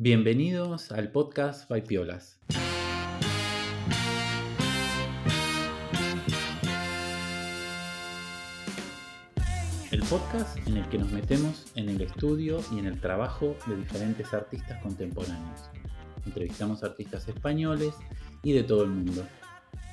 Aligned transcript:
Bienvenidos 0.00 0.92
al 0.92 1.10
podcast 1.10 1.68
by 1.68 1.82
Piolas. 1.82 2.38
El 9.90 10.02
podcast 10.04 10.56
en 10.68 10.76
el 10.76 10.88
que 10.88 10.98
nos 10.98 11.10
metemos 11.10 11.72
en 11.74 11.88
el 11.88 12.00
estudio 12.00 12.60
y 12.72 12.78
en 12.78 12.86
el 12.86 13.00
trabajo 13.00 13.56
de 13.66 13.74
diferentes 13.74 14.32
artistas 14.32 14.80
contemporáneos. 14.84 15.68
Entrevistamos 16.24 16.84
artistas 16.84 17.26
españoles 17.26 17.92
y 18.44 18.52
de 18.52 18.62
todo 18.62 18.84
el 18.84 18.90
mundo. 18.90 19.26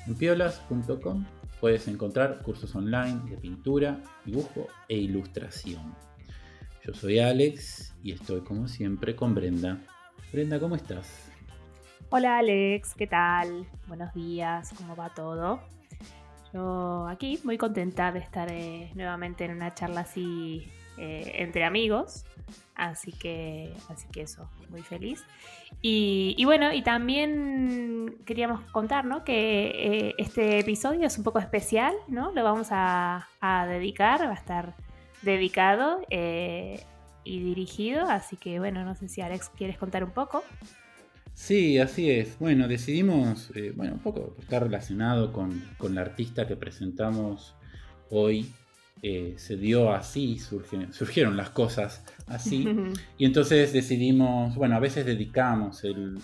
En 0.06 0.14
piolas.com 0.14 1.26
puedes 1.60 1.88
encontrar 1.88 2.42
cursos 2.44 2.76
online 2.76 3.22
de 3.28 3.38
pintura, 3.38 4.00
dibujo 4.24 4.68
e 4.88 4.98
ilustración. 4.98 5.96
Yo 6.86 6.94
soy 6.94 7.18
Alex 7.18 7.92
y 8.04 8.12
estoy 8.12 8.42
como 8.42 8.68
siempre 8.68 9.16
con 9.16 9.34
Brenda. 9.34 9.82
Brenda, 10.32 10.58
¿cómo 10.58 10.74
estás? 10.74 11.30
Hola 12.10 12.38
Alex, 12.38 12.94
¿qué 12.94 13.06
tal? 13.06 13.66
Buenos 13.86 14.12
días, 14.12 14.72
¿cómo 14.76 14.96
va 14.96 15.08
todo? 15.10 15.60
Yo 16.52 17.06
aquí 17.08 17.38
muy 17.44 17.56
contenta 17.56 18.10
de 18.10 18.18
estar 18.18 18.50
eh, 18.50 18.90
nuevamente 18.94 19.44
en 19.44 19.52
una 19.52 19.72
charla 19.74 20.00
así 20.00 20.68
eh, 20.98 21.32
entre 21.36 21.64
amigos, 21.64 22.24
así 22.74 23.12
que, 23.12 23.72
así 23.88 24.08
que 24.12 24.22
eso, 24.22 24.50
muy 24.68 24.82
feliz. 24.82 25.24
Y, 25.80 26.42
bueno, 26.44 26.72
y 26.72 26.82
también 26.82 28.16
queríamos 28.24 28.60
contar 28.72 29.04
¿no? 29.04 29.22
que 29.22 30.08
eh, 30.08 30.14
este 30.18 30.58
episodio 30.58 31.06
es 31.06 31.18
un 31.18 31.24
poco 31.24 31.38
especial, 31.38 31.94
¿no? 32.08 32.32
Lo 32.32 32.42
vamos 32.42 32.68
a, 32.70 33.28
a 33.40 33.66
dedicar, 33.66 34.22
va 34.22 34.30
a 34.30 34.34
estar 34.34 34.74
dedicado 35.22 36.00
y 37.26 37.40
dirigido, 37.40 38.06
así 38.06 38.36
que 38.36 38.58
bueno, 38.58 38.84
no 38.84 38.94
sé 38.94 39.08
si 39.08 39.20
Alex 39.20 39.50
quieres 39.56 39.76
contar 39.76 40.04
un 40.04 40.12
poco. 40.12 40.44
Sí, 41.36 41.78
así 41.78 42.10
es. 42.10 42.38
Bueno, 42.38 42.66
decidimos, 42.66 43.50
eh, 43.54 43.70
bueno, 43.76 43.92
un 43.92 43.98
poco 43.98 44.34
estar 44.40 44.62
relacionado 44.62 45.34
con, 45.34 45.62
la 45.94 46.00
artista 46.00 46.46
que 46.46 46.56
presentamos 46.56 47.54
hoy. 48.10 48.50
Eh, 49.02 49.34
se 49.36 49.58
dio 49.58 49.92
así, 49.92 50.38
surgieron 50.38 51.36
las 51.36 51.50
cosas 51.50 52.02
así. 52.26 52.66
y 53.18 53.26
entonces 53.26 53.74
decidimos, 53.74 54.56
bueno, 54.56 54.76
a 54.76 54.80
veces 54.80 55.04
dedicamos 55.04 55.84
el, 55.84 56.18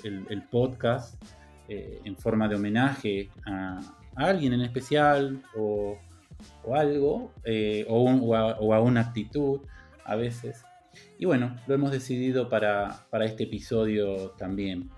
podcast 0.51 1.23
eh, 1.69 2.01
en 2.05 2.17
forma 2.17 2.49
de 2.49 2.57
homenaje 2.57 3.29
a, 3.45 3.81
alguien 4.17 4.55
en 4.55 4.63
especial 4.63 5.43
o, 5.55 5.99
algo, 6.75 7.31
o, 7.87 8.75
a, 8.75 8.81
una 8.81 9.01
actitud 9.03 9.61
a 10.07 10.17
veces. 10.17 10.65
Y 11.23 11.25
bueno, 11.25 11.55
lo 11.69 11.77
hemos 11.77 11.93
decidido 11.93 12.49
para, 12.49 13.07
este 13.21 13.45
episodio 13.45 14.31
también. 14.31 14.91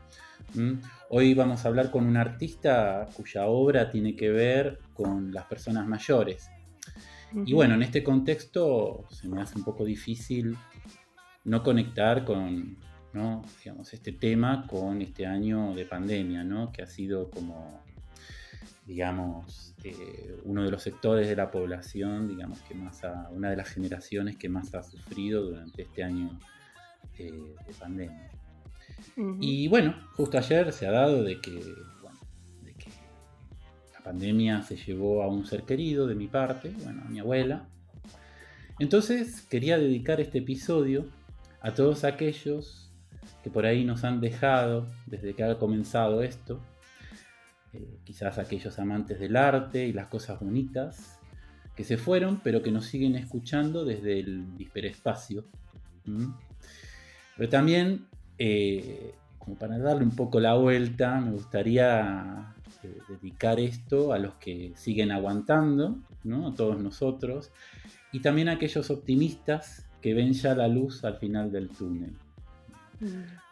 Hoy 1.11 1.34
vamos 1.34 1.62
a 1.62 1.69
hablar 1.69 1.91
con 1.91 2.06
un 2.06 2.17
artista 2.17 3.06
cuya 3.14 3.44
obra 3.44 3.91
tiene 3.91 4.17
que 4.17 4.30
ver 4.30 4.80
con 4.95 5.34
las 5.34 5.45
personas 5.45 5.86
mayores. 5.86 6.48
Y 7.45 7.52
bueno, 7.52 7.75
en 7.75 7.83
este 7.83 8.02
contexto 8.02 9.05
se 9.11 9.28
me 9.28 9.42
hace 9.42 9.58
un 9.58 9.64
poco 9.64 9.84
difícil 9.84 10.56
no 11.45 11.62
conectar 11.62 12.25
con, 12.25 12.78
digamos, 13.12 13.92
este 13.92 14.12
tema 14.12 14.67
con 14.67 15.02
este 15.02 15.27
año 15.27 15.75
de 15.75 15.84
pandemia, 15.84 16.42
¿no? 16.42 16.72
que 16.72 16.80
ha 16.80 16.86
sido 16.86 17.30
como 17.30 17.83
digamos, 18.86 19.74
eh, 19.82 20.36
uno 20.44 20.62
de 20.62 20.70
los 20.70 20.82
sectores 20.82 21.28
de 21.28 21.36
la 21.36 21.50
población, 21.50 22.28
digamos, 22.28 22.60
que 22.62 22.74
más 22.74 23.00
una 23.30 23.50
de 23.50 23.56
las 23.56 23.68
generaciones 23.68 24.36
que 24.36 24.48
más 24.48 24.74
ha 24.74 24.82
sufrido 24.82 25.42
durante 25.42 25.82
este 25.82 26.04
año 26.04 26.38
eh, 27.18 27.55
de 27.66 27.72
pandemia. 27.78 28.30
Y 29.40 29.68
bueno, 29.68 29.94
justo 30.16 30.38
ayer 30.38 30.72
se 30.72 30.86
ha 30.86 30.90
dado 30.90 31.22
de 31.22 31.40
que, 31.40 31.52
de 31.52 32.74
que 32.74 32.90
la 33.92 34.00
pandemia 34.02 34.62
se 34.62 34.77
llevó 34.77 35.22
a 35.22 35.28
un 35.28 35.46
ser 35.46 35.62
querido 35.62 36.06
de 36.06 36.14
mi 36.14 36.27
parte, 36.27 36.72
bueno, 36.83 37.02
a 37.05 37.08
mi 37.08 37.20
abuela. 37.20 37.67
Entonces 38.78 39.42
quería 39.42 39.78
dedicar 39.78 40.20
este 40.20 40.39
episodio 40.39 41.06
a 41.61 41.73
todos 41.73 42.05
aquellos 42.05 42.90
que 43.42 43.50
por 43.50 43.67
ahí 43.67 43.84
nos 43.84 44.05
han 44.05 44.20
dejado 44.20 44.86
desde 45.06 45.34
que 45.34 45.44
ha 45.44 45.58
comenzado 45.58 46.23
esto, 46.23 46.61
eh, 47.74 47.98
quizás 48.05 48.39
aquellos 48.39 48.79
amantes 48.79 49.18
del 49.18 49.36
arte 49.36 49.86
y 49.86 49.92
las 49.92 50.07
cosas 50.07 50.39
bonitas, 50.39 51.18
que 51.74 51.83
se 51.83 51.96
fueron, 51.96 52.40
pero 52.42 52.62
que 52.62 52.70
nos 52.70 52.86
siguen 52.86 53.17
escuchando 53.17 53.85
desde 53.85 54.20
el 54.20 54.46
hiperespacio. 54.58 55.45
Pero 57.36 57.48
también, 57.48 58.07
eh, 58.39 59.14
como 59.39 59.57
para 59.57 59.77
darle 59.79 60.05
un 60.05 60.14
poco 60.14 60.39
la 60.39 60.55
vuelta, 60.55 61.20
me 61.20 61.33
gustaría 61.33 62.55
eh, 62.85 62.98
dedicar 63.08 63.58
esto 63.58 64.12
a 64.12 64.18
los 64.18 64.35
que 64.35 64.73
siguen 64.77 65.11
aguantando, 65.11 65.98
¿no? 66.23 66.48
a 66.48 66.55
todos 66.55 66.80
nosotros, 66.80 67.51
y 68.12 68.20
también 68.20 68.48
a 68.48 68.52
aquellos 68.52 68.91
optimistas 68.91 69.86
que 70.01 70.14
ven 70.14 70.33
ya 70.33 70.55
la 70.55 70.68
luz 70.68 71.05
al 71.05 71.17
final 71.17 71.51
del 71.51 71.70
túnel. 71.70 72.12
Mm. 73.01 73.43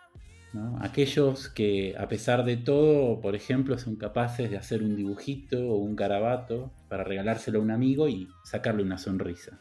Aquellos 0.81 1.49
que 1.49 1.95
a 1.99 2.09
pesar 2.09 2.45
de 2.45 2.59
todo, 2.59 3.21
por 3.21 3.35
ejemplo, 3.35 3.79
son 3.79 3.97
capaces 3.97 4.51
de 4.51 4.59
hacer 4.59 4.83
un 4.83 4.97
dibujito 4.97 5.59
o 5.69 5.77
un 5.77 5.97
carabato 5.97 6.73
para 6.89 7.05
regalárselo 7.05 7.59
a 7.59 7.63
un 7.63 7.71
amigo 7.71 8.09
y 8.09 8.29
sacarle 8.45 8.83
una 8.83 8.99
sonrisa. 8.99 9.61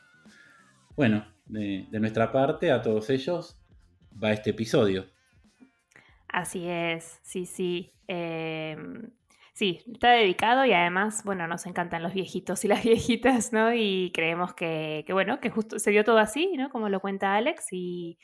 Bueno, 0.98 1.26
de, 1.46 1.88
nuestra 1.92 2.32
parte, 2.32 2.72
a 2.72 2.82
todos 2.82 3.10
ellos 3.10 3.58
va 4.22 4.34
este 4.34 4.50
episodio. 4.50 5.06
Así 6.28 6.68
es, 6.68 7.20
sí, 7.24 7.46
sí. 7.46 7.94
Em, 8.08 9.12
sí, 9.54 9.80
está 9.94 10.12
dedicado 10.12 10.66
y 10.66 10.74
además, 10.74 11.24
bueno, 11.24 11.48
nos 11.48 11.66
encantan 11.66 12.04
los 12.04 12.14
viejitos 12.14 12.66
y 12.66 12.68
las 12.68 12.84
viejitas, 12.84 13.54
¿no? 13.54 13.74
Y 13.74 14.12
creemos 14.14 14.54
que, 14.54 15.06
que 15.08 15.14
bueno, 15.14 15.40
que 15.40 15.50
justo 15.50 15.80
se 15.80 15.92
dio 15.92 16.04
todo 16.04 16.18
así, 16.18 16.52
¿no? 16.58 16.70
Como 16.70 16.90
lo 16.90 17.00
cuenta 17.00 17.36
Alex 17.36 17.68
y 17.72 18.18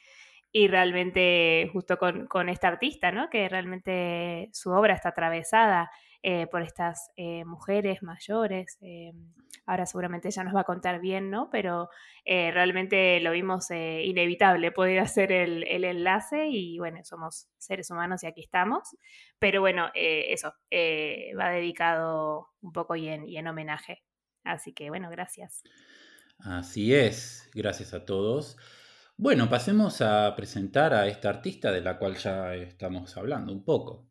y 0.57 0.67
realmente 0.67 1.69
justo 1.71 1.99
con, 1.99 2.49
esta 2.49 2.67
artista, 2.67 3.11
¿no? 3.11 3.29
Que 3.29 3.47
realmente 3.47 4.49
su 4.53 4.71
obra 4.71 4.95
está 4.95 5.09
atravesada 5.09 5.91
eh, 6.23 6.47
por 6.47 6.63
estas 6.63 7.11
eh, 7.15 7.45
mujeres 7.45 8.01
mayores. 8.01 8.79
Eh, 8.81 9.13
ahora 9.67 9.85
seguramente 9.85 10.29
ella 10.29 10.43
nos 10.43 10.55
va 10.55 10.61
a 10.61 10.63
contar 10.63 10.99
bien, 10.99 11.29
¿no? 11.29 11.51
Pero 11.51 11.89
realmente 12.25 13.19
lo 13.19 13.33
vimos 13.33 13.69
inevitable 13.69 14.71
poder 14.71 14.97
hacer 14.99 15.31
el, 15.31 15.63
enlace 15.63 16.47
y 16.47 16.79
bueno, 16.79 17.03
somos 17.03 17.47
seres 17.59 17.91
humanos 17.91 18.23
y 18.23 18.25
aquí 18.25 18.41
estamos. 18.41 18.97
Pero 19.37 19.61
bueno, 19.61 19.91
eso 19.93 20.53
va 20.73 21.49
dedicado 21.51 22.47
un 22.61 22.73
poco 22.73 22.95
y 22.95 23.09
en, 23.09 23.29
y 23.29 23.37
en 23.37 23.47
homenaje. 23.47 24.01
Así 24.43 24.73
que 24.73 24.89
bueno, 24.89 25.11
gracias. 25.11 25.61
Así 26.39 26.95
es, 26.95 27.47
gracias 27.53 27.93
a 27.93 28.05
todos. 28.05 28.57
Bueno, 29.19 29.49
pasemos 29.49 30.01
a 30.01 30.35
presentar 30.35 30.93
a 30.93 31.07
esta 31.07 31.29
artista 31.29 31.71
de 31.71 31.81
la 31.81 31.97
cual 31.97 32.17
ya 32.17 32.53
estamos 32.53 33.17
hablando 33.17 33.51
un 33.51 33.65
poco. 33.65 34.07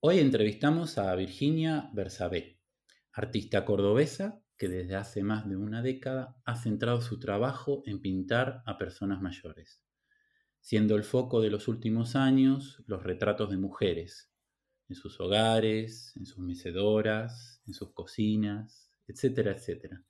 Hoy 0.00 0.18
entrevistamos 0.18 0.98
a 0.98 1.14
Virginia 1.14 1.88
Bersabé, 1.94 2.60
artista 3.14 3.64
cordobesa 3.64 4.42
que 4.58 4.68
desde 4.68 4.96
hace 4.96 5.22
más 5.22 5.48
de 5.48 5.56
una 5.56 5.80
década 5.80 6.36
ha 6.44 6.56
centrado 6.56 7.00
su 7.00 7.18
trabajo 7.18 7.82
en 7.86 8.02
pintar 8.02 8.62
a 8.66 8.76
personas 8.76 9.22
mayores, 9.22 9.82
siendo 10.60 10.96
el 10.96 11.04
foco 11.04 11.40
de 11.40 11.48
los 11.48 11.66
últimos 11.66 12.14
años 12.14 12.84
los 12.86 13.02
retratos 13.02 13.48
de 13.48 13.56
mujeres, 13.56 14.30
en 14.90 14.96
sus 14.96 15.18
hogares, 15.20 16.12
en 16.16 16.26
sus 16.26 16.40
mecedoras, 16.40 17.62
en 17.66 17.72
sus 17.72 17.94
cocinas, 17.94 18.92
etcétera, 19.06 19.52
etcétera. 19.52 20.04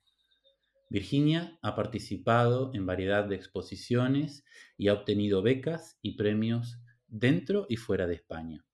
Virginia 0.89 1.57
ha 1.61 1.75
participado 1.75 2.71
en 2.73 2.87
variedad 2.87 3.25
de 3.25 3.35
exposiciones 3.35 4.43
y 4.75 4.87
ha 4.87 4.93
obtenido 4.93 5.43
becas 5.43 5.99
y 6.01 6.17
premios 6.17 6.79
dentro 7.07 7.67
y 7.69 7.77
fuera 7.77 8.07
de 8.07 8.15
España. 8.15 8.65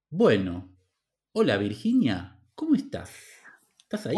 Bueno, 0.08 0.74
hola 1.32 1.58
Virginia, 1.58 2.40
¿cómo 2.54 2.74
estás? 2.74 3.10
¿Estás 3.82 4.06
ahí? 4.06 4.16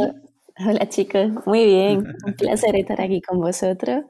Hola 0.59 0.89
chicos, 0.89 1.45
muy 1.45 1.65
bien. 1.65 2.15
Un 2.25 2.35
placer 2.35 2.77
estar 2.77 3.01
aquí 3.01 3.21
con 3.21 3.41
vosotros. 3.41 4.05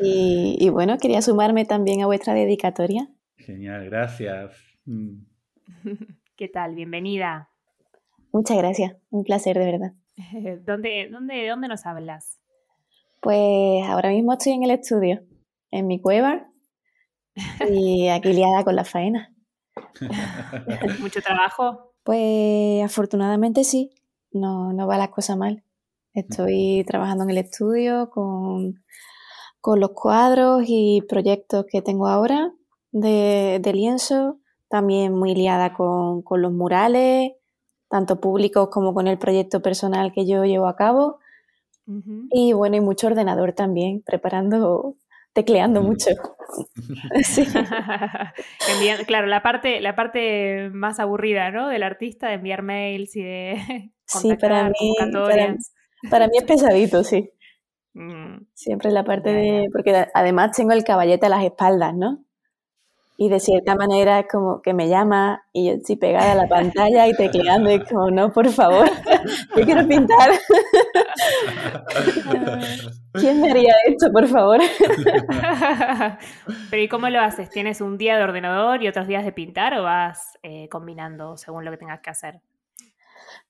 Y, 0.00 0.68
bueno, 0.70 0.98
quería 0.98 1.22
sumarme 1.22 1.64
también 1.64 2.02
a 2.02 2.06
vuestra 2.06 2.34
dedicatoria. 2.34 3.08
Genial, 3.36 3.84
gracias. 3.84 4.56
Mm. 4.84 5.24
¿Qué 6.36 6.48
tal? 6.48 6.74
Bienvenida. 6.74 7.50
Muchas 8.32 8.56
gracias, 8.58 8.96
un 9.10 9.24
placer 9.24 9.58
de 9.58 9.64
verdad. 9.64 9.92
¿Dónde, 10.64 11.08
dónde, 11.10 11.48
¿Dónde 11.48 11.68
nos 11.68 11.86
hablas? 11.86 12.40
Pues 13.20 13.84
ahora 13.86 14.10
mismo 14.10 14.32
estoy 14.32 14.52
en 14.52 14.64
el 14.64 14.70
estudio, 14.70 15.24
en 15.70 15.86
mi 15.86 16.00
cueva 16.00 16.48
y 17.68 18.08
aquí 18.08 18.32
liada 18.32 18.64
con 18.64 18.76
la 18.76 18.84
faena. 18.84 19.34
¿Mucho 21.00 21.20
trabajo? 21.20 21.94
Pues 22.02 22.84
afortunadamente 22.84 23.64
sí. 23.64 23.90
no, 24.32 24.72
no 24.72 24.86
va 24.86 24.98
la 24.98 25.10
cosa 25.10 25.36
mal. 25.36 25.62
Estoy 26.14 26.84
trabajando 26.86 27.24
en 27.24 27.30
el 27.30 27.38
estudio 27.38 28.10
con, 28.10 28.82
con 29.60 29.80
los 29.80 29.90
cuadros 29.90 30.64
y 30.66 31.02
proyectos 31.08 31.66
que 31.70 31.82
tengo 31.82 32.08
ahora 32.08 32.52
de, 32.92 33.58
de 33.60 33.72
lienzo, 33.72 34.38
también 34.68 35.14
muy 35.14 35.34
liada 35.34 35.72
con, 35.74 36.22
con, 36.22 36.42
los 36.42 36.52
murales, 36.52 37.32
tanto 37.88 38.20
públicos 38.20 38.68
como 38.70 38.94
con 38.94 39.08
el 39.08 39.18
proyecto 39.18 39.60
personal 39.62 40.12
que 40.12 40.26
yo 40.26 40.44
llevo 40.44 40.66
a 40.66 40.76
cabo. 40.76 41.18
Y 42.30 42.52
bueno, 42.52 42.76
y 42.76 42.80
mucho 42.80 43.06
ordenador 43.06 43.54
también, 43.54 44.02
preparando, 44.02 44.94
tecleando 45.32 45.80
mucho. 45.80 46.10
sí. 47.22 47.46
claro, 49.06 49.26
la 49.26 49.42
parte, 49.42 49.80
la 49.80 49.96
parte 49.96 50.68
más 50.70 51.00
aburrida, 51.00 51.50
¿no? 51.50 51.68
Del 51.68 51.82
artista, 51.82 52.28
de 52.28 52.34
enviar 52.34 52.60
mails 52.60 53.16
y 53.16 53.22
de 53.22 53.90
sí, 54.04 54.34
para 54.36 54.68
mí, 54.68 54.94
para, 56.10 56.26
mí 56.28 56.36
es 56.36 56.44
pesadito, 56.44 57.02
sí. 57.04 57.30
Mm. 57.94 58.46
Siempre 58.54 58.90
la 58.90 59.04
parte 59.04 59.32
de. 59.32 59.68
Porque 59.72 60.06
además 60.14 60.56
tengo 60.56 60.72
el 60.72 60.84
caballete 60.84 61.26
a 61.26 61.30
las 61.30 61.44
espaldas, 61.44 61.94
¿no? 61.94 62.24
Y 63.20 63.30
de 63.30 63.40
cierta 63.40 63.74
manera 63.74 64.20
es 64.20 64.26
como 64.30 64.62
que 64.62 64.72
me 64.72 64.88
llama 64.88 65.42
y 65.52 65.66
yo 65.66 65.72
estoy 65.72 65.96
pegada 65.96 66.30
a 66.30 66.34
la 66.36 66.46
pantalla 66.46 67.08
y 67.08 67.16
tecleando 67.16 67.68
y 67.68 67.84
como, 67.84 68.12
no, 68.12 68.32
por 68.32 68.48
favor, 68.50 68.88
yo 69.56 69.64
quiero 69.64 69.84
pintar. 69.88 70.30
¿Quién 73.14 73.40
me 73.40 73.50
haría 73.50 73.74
esto, 73.88 74.12
por 74.12 74.28
favor? 74.28 74.60
Pero 76.70 76.80
¿y 76.80 76.86
cómo 76.86 77.08
lo 77.08 77.20
haces? 77.20 77.50
¿Tienes 77.50 77.80
un 77.80 77.98
día 77.98 78.16
de 78.16 78.22
ordenador 78.22 78.84
y 78.84 78.88
otros 78.88 79.08
días 79.08 79.24
de 79.24 79.32
pintar 79.32 79.74
o 79.74 79.82
vas 79.82 80.38
eh, 80.44 80.68
combinando 80.68 81.36
según 81.36 81.64
lo 81.64 81.72
que 81.72 81.78
tengas 81.78 81.98
que 81.98 82.10
hacer? 82.10 82.40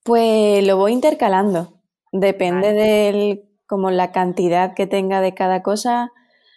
Pues 0.03 0.67
lo 0.67 0.79
voy 0.79 0.93
intercalando. 0.93 1.75
Depende 2.11 2.73
de 2.73 3.48
como 3.69 3.91
la 3.93 4.11
cantidad 4.11 4.75
que 4.75 4.89
tenga 4.89 5.21
de 5.21 5.35
cada 5.35 5.63
cosa 5.63 6.11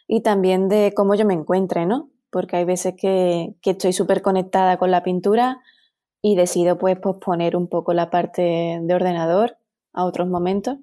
y 0.07 0.21
también 0.21 0.69
de 0.69 0.93
cómo 0.95 1.13
yo 1.13 1.25
me 1.25 1.35
encuentre, 1.35 1.85
¿no? 1.85 2.11
porque 2.31 2.55
hay 2.55 2.65
veces 2.65 2.95
que, 2.97 3.55
estoy 3.63 3.93
súper 3.93 4.23
conectada 4.23 4.77
con 4.77 4.89
la 4.89 5.03
pintura 5.03 5.61
y 6.21 6.35
decido 6.35 6.77
pues 6.77 6.97
posponer 6.97 7.55
un 7.55 7.67
poco 7.67 7.93
la 7.93 8.09
parte 8.09 8.79
de 8.81 8.93
ordenador 8.95 9.57
a 9.93 10.05
otros 10.05 10.27
momentos, 10.27 10.77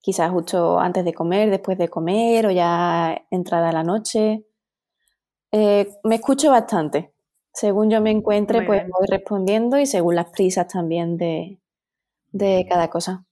quizás 0.00 0.30
justo 0.30 0.80
antes 0.80 1.04
de 1.04 1.12
comer, 1.12 1.50
después 1.50 1.76
de 1.78 1.88
comer 1.88 2.46
o 2.46 2.50
ya 2.50 3.26
entrada 3.30 3.70
la 3.72 3.84
noche. 3.84 4.44
Eh, 5.52 5.88
me 6.04 6.16
escucho 6.16 6.50
bastante. 6.50 7.12
Según 7.52 7.90
yo 7.90 8.00
me 8.00 8.10
encuentre, 8.10 8.62
pues 8.62 8.84
voy 8.88 9.06
respondiendo 9.08 9.78
y 9.78 9.86
según 9.86 10.14
las 10.14 10.30
prisas 10.30 10.68
también 10.68 11.16
de, 11.16 11.58
cada 12.68 12.88
cosa. 12.88 13.24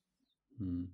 Mm. 0.58 0.84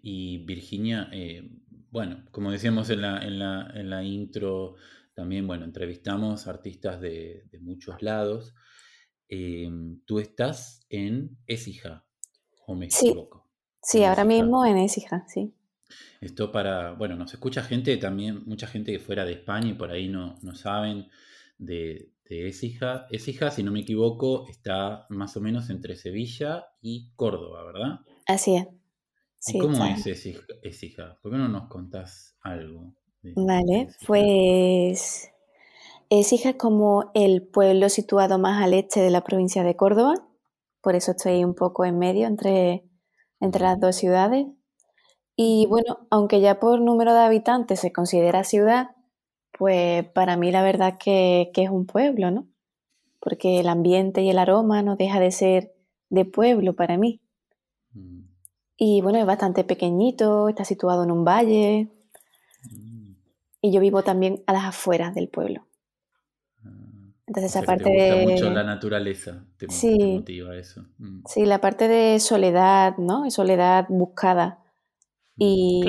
Y 0.00 0.38
Virginia, 0.44 1.08
eh, 1.12 1.50
bueno, 1.90 2.24
como 2.30 2.50
decíamos 2.50 2.90
en 2.90 3.02
la, 3.02 3.22
en 3.22 3.38
la, 3.38 3.70
en 3.74 3.90
la 3.90 4.02
intro, 4.04 4.76
también, 5.14 5.46
bueno, 5.46 5.64
entrevistamos 5.64 6.46
artistas 6.46 7.00
de, 7.00 7.48
muchos 7.60 8.02
lados. 8.02 8.54
Em, 9.28 10.00
tú 10.06 10.20
estás 10.20 10.86
en 10.88 11.36
Écija, 11.46 12.06
o 12.66 12.74
me 12.76 12.88
sí. 12.88 13.08
equivoco. 13.08 13.48
Sí, 13.82 14.04
ahora 14.04 14.24
mismo 14.24 14.64
en 14.64 14.78
Écija, 14.78 15.24
sí. 15.26 15.54
Esto 16.20 16.52
para, 16.52 16.92
bueno, 16.92 17.16
nos 17.16 17.32
escucha 17.32 17.62
gente 17.62 17.96
también, 17.96 18.44
mucha 18.46 18.66
gente 18.66 18.92
que 18.92 19.00
fuera 19.00 19.24
de 19.24 19.32
España 19.32 19.70
y 19.70 19.74
por 19.74 19.90
ahí 19.90 20.08
no, 20.08 20.38
no 20.42 20.54
saben 20.54 21.08
de, 21.58 22.12
de 22.28 22.48
Écija. 22.48 23.06
Écija, 23.10 23.50
si 23.50 23.62
no 23.62 23.72
me 23.72 23.80
equivoco, 23.80 24.46
está 24.48 25.06
más 25.08 25.36
o 25.36 25.40
menos 25.40 25.70
entre 25.70 25.96
Sevilla 25.96 26.66
y 26.80 27.10
Córdoba, 27.16 27.64
¿verdad? 27.64 28.00
Así 28.26 28.54
es. 28.56 28.66
¿Y 29.46 29.58
cómo 29.58 29.84
es 29.84 30.06
Écija? 30.06 31.18
¿Por 31.22 31.32
qué 31.32 31.38
no 31.38 31.48
nos 31.48 31.68
contás 31.68 32.36
algo? 32.42 32.94
Vale, 33.36 33.88
pues 34.06 35.30
Écija 36.10 36.50
es 36.50 36.56
como 36.56 37.10
el 37.14 37.46
pueblo 37.46 37.88
situado 37.88 38.38
más 38.38 38.62
al 38.62 38.74
este 38.74 39.00
de 39.00 39.10
la 39.10 39.22
provincia 39.22 39.62
de 39.62 39.76
Córdoba, 39.76 40.14
por 40.80 40.94
eso 40.94 41.12
estoy 41.12 41.44
un 41.44 41.54
poco 41.54 41.84
en 41.84 41.98
medio 41.98 42.26
entre, 42.26 42.84
entre 43.40 43.62
las 43.62 43.78
dos 43.78 43.96
ciudades. 43.96 44.46
Y 45.36 45.66
bueno, 45.66 46.06
aunque 46.10 46.40
ya 46.40 46.58
por 46.58 46.80
número 46.80 47.12
de 47.12 47.20
habitantes 47.20 47.80
se 47.80 47.92
considera 47.92 48.44
ciudad, 48.44 48.90
pues 49.56 50.08
para 50.10 50.36
mí 50.36 50.50
la 50.50 50.62
verdad 50.62 50.96
que, 50.98 51.50
que 51.52 51.64
es 51.64 51.70
un 51.70 51.86
pueblo, 51.86 52.30
¿no? 52.30 52.48
Porque 53.20 53.60
el 53.60 53.68
ambiente 53.68 54.22
y 54.22 54.30
el 54.30 54.38
aroma 54.38 54.82
no 54.82 54.96
deja 54.96 55.20
de 55.20 55.30
ser 55.30 55.74
de 56.08 56.24
pueblo 56.24 56.74
para 56.74 56.96
mí. 56.96 57.20
Mm. 57.92 58.27
Y 58.80 59.00
bueno, 59.02 59.18
es 59.18 59.26
bastante 59.26 59.64
pequeñito, 59.64 60.48
está 60.48 60.64
situado 60.64 61.02
en 61.02 61.10
un 61.10 61.24
valle, 61.24 61.88
y 63.60 63.72
yo 63.72 63.80
vivo 63.80 64.02
también 64.02 64.42
a 64.46 64.52
las 64.52 64.64
afueras 64.64 65.14
del 65.14 65.28
pueblo. 65.28 65.66
Entonces, 67.26 67.56
aparte 67.56 67.90
de. 67.90 68.26
mucho 68.26 68.50
la 68.50 68.64
naturaleza, 68.64 69.44
te, 69.58 69.68
sí, 69.68 69.98
motiva 69.98 70.56
eso. 70.56 70.86
Mm. 70.96 71.24
Sí, 71.26 71.44
la 71.44 71.60
parte 71.60 71.86
de 71.86 72.20
soledad, 72.20 72.96
¿no? 72.96 73.30
Soledad 73.30 73.84
buscada. 73.90 74.60
Mm, 75.36 75.42
y, 75.42 75.84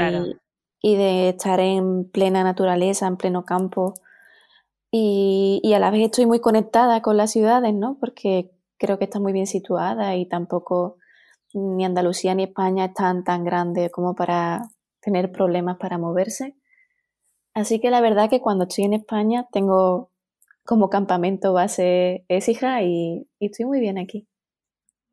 y 0.82 0.96
de 0.96 1.30
estar 1.30 1.62
en 1.62 2.10
plena 2.10 2.44
naturaleza, 2.44 3.08
en 3.08 3.16
pleno 3.16 3.46
campo. 3.46 3.94
Y, 4.92 5.62
y, 5.64 5.74
a 5.74 5.80
la 5.80 5.92
vez 5.92 6.02
estoy 6.02 6.26
muy 6.26 6.42
conectada 6.42 7.02
con 7.02 7.16
las 7.16 7.32
ciudades, 7.32 7.74
¿no? 7.74 7.98
Porque 8.02 8.52
creo 8.78 8.98
que 8.98 9.06
está 9.06 9.20
muy 9.20 9.32
bien 9.32 9.48
situada 9.48 10.18
y 10.18 10.26
tampoco 10.26 10.98
ni 11.54 11.86
Andalucía 11.86 12.36
ni 12.36 12.44
España 12.44 12.86
están 12.86 13.24
tan 13.24 13.44
grandes 13.44 13.92
como 13.92 14.16
para 14.16 14.70
tener 15.02 15.32
problemas 15.32 15.78
para 15.78 15.98
moverse. 15.98 16.56
Así 17.54 17.80
que 17.80 17.90
la 17.90 18.02
verdad 18.02 18.30
que 18.30 18.42
cuando 18.42 18.66
estoy 18.66 18.86
en 18.86 18.94
España 18.94 19.48
tengo 19.52 20.12
como 20.66 20.90
campamento 20.90 21.54
base 21.54 22.26
Écija 22.28 22.84
y, 22.84 23.28
y 23.40 23.46
estoy 23.48 23.66
muy 23.66 23.80
bien 23.80 23.98
aquí. 23.98 24.28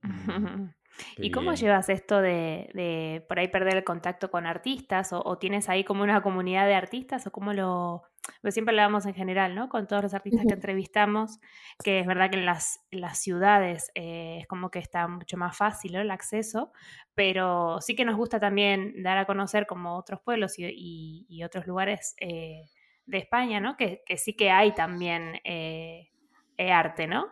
¿Y 1.18 1.30
cómo 1.30 1.54
llevas 1.54 1.88
esto 1.88 2.20
de, 2.20 3.24
por 3.28 3.38
ahí 3.38 3.48
perder 3.48 3.76
el 3.76 3.84
contacto 3.84 4.30
con 4.30 4.46
artistas? 4.46 5.12
¿O, 5.12 5.38
tienes 5.38 5.68
ahí 5.68 5.84
como 5.84 6.02
una 6.02 6.22
comunidad 6.22 6.66
de 6.66 6.74
artistas? 6.74 7.26
¿O 7.26 7.32
cómo 7.32 7.52
lo...? 7.52 8.02
Pues 8.42 8.54
siempre 8.54 8.72
hablamos 8.72 9.06
en 9.06 9.14
general, 9.14 9.54
¿no? 9.54 9.68
Con 9.68 9.86
todos 9.86 10.02
los 10.02 10.14
artistas 10.14 10.44
que 10.46 10.54
entrevistamos, 10.54 11.38
que 11.84 12.00
es 12.00 12.06
verdad 12.06 12.28
que 12.28 12.38
en 12.38 12.44
las, 12.44 12.80
las 12.90 13.18
ciudades 13.18 13.92
eh, 13.94 14.38
es 14.40 14.48
como 14.48 14.70
que 14.70 14.80
está 14.80 15.06
mucho 15.06 15.36
más 15.36 15.56
fácil 15.56 15.94
el 15.94 16.10
acceso, 16.10 16.72
pero 17.14 17.80
sí 17.80 17.94
que 17.94 18.04
nos 18.04 18.16
gusta 18.16 18.40
también 18.40 19.00
dar 19.02 19.16
a 19.16 19.26
conocer 19.26 19.66
como 19.66 19.96
otros 19.96 20.20
pueblos 20.22 20.54
y, 20.58 21.40
otros 21.44 21.68
lugares 21.68 22.16
eh, 22.18 22.62
de 23.06 23.18
España, 23.18 23.60
¿no? 23.60 23.76
Que, 23.76 24.02
sí 24.16 24.34
que 24.34 24.50
hay 24.50 24.74
también 24.74 25.40
eh, 25.44 26.10
arte, 26.58 27.06
¿no? 27.06 27.28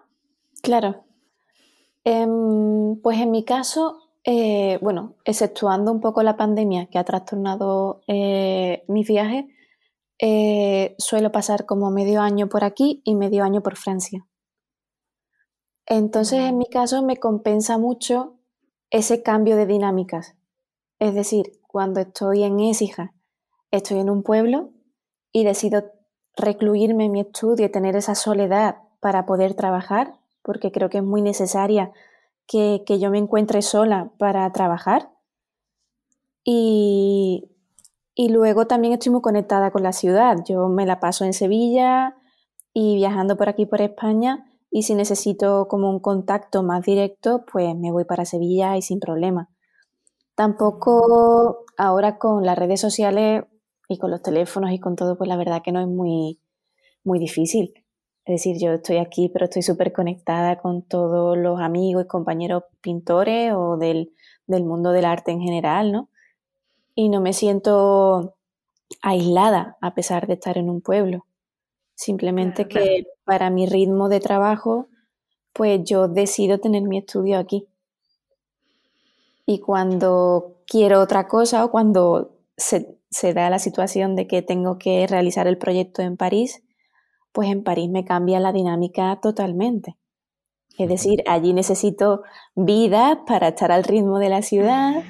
Claro, 0.63 1.05
Em, 2.05 3.01
pues 3.03 3.19
en 3.19 3.31
mi 3.31 3.45
caso, 3.45 3.99
eh, 4.25 4.79
bueno, 4.83 5.15
exceptuando 5.25 5.91
un 5.91 6.01
poco 6.01 6.23
la 6.23 6.37
pandemia 6.37 6.87
que 6.87 6.99
ha 6.99 7.05
trastornado 7.05 8.03
eh, 8.07 8.85
mi 8.89 9.05
viaje, 9.05 9.49
eh, 10.19 10.95
suelo 10.99 11.33
pasar 11.33 11.67
como 11.67 11.91
medio 11.91 12.21
año 12.21 12.49
por 12.49 12.65
aquí 12.65 13.03
y 13.05 13.15
medio 13.15 13.43
año 13.45 13.63
por 13.63 13.77
Francia. 13.77 14.27
Entonces, 15.87 16.41
en 16.41 16.59
mi 16.59 16.67
caso, 16.67 17.03
me 17.03 17.17
compensa 17.17 17.79
mucho 17.79 18.39
ese 18.91 19.23
cambio 19.23 19.57
de 19.57 19.67
dinámicas. 19.67 20.37
Es 20.99 21.15
decir, 21.15 21.61
cuando 21.67 22.01
estoy 22.01 22.45
en 22.45 22.61
Écija, 22.61 23.13
estoy 23.71 23.99
en 23.99 24.09
un 24.09 24.23
pueblo 24.23 24.71
y 25.33 25.45
decido 25.45 25.93
recluirme 26.37 27.07
en 27.07 27.13
mi 27.13 27.21
estudio 27.21 27.67
y 27.67 27.71
tener 27.71 27.97
esa 27.97 28.15
soledad 28.15 28.77
para 29.01 29.27
poder 29.27 29.55
trabajar, 29.55 30.21
porque 30.45 30.71
creo 30.71 30.91
que 30.91 30.99
es 30.99 31.05
muy 31.05 31.23
necesaria 31.23 31.93
que, 32.47 32.85
yo 33.01 33.11
me 33.11 33.19
encuentre 33.19 33.63
sola 33.63 34.13
para 34.19 34.51
trabajar. 34.53 35.11
Y, 36.45 37.51
luego 38.17 38.67
también 38.67 38.93
estoy 38.93 39.11
muy 39.11 39.23
conectada 39.23 39.71
con 39.71 39.83
la 39.83 39.93
ciudad. 39.93 40.37
Yo 40.47 40.69
me 40.69 40.87
la 40.87 41.01
paso 41.01 41.25
en 41.25 41.33
Sevilla 41.33 42.17
y 42.73 42.97
viajando 42.97 43.37
por 43.37 43.49
aquí 43.49 43.67
por 43.67 43.81
España 43.81 44.47
y 44.71 44.83
si 44.83 44.95
necesito 44.95 45.67
como 45.69 45.89
un 45.89 46.01
contacto 46.01 46.63
más 46.63 46.85
directo, 46.85 47.45
pues 47.51 47.75
me 47.77 47.91
voy 47.93 48.05
para 48.05 48.25
Sevilla 48.25 48.77
y 48.77 48.83
sin 48.83 49.01
problema. 49.01 49.49
Tampoco 50.35 51.65
ahora 51.79 52.19
con 52.19 52.45
las 52.45 52.59
redes 52.59 52.81
sociales 52.81 53.45
y 53.89 53.99
con 53.99 54.11
los 54.11 54.23
teléfonos 54.23 54.73
y 54.73 54.81
con 54.81 54.97
todo, 54.97 55.17
pues 55.17 55.29
la 55.29 55.37
verdad 55.37 55.63
que 55.63 55.73
no 55.73 55.81
es 55.81 55.87
muy, 55.87 56.41
muy 57.05 57.19
difícil. 57.19 57.84
Es 58.25 58.37
decir, 58.37 58.57
yo 58.59 58.73
estoy 58.73 58.97
aquí, 58.97 59.29
pero 59.29 59.45
estoy 59.45 59.63
súper 59.63 59.93
conectada 59.93 60.59
con 60.59 60.83
todos 60.83 61.37
los 61.37 61.61
amigos 61.61 62.05
y 62.05 62.09
compañeros 62.09 62.65
pintores 62.81 63.53
o 63.55 63.77
del, 63.77 64.13
mundo 64.49 64.93
del 64.93 65.05
arte 65.05 65.31
en 65.31 65.41
general, 65.41 65.93
¿no? 65.93 66.09
Y 66.95 67.11
no 67.11 67.21
me 67.21 67.35
siento 67.35 68.37
aislada 69.03 69.77
a 69.83 69.95
pesar 69.95 70.27
de 70.27 70.35
estar 70.35 70.57
en 70.57 70.71
un 70.71 70.81
pueblo. 70.81 71.27
Simplemente 71.97 72.67
que 72.67 73.07
para 73.25 73.51
mi 73.51 73.67
ritmo 73.67 74.09
de 74.09 74.21
trabajo, 74.21 74.89
pues 75.53 75.81
yo 75.85 76.09
decido 76.09 76.59
tener 76.59 76.83
mi 76.83 76.99
estudio 76.99 77.39
aquí. 77.39 77.69
y 79.47 79.59
cuando 79.59 80.57
quiero 80.67 81.01
otra 81.03 81.29
cosa 81.29 81.65
o 81.67 81.71
cuando 81.71 82.33
se, 82.57 82.97
se 83.11 83.35
da 83.35 83.51
la 83.51 83.59
situación 83.59 84.17
de 84.17 84.27
que 84.27 84.41
tengo 84.41 84.79
que 84.79 85.07
realizar 85.07 85.47
el 85.47 85.59
proyecto 85.59 86.01
en 86.01 86.17
París, 86.17 86.64
pues 87.35 87.51
en 87.51 87.65
París 87.65 87.91
me 87.91 88.05
cambia 88.05 88.39
la 88.39 88.53
dinámica 88.53 89.19
totalmente. 89.21 89.97
Es 90.79 90.89
decir, 90.89 91.25
allí 91.27 91.53
necesito 91.53 92.23
vida 92.55 93.25
para 93.27 93.49
estar 93.49 93.73
al 93.73 93.83
ritmo 93.83 94.21
de 94.21 94.29
la 94.29 94.41
ciudad 94.43 95.03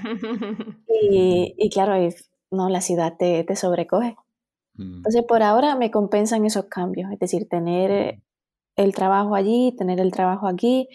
y, 0.88 1.68
claro, 1.72 1.94
no, 2.50 2.70
la 2.70 2.80
ciudad 2.80 3.16
te, 3.18 3.44
sobrecoge. 3.56 4.16
Mm. 4.74 4.96
Entonces, 4.96 5.22
por 5.28 5.42
ahora 5.42 5.76
me 5.76 5.90
compensan 5.90 6.46
esos 6.46 6.64
cambios, 6.64 7.12
es 7.12 7.18
decir, 7.18 7.46
tener 7.46 8.22
el 8.76 8.94
trabajo 8.94 9.34
allí, 9.34 9.74
tener 9.76 10.00
el 10.00 10.10
trabajo 10.10 10.48
aquí 10.48 10.88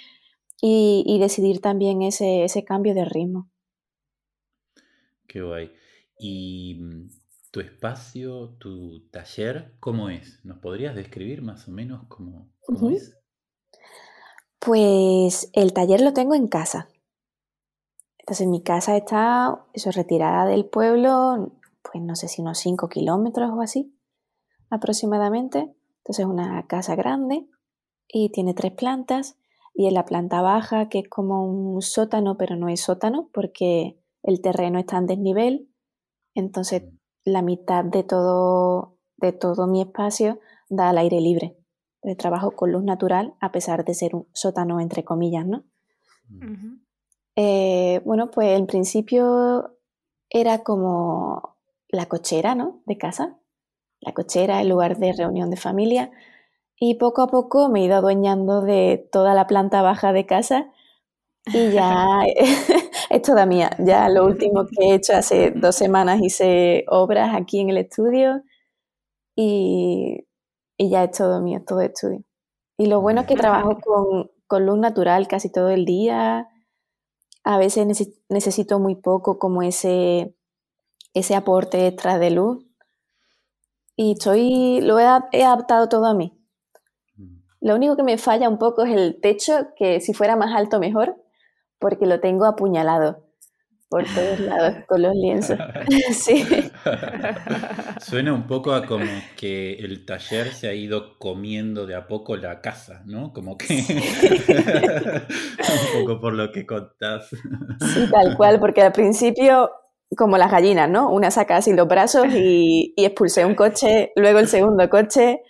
y, 0.62 1.17
decidir 1.19 1.62
también 1.62 2.01
ese, 2.01 2.43
ese, 2.43 2.63
cambio 2.63 2.95
de 2.95 3.05
ritmo. 3.05 3.51
Qué 5.27 5.43
guay. 5.43 5.71
¿Y 6.17 6.79
mm, 6.79 7.18
tu 7.51 7.59
espacio, 7.59 8.55
tu 8.59 9.07
taller, 9.09 9.75
cómo 9.79 10.09
es? 10.09 10.43
¿Nos 10.43 10.59
podrías 10.59 10.95
describir 10.95 11.41
más 11.41 11.67
o 11.67 11.71
menos 11.71 12.05
cómo, 12.07 12.51
es? 12.91 13.17
Pues 14.59 15.49
el 15.53 15.73
taller 15.73 16.01
lo 16.01 16.13
tengo 16.13 16.35
en 16.35 16.47
casa. 16.47 16.89
Entonces 18.17 18.47
mi 18.47 18.61
casa 18.61 18.95
está 18.95 19.65
eso, 19.73 19.91
retirada 19.91 20.45
del 20.45 20.65
pueblo, 20.65 21.53
pues 21.81 22.03
no 22.03 22.15
sé 22.15 22.27
si 22.27 22.41
unos 22.41 22.59
5 22.59 22.87
kilómetros 22.89 23.49
o 23.51 23.61
así 23.61 23.95
aproximadamente. 24.69 25.59
Entonces 25.99 26.19
es 26.19 26.25
una 26.25 26.65
casa 26.67 26.95
grande 26.95 27.47
y 28.07 28.29
tiene 28.29 28.53
tres 28.53 28.73
plantas 28.73 29.37
y 29.73 29.87
en 29.87 29.93
la 29.93 30.05
planta 30.05 30.41
baja, 30.41 30.89
que 30.89 30.99
es 30.99 31.09
como 31.09 31.45
un 31.45 31.81
sótano, 31.81 32.37
pero 32.37 32.55
no 32.55 32.69
es 32.69 32.81
sótano 32.81 33.29
porque 33.33 33.99
el 34.23 34.41
terreno 34.41 34.79
está 34.79 34.97
en 34.97 35.05
desnivel, 35.05 35.69
entonces 36.35 36.83
la 37.33 37.41
mitad 37.41 37.83
de 37.83 38.03
todo, 38.03 38.98
de 39.17 39.31
todo 39.31 39.67
mi 39.67 39.81
espacio 39.81 40.39
da 40.69 40.89
al 40.89 40.98
aire 40.98 41.21
libre. 41.21 41.57
De 42.01 42.15
trabajo 42.15 42.51
con 42.51 42.71
luz 42.71 42.83
natural, 42.83 43.36
a 43.41 43.51
pesar 43.51 43.83
de 43.83 43.93
ser 43.93 44.15
un 44.15 44.27
sótano 44.33 44.79
entre 44.79 45.03
comillas, 45.03 45.45
¿no? 45.45 45.63
Eh, 47.36 48.01
bueno, 48.05 48.31
pues 48.31 48.57
en 48.57 48.67
principio 48.67 49.77
era 50.29 50.63
como 50.63 51.57
la 51.89 52.05
cochera, 52.07 52.55
¿no? 52.55 52.81
De 52.86 52.98
casa. 52.98 53.39
La 54.00 54.13
cochera, 54.13 54.62
el 54.62 54.69
lugar 54.69 54.98
de 54.98 55.13
reunión 55.13 55.50
de 55.50 55.57
familia. 55.57 56.12
Y 56.77 56.95
poco 56.95 57.21
a 57.21 57.27
poco 57.27 57.67
me 57.67 57.81
he 57.81 57.86
ido 57.86 57.98
adueñando 57.98 58.62
de 58.62 59.09
toda 59.12 59.33
la 59.33 59.48
planta 59.48 59.81
baja 59.81 60.13
de 60.13 60.25
casa 60.25 60.71
y 61.46 61.72
ya 61.72 62.22
es 63.10 63.22
toda 63.22 63.46
mía. 63.46 63.72
Ya 63.79 64.10
lo 64.10 64.25
último 64.25 64.65
que 64.65 64.86
he 64.86 64.96
hecho 64.96 65.13
hace 65.15 65.51
dos 65.51 65.75
semanas 65.75 66.22
hice 66.22 66.86
obras 66.88 67.36
aquí 67.36 67.60
en 67.60 67.69
el 67.69 67.77
estudio 67.77 68.43
y, 69.36 70.25
ya 70.77 71.03
es 71.05 71.12
todo 71.12 71.41
mío, 71.41 71.63
todo 71.65 71.81
estudio. 71.81 72.24
Y 72.77 72.88
lo 72.88 73.01
bueno 73.01 73.22
es 73.22 73.27
que 73.27 73.36
trabajo 73.36 73.77
con, 73.81 74.31
con 74.48 74.65
luz 74.65 74.79
natural 74.79 75.27
casi 75.27 75.51
todo 75.51 75.69
el 75.69 75.86
día. 75.86 76.48
A 77.43 77.58
veces 77.58 77.88
necesito 78.29 78.79
muy 78.79 78.96
poco 78.96 79.39
como 79.39 79.63
ese, 79.63 80.36
ese 81.13 81.36
aporte 81.36 81.88
extra 81.88 82.19
de 82.19 82.31
luz. 82.31 82.65
Y 83.96 84.13
estoy, 84.13 84.79
lo 84.81 84.98
he 85.00 85.43
adaptado 85.43 85.89
todo 85.89 86.05
a 86.05 86.13
mí. 86.13 86.39
Lo 87.62 87.75
único 87.75 87.98
que 87.98 88.03
me 88.03 88.17
falla 88.17 88.48
un 88.48 88.58
poco 88.58 88.84
es 88.84 88.96
el 88.96 89.19
techo, 89.19 89.67
que 89.75 90.00
si 90.00 90.13
fuera 90.13 90.38
más 90.38 90.55
alto 90.55 90.79
mejor, 90.79 91.22
porque 91.79 92.05
lo 92.05 92.19
tengo 92.19 92.45
apuñalado 92.45 93.25
por 93.89 94.03
todos 94.03 94.39
lados 94.39 94.75
con 94.88 95.01
los 95.01 95.15
lienzos. 95.15 95.57
sí. 96.12 96.45
Suena 98.00 98.33
un 98.33 98.45
poco 98.48 98.74
a 98.74 98.86
como 98.86 99.05
que 99.36 99.74
el 99.74 100.05
taller 100.05 100.53
se 100.53 100.67
ha 100.69 100.74
ido 100.74 101.17
comiendo 101.17 101.88
de 101.88 101.95
a 101.95 102.07
poco 102.07 102.36
la 102.38 102.62
casa, 102.62 103.01
¿no? 103.05 103.33
Como 103.33 103.57
que 103.57 103.83
un 105.93 106.01
poco 106.01 106.21
por 106.21 106.33
lo 106.33 106.51
que 106.51 106.65
contás. 106.65 107.29
Sí, 107.29 108.09
tal 108.12 108.38
cual, 108.38 108.59
porque 108.59 108.81
al 108.81 108.91
principio 108.91 109.71
como 110.15 110.38
las 110.38 110.51
gallinas, 110.51 110.89
¿no? 110.89 111.12
Una 111.12 111.29
saca 111.29 111.57
así 111.57 111.74
los 111.74 111.88
brazos 111.88 112.27
y, 112.33 112.93
y 112.95 113.05
expulsé 113.05 113.45
un 113.45 113.53
coche, 113.53 114.12
luego 114.15 114.39
el 114.39 114.48
segundo 114.48 114.89
coche, 114.89 115.41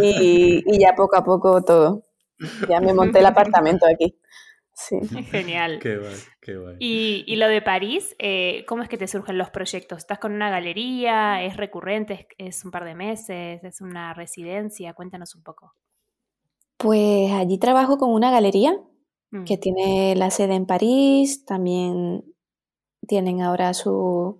y, 0.00 0.78
ya 0.78 0.94
poco 0.94 1.16
a 1.16 1.24
poco 1.24 1.62
todo. 1.62 2.02
Ya 2.68 2.80
me 2.80 2.94
monté 2.94 3.18
el 3.18 3.26
apartamento 3.26 3.86
aquí. 3.86 4.16
Sí. 4.78 4.96
Genial. 5.32 5.80
Qué 5.80 5.98
guay, 5.98 6.14
qué 6.40 6.56
guay. 6.56 6.76
Y, 6.78 7.36
lo 7.36 7.48
de 7.48 7.60
París, 7.60 8.14
eh, 8.20 8.64
¿cómo 8.68 8.84
es 8.84 8.88
que 8.88 8.96
te 8.96 9.08
surgen 9.08 9.36
los 9.36 9.50
proyectos? 9.50 9.98
¿Estás 9.98 10.20
con 10.20 10.32
una 10.32 10.50
galería? 10.50 11.42
¿Es 11.42 11.56
recurrente? 11.56 12.28
¿Es 12.38 12.64
un 12.64 12.70
par 12.70 12.84
de 12.84 12.94
meses? 12.94 13.62
¿Es 13.64 13.80
una 13.80 14.14
residencia? 14.14 14.94
Cuéntanos 14.94 15.34
un 15.34 15.42
poco. 15.42 15.74
Pues 16.76 17.32
allí 17.32 17.58
trabajo 17.58 17.98
con 17.98 18.10
una 18.10 18.30
galería 18.30 18.78
mm. 19.32 19.44
que 19.44 19.58
tiene 19.58 20.14
la 20.14 20.30
sede 20.30 20.54
en 20.54 20.66
París. 20.66 21.44
También 21.44 22.24
tienen 23.08 23.42
ahora 23.42 23.74
sus 23.74 24.38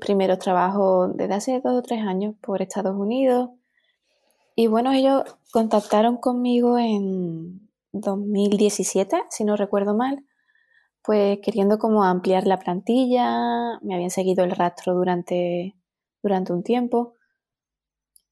primeros 0.00 0.38
trabajos 0.38 1.16
desde 1.16 1.34
hace 1.34 1.60
dos 1.60 1.74
o 1.78 1.82
tres 1.82 2.02
años 2.02 2.36
por 2.40 2.62
Estados 2.62 2.96
Unidos. 2.96 3.50
Y 4.54 4.68
bueno, 4.68 4.92
ellos 4.92 5.24
contactaron 5.50 6.18
conmigo 6.18 6.78
en 6.78 7.65
2017, 8.00 9.24
si 9.30 9.44
no 9.44 9.56
recuerdo 9.56 9.96
mal, 9.96 10.24
pues 11.02 11.38
queriendo 11.42 11.78
como 11.78 12.04
ampliar 12.04 12.46
la 12.46 12.58
plantilla, 12.58 13.78
me 13.82 13.94
habían 13.94 14.10
seguido 14.10 14.44
el 14.44 14.50
rastro 14.52 14.94
durante, 14.94 15.76
durante 16.22 16.52
un 16.52 16.62
tiempo. 16.62 17.14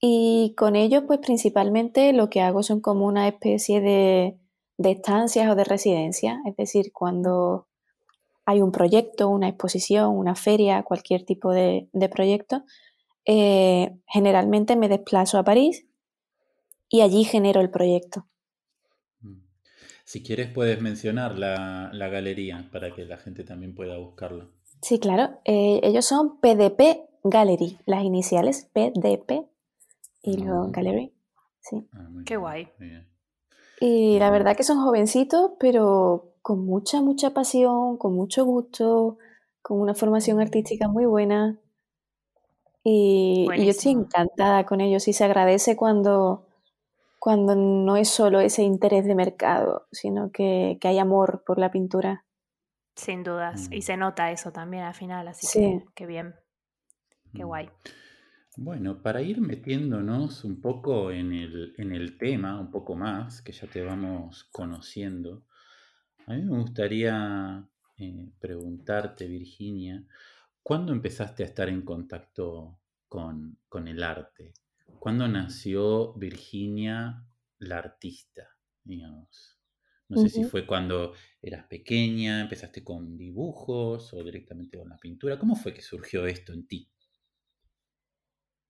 Y 0.00 0.54
con 0.56 0.76
ellos, 0.76 1.04
pues 1.06 1.20
principalmente 1.20 2.12
lo 2.12 2.28
que 2.30 2.42
hago 2.42 2.62
son 2.62 2.80
como 2.80 3.06
una 3.06 3.28
especie 3.28 3.80
de, 3.80 4.38
de 4.76 4.90
estancias 4.90 5.50
o 5.50 5.54
de 5.54 5.64
residencia, 5.64 6.40
es 6.46 6.56
decir, 6.56 6.92
cuando 6.92 7.68
hay 8.46 8.60
un 8.60 8.72
proyecto, 8.72 9.28
una 9.28 9.48
exposición, 9.48 10.16
una 10.16 10.34
feria, 10.34 10.82
cualquier 10.82 11.24
tipo 11.24 11.52
de, 11.52 11.88
proyecto, 12.10 12.64
eh, 13.24 13.96
generalmente 14.06 14.76
me 14.76 14.88
desplazo 14.88 15.38
a 15.38 15.44
París 15.44 15.86
y 16.88 17.00
allí 17.00 17.24
genero 17.24 17.60
el 17.60 17.70
proyecto. 17.70 18.26
Si 20.04 20.22
quieres 20.22 20.50
puedes 20.52 20.80
mencionar 20.80 21.38
la, 21.38 21.90
galería 22.08 22.68
para 22.70 22.94
que 22.94 23.06
la 23.06 23.16
gente 23.16 23.42
también 23.42 23.74
pueda 23.74 23.96
buscarlo. 23.96 24.50
Sí, 24.82 24.98
claro. 24.98 25.40
Eh, 25.44 25.80
ellos 25.82 26.04
son 26.04 26.40
PDP 26.40 27.08
Gallery, 27.24 27.78
las 27.86 28.04
iniciales 28.04 28.68
PDP 28.72 29.46
y 30.22 30.36
ah, 30.36 30.44
luego 30.44 30.70
Gallery. 30.70 31.14
Sí. 31.60 31.88
Ah, 31.94 32.06
Qué 32.26 32.36
guay. 32.36 32.68
Y 33.80 34.18
la 34.18 34.30
verdad 34.30 34.56
que 34.56 34.62
son 34.62 34.78
jovencitos, 34.82 35.52
pero 35.58 36.34
con 36.42 36.66
mucha, 36.66 37.00
mucha 37.00 37.30
pasión, 37.30 37.96
con 37.96 38.14
mucho 38.14 38.44
gusto, 38.44 39.16
con 39.62 39.80
una 39.80 39.94
formación 39.94 40.38
artística 40.40 40.86
muy 40.86 41.06
buena. 41.06 41.58
Y, 42.82 43.48
y 43.56 43.64
yo 43.64 43.70
estoy 43.70 43.92
encantada 43.92 44.66
con 44.66 44.82
ellos 44.82 45.08
y 45.08 45.14
se 45.14 45.24
agradece 45.24 45.74
cuando 45.76 46.43
cuando 47.24 47.56
no 47.56 47.96
es 47.96 48.10
solo 48.10 48.38
ese 48.38 48.64
interés 48.64 49.06
de 49.06 49.14
mercado, 49.14 49.88
sino 49.90 50.30
que, 50.30 50.78
hay 50.82 50.98
amor 50.98 51.42
por 51.46 51.58
la 51.58 51.70
pintura. 51.70 52.26
Sin 52.96 53.24
dudas, 53.24 53.68
y 53.72 53.78
mm. 53.78 53.80
se 53.80 53.96
nota 53.96 54.30
eso 54.30 54.52
también 54.52 54.82
al 54.82 54.92
final, 54.92 55.26
así 55.28 55.46
que 55.50 55.82
qué 55.94 56.04
bien, 56.04 56.34
qué 57.32 57.42
mm. 57.42 57.46
guay. 57.46 57.70
Bueno, 58.58 59.00
para 59.00 59.22
ir 59.22 59.40
metiéndonos 59.40 60.44
un 60.44 60.60
poco 60.60 61.10
en 61.10 61.32
el, 61.32 61.74
en 61.78 61.92
el 61.92 62.18
tema, 62.18 62.60
un 62.60 62.70
poco 62.70 62.94
más, 62.94 63.40
que 63.40 63.52
ya 63.52 63.68
te 63.68 63.82
vamos 63.82 64.44
conociendo, 64.52 65.46
a 66.26 66.34
mí 66.34 66.42
me 66.42 66.58
gustaría 66.58 67.66
eh, 67.96 68.28
preguntarte, 68.38 69.26
Virginia, 69.26 70.04
¿cuándo 70.62 70.92
empezaste 70.92 71.42
a 71.42 71.46
estar 71.46 71.70
en 71.70 71.86
contacto 71.86 72.80
con, 73.08 73.56
con 73.66 73.88
el 73.88 74.02
arte? 74.02 74.52
¿Cuándo 74.98 75.28
nació 75.28 76.14
Virginia, 76.14 77.24
la 77.58 77.78
artista? 77.78 78.48
Digamos. 78.82 79.58
No 80.08 80.20
sé 80.20 80.28
si 80.28 80.44
fue 80.44 80.66
cuando 80.66 81.12
eras 81.40 81.66
pequeña, 81.66 82.42
empezaste 82.42 82.84
con 82.84 83.16
dibujos 83.16 84.12
o 84.12 84.22
directamente 84.22 84.78
con 84.78 84.88
la 84.88 84.98
pintura. 84.98 85.38
¿Cómo 85.38 85.56
fue 85.56 85.72
que 85.72 85.82
surgió 85.82 86.26
esto 86.26 86.52
en 86.52 86.66
ti? 86.66 86.90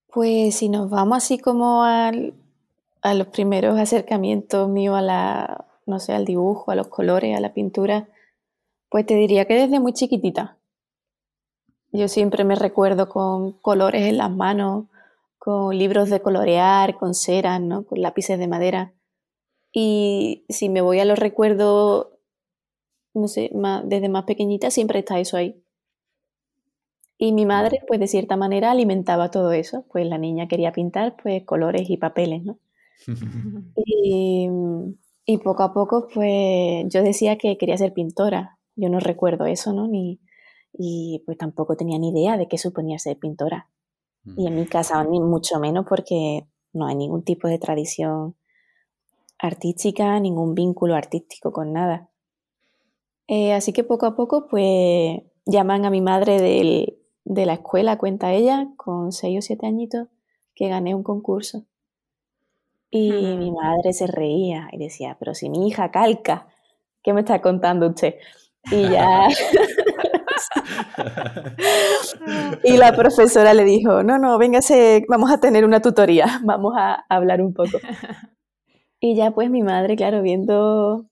Pues 0.06 0.56
si 0.56 0.68
nos 0.68 0.88
vamos 0.90 1.18
así 1.18 1.38
como 1.38 1.83
a 1.85 2.12
los 2.12 3.26
primeros 3.28 3.78
acercamientos 3.78 4.68
míos 4.68 4.97
a 4.97 5.02
la, 5.02 5.66
no 5.87 5.99
sé, 5.99 6.12
al 6.12 6.25
dibujo, 6.25 6.71
a 6.71 6.76
los 6.76 6.87
colores, 6.87 7.37
a 7.37 7.40
la 7.40 7.52
pintura, 7.52 8.09
pues 8.88 9.04
te 9.04 9.14
diría 9.16 9.44
que 9.44 9.54
desde 9.54 9.80
muy 9.80 9.92
chiquitita. 9.92 10.56
Yo 11.90 12.06
siempre 12.09 12.44
me 12.44 12.54
recuerdo 12.54 13.09
con 13.09 13.52
colores 13.54 14.02
en 14.02 14.18
las 14.18 14.30
manos, 14.30 14.87
con 15.38 15.76
libros 15.76 16.11
de 16.11 16.21
colorear, 16.21 16.97
con 16.97 17.14
ceras, 17.14 17.61
¿no? 17.61 17.85
con 17.85 18.00
lápices 18.00 18.38
de 18.38 18.49
madera. 18.49 18.95
Y 19.73 20.45
si 20.49 20.69
me 20.69 20.81
voy 20.81 21.00
a 21.00 21.05
los 21.05 21.19
recuerdos 21.19 22.14
no 23.14 23.29
sé, 23.29 23.50
desde 23.85 24.09
más 24.09 24.25
pequeñita 24.25 24.71
siempre 24.71 24.99
está 24.99 25.19
eso 25.21 25.37
ahí. 25.37 25.62
Y 27.17 27.33
mi 27.33 27.47
madre, 27.47 27.81
pues 27.87 28.00
de 28.00 28.09
cierta 28.09 28.37
manera, 28.37 28.73
alimentaba 28.73 29.31
todo 29.31 29.53
eso. 29.53 29.87
Pues 29.91 30.07
la 30.07 30.19
niña 30.19 30.49
quería 30.49 30.73
pintar, 30.73 31.17
pues 31.23 31.45
colores 31.45 31.88
y 31.88 31.97
papeles, 31.97 32.43
¿no? 32.43 32.59
y, 33.87 34.49
y, 35.25 35.38
poco 35.38 35.62
a 35.62 35.73
poco, 35.73 36.09
pues 36.12 36.87
yo 36.88 37.03
decía 37.03 37.38
que 37.38 37.57
quería 37.57 37.79
ser 37.79 37.93
pintora. 37.93 38.59
Yo 38.75 38.88
no 38.88 38.99
recuerdo 38.99 39.47
eso, 39.47 39.73
¿no? 39.73 39.87
Ni, 39.87 40.21
y 40.73 41.23
pues 41.25 41.38
tampoco 41.38 41.76
tenía 41.76 41.99
ni 41.99 42.09
idea 42.09 42.37
de 42.37 42.49
qué 42.49 42.59
suponía 42.59 42.99
ser 42.99 43.17
pintora. 43.19 43.71
Y 44.37 44.47
en 44.47 44.57
mi 44.57 44.66
casa 44.66 45.04
ni 45.04 45.21
mucho 45.21 45.61
menos 45.61 45.85
porque 45.87 46.47
no 46.73 46.87
hay 46.87 46.95
ningún 46.95 47.23
tipo 47.23 47.47
de 47.47 47.59
tradición 47.59 48.35
artística, 49.38 50.19
ningún 50.19 50.54
vínculo 50.54 50.95
artístico 50.95 51.52
con 51.52 51.73
nada. 51.73 52.09
Eh, 53.28 53.52
así 53.52 53.73
que 53.73 53.85
poco 53.85 54.07
a 54.07 54.16
poco, 54.16 54.49
pues 54.49 55.21
llaman 55.47 55.85
a 55.85 55.90
mi 55.90 56.00
madre 56.00 56.97
de 57.25 57.47
la 57.47 57.54
escuela, 57.54 57.99
cuenta 57.99 58.33
ella, 58.33 58.69
con 58.76 59.12
seis 59.12 59.38
o 59.38 59.43
siete 59.43 59.66
añitos, 59.66 60.09
que 60.54 60.69
gané 60.69 60.95
un 60.95 61.02
concurso. 61.02 61.64
Y 62.90 63.11
mi 63.11 63.50
madre 63.50 63.93
se 63.93 64.07
reía 64.07 64.69
y 64.71 64.78
decía, 64.78 65.16
pero 65.19 65.35
si 65.35 65.50
mi 65.50 65.66
hija 65.66 65.90
calca, 65.90 66.47
¿qué 67.02 67.12
me 67.12 67.23
está 67.23 67.43
contando 67.43 67.88
usted? 67.88 68.14
Y 68.71 68.88
ya... 68.88 69.28
y 72.64 72.76
la 72.76 72.92
profesora 72.92 73.54
le 73.54 73.64
dijo, 73.64 74.02
no, 74.02 74.18
no, 74.18 74.38
véngase, 74.38 75.04
vamos 75.09 75.30
a 75.30 75.38
tener 75.38 75.64
una 75.64 75.80
tutoría, 75.80 76.26
vamos 76.44 76.75
a 76.76 77.04
hablar 77.09 77.40
un 77.40 77.54
poco. 77.54 77.78
Y 79.00 79.16
ya 79.16 79.33
pues 79.33 79.50
mi 79.50 79.62
madre, 79.62 79.97
claro, 79.97 80.23
viendo 80.23 81.04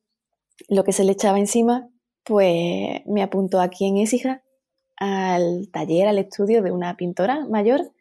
lo 0.71 0.83
que 0.83 0.93
se 0.95 1.05
le 1.05 1.13
echaba 1.13 1.39
encima, 1.39 1.91
pues 2.25 3.03
me 3.05 3.23
apuntó 3.23 3.61
aquí 3.61 3.87
en 3.87 3.99
Écija 3.99 4.43
al 4.97 5.69
taller, 5.71 6.09
al 6.09 6.17
estudio 6.17 6.63
de 6.63 6.71
una 6.71 6.97
pintora 6.97 7.47
mayor 7.51 7.93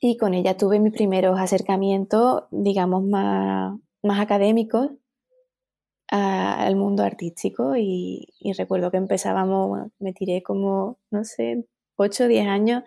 y 0.00 0.16
con 0.16 0.32
ella 0.32 0.56
tuve 0.56 0.80
mis 0.80 0.94
primeros 0.94 1.38
acercamientos, 1.38 2.44
digamos, 2.50 3.04
más, 3.04 3.78
más 4.02 4.18
académicos 4.18 4.90
al 6.08 6.74
mundo 6.74 7.04
artístico 7.04 7.76
y, 7.76 8.26
recuerdo 8.56 8.90
que 8.90 8.96
empezábamos, 8.96 9.90
me 9.98 10.12
tiré 10.12 10.42
como, 10.42 10.98
no 11.10 11.24
sé, 11.24 11.66
8 12.02 12.24
o 12.24 12.28
10 12.28 12.46
años 12.48 12.82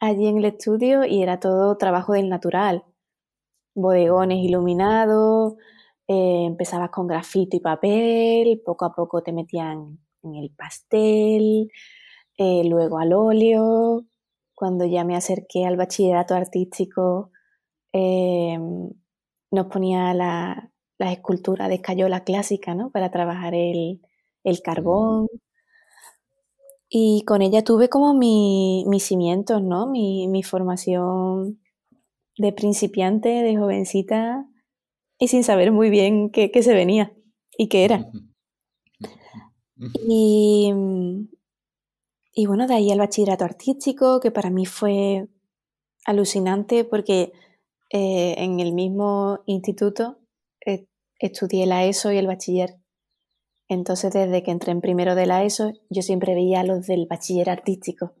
allí 0.00 0.26
en 0.26 0.38
el 0.38 0.46
estudio 0.46 1.04
y 1.04 1.22
era 1.22 1.40
todo 1.40 1.76
trabajo 1.76 2.14
del 2.14 2.28
natural, 2.28 2.84
bodegones 3.74 4.38
iluminados, 4.38 5.54
eh, 6.08 6.44
empezabas 6.46 6.90
con 6.90 7.06
grafito 7.06 7.56
y 7.56 7.60
papel, 7.60 8.62
poco 8.64 8.84
a 8.86 8.94
poco 8.94 9.22
te 9.22 9.32
metían 9.32 9.98
en 10.22 10.34
el 10.36 10.50
pastel, 10.50 11.70
eh, 12.38 12.64
luego 12.64 12.98
al 12.98 13.12
óleo, 13.12 14.06
cuando 14.54 14.86
ya 14.86 15.04
me 15.04 15.16
acerqué 15.16 15.66
al 15.66 15.76
bachillerato 15.76 16.34
artístico, 16.34 17.30
eh, 17.92 18.58
nos 19.50 19.66
ponía 19.66 20.14
la, 20.14 20.70
las 20.98 21.12
esculturas 21.12 21.68
de 21.68 21.76
escayola 21.76 22.24
clásica, 22.24 22.74
¿no? 22.74 22.90
Para 22.90 23.10
trabajar 23.10 23.54
el, 23.54 24.00
carbón. 24.62 25.28
Y 26.92 27.22
con 27.24 27.40
ella 27.40 27.62
tuve 27.62 27.88
como 27.88 28.14
mi, 28.14 28.84
mis 28.88 29.04
cimientos, 29.04 29.62
¿no? 29.62 29.86
Mi, 29.86 30.42
formación 30.42 31.60
de 32.36 32.52
principiante, 32.52 33.28
de 33.28 33.56
jovencita, 33.56 34.44
y 35.16 35.28
sin 35.28 35.44
saber 35.44 35.70
muy 35.70 35.88
bien 35.88 36.30
qué, 36.30 36.50
se 36.62 36.74
venía 36.74 37.12
y 37.56 37.68
qué 37.68 37.84
era. 37.84 38.10
Y, 40.08 40.72
y, 42.32 42.46
bueno, 42.46 42.66
de 42.66 42.74
ahí 42.74 42.90
el 42.90 42.98
bachillerato 42.98 43.44
artístico, 43.44 44.18
que 44.18 44.32
para 44.32 44.50
mí 44.50 44.66
fue 44.66 45.28
alucinante 46.04 46.84
porque 46.84 47.32
eh, 47.90 48.34
en 48.38 48.58
el 48.58 48.72
mismo 48.72 49.40
instituto 49.46 50.18
eh, 50.66 50.86
estudié 51.20 51.66
la 51.66 51.84
ESO 51.84 52.10
y 52.10 52.18
el 52.18 52.26
bachiller. 52.26 52.79
Entonces, 53.70 54.12
desde 54.12 54.42
que 54.42 54.50
entré 54.50 54.72
en 54.72 54.80
primero 54.80 55.14
de 55.14 55.26
la 55.26 55.44
ESO, 55.44 55.70
yo 55.90 56.02
siempre 56.02 56.34
veía 56.34 56.58
a 56.58 56.64
los 56.64 56.88
del 56.88 57.06
bachiller 57.06 57.48
artístico. 57.48 58.14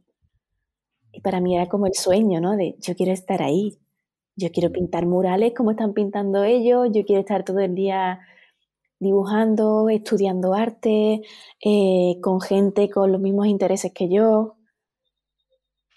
Y 1.10 1.22
para 1.22 1.40
mí 1.40 1.56
era 1.56 1.68
como 1.68 1.86
el 1.86 1.94
sueño, 1.94 2.40
¿no? 2.40 2.56
De 2.56 2.76
yo 2.78 2.94
quiero 2.94 3.10
estar 3.10 3.42
ahí. 3.42 3.80
Yo 4.36 4.52
quiero 4.52 4.70
pintar 4.70 5.06
murales 5.06 5.52
como 5.56 5.72
están 5.72 5.92
pintando 5.92 6.44
ellos. 6.44 6.90
Yo 6.92 7.04
quiero 7.04 7.18
estar 7.18 7.44
todo 7.44 7.58
el 7.58 7.74
día 7.74 8.20
dibujando, 9.00 9.88
estudiando 9.88 10.54
arte, 10.54 11.22
eh, 11.64 12.20
con 12.22 12.40
gente 12.40 12.88
con 12.88 13.10
los 13.10 13.20
mismos 13.20 13.48
intereses 13.48 13.92
que 13.92 14.08
yo. 14.08 14.54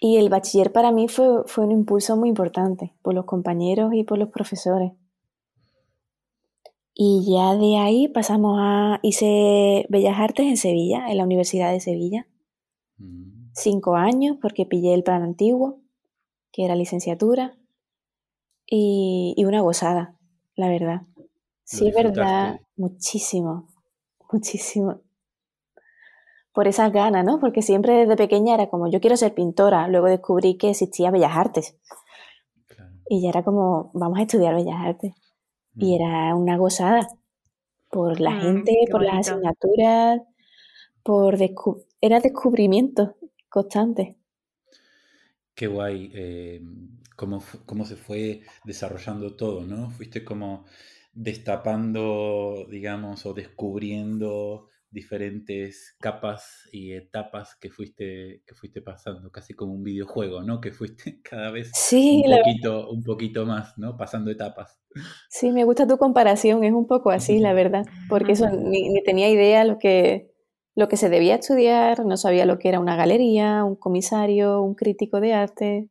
Y 0.00 0.16
el 0.16 0.30
bachiller 0.30 0.72
para 0.72 0.90
mí 0.90 1.06
fue, 1.06 1.44
fue 1.46 1.64
un 1.64 1.70
impulso 1.70 2.16
muy 2.16 2.28
importante 2.28 2.92
por 3.02 3.14
los 3.14 3.24
compañeros 3.24 3.94
y 3.94 4.02
por 4.02 4.18
los 4.18 4.30
profesores. 4.30 4.94
Y 6.96 7.24
ya 7.28 7.56
de 7.56 7.76
ahí 7.76 8.08
pasamos 8.08 8.56
a. 8.60 9.00
Hice 9.02 9.84
Bellas 9.88 10.18
Artes 10.18 10.46
en 10.46 10.56
Sevilla, 10.56 11.08
en 11.08 11.16
la 11.16 11.24
Universidad 11.24 11.72
de 11.72 11.80
Sevilla. 11.80 12.28
Mm. 12.98 13.50
Cinco 13.52 13.96
años, 13.96 14.36
porque 14.40 14.64
pillé 14.64 14.94
el 14.94 15.02
plan 15.02 15.22
antiguo, 15.22 15.80
que 16.52 16.64
era 16.64 16.76
licenciatura. 16.76 17.58
Y, 18.66 19.34
una 19.44 19.60
gozada, 19.60 20.16
la 20.54 20.68
verdad. 20.68 21.02
Sí, 21.64 21.88
es 21.88 21.94
verdad, 21.94 22.60
muchísimo, 22.76 23.68
muchísimo. 24.32 25.00
Por 26.52 26.68
esas 26.68 26.92
ganas, 26.92 27.24
¿no? 27.24 27.40
Porque 27.40 27.62
siempre 27.62 27.94
desde 27.94 28.16
pequeña 28.16 28.54
era 28.54 28.70
como, 28.70 28.88
yo 28.88 29.00
quiero 29.00 29.16
ser 29.16 29.34
pintora. 29.34 29.88
Luego 29.88 30.06
descubrí 30.06 30.56
que 30.56 30.70
existía 30.70 31.10
Bellas 31.10 31.36
Artes. 31.36 31.76
Y 33.08 33.22
ya 33.22 33.30
era 33.30 33.42
como, 33.42 33.90
vamos 33.92 34.18
a 34.18 34.22
estudiar 34.22 34.54
Bellas 34.54 34.76
Artes. 34.78 35.14
Y 35.76 35.92
mm. 35.92 35.94
era 35.94 36.34
una 36.34 36.56
gozada 36.56 37.08
por 37.90 38.20
la 38.20 38.30
mm, 38.30 38.40
gente, 38.40 38.74
por 38.90 39.02
las 39.02 39.28
asignaturas, 39.28 40.20
por 41.02 41.36
era 42.00 42.20
descubrimiento 42.20 43.16
constante. 43.48 44.16
Qué 45.54 45.68
guay, 45.68 46.10
eh, 46.14 46.60
cómo, 47.16 47.42
cómo, 47.66 47.84
se 47.84 47.96
fue 47.96 48.42
desarrollando 48.64 49.36
todo, 49.36 49.64
¿no? 49.64 49.90
Fuiste 49.90 50.24
como 50.24 50.64
destapando, 51.12 52.66
digamos, 52.68 53.24
o 53.26 53.34
descubriendo 53.34 54.68
diferentes 54.94 55.96
capas 56.00 56.68
y 56.72 56.92
etapas 56.92 57.56
que 57.60 57.68
fuiste, 57.68 58.42
que 58.46 58.54
fuiste 58.54 58.80
pasando, 58.80 59.30
casi 59.30 59.52
como 59.52 59.74
un 59.74 59.82
videojuego, 59.82 60.42
¿no? 60.42 60.60
Que 60.60 60.70
fuiste 60.70 61.20
cada 61.22 61.50
vez 61.50 61.72
un, 61.92 62.22
poquito, 62.22 62.90
un 62.90 63.02
poquito 63.02 63.44
más, 63.44 63.76
¿no? 63.76 63.96
Pasando 63.96 64.30
etapas. 64.30 64.80
Sí, 65.28 65.50
me 65.50 65.64
gusta 65.64 65.86
tu 65.86 65.98
comparación, 65.98 66.62
es 66.62 66.72
un 66.72 66.86
poco 66.86 67.10
así, 67.10 67.40
la 67.40 67.52
verdad, 67.52 67.84
porque 68.08 68.32
eso 68.32 68.48
ni, 68.48 69.02
tenía 69.02 69.28
idea 69.28 69.64
lo 69.64 69.78
que, 69.78 70.32
lo 70.76 70.86
que 70.86 70.96
se 70.96 71.10
debía 71.10 71.34
estudiar, 71.34 72.06
no 72.06 72.16
sabía 72.16 72.46
lo 72.46 72.58
que 72.58 72.68
era 72.68 72.78
una 72.78 72.94
galería, 72.94 73.64
un 73.64 73.74
comisario, 73.74 74.62
un 74.62 74.76
crítico 74.76 75.20
de 75.20 75.32
arte, 75.34 75.88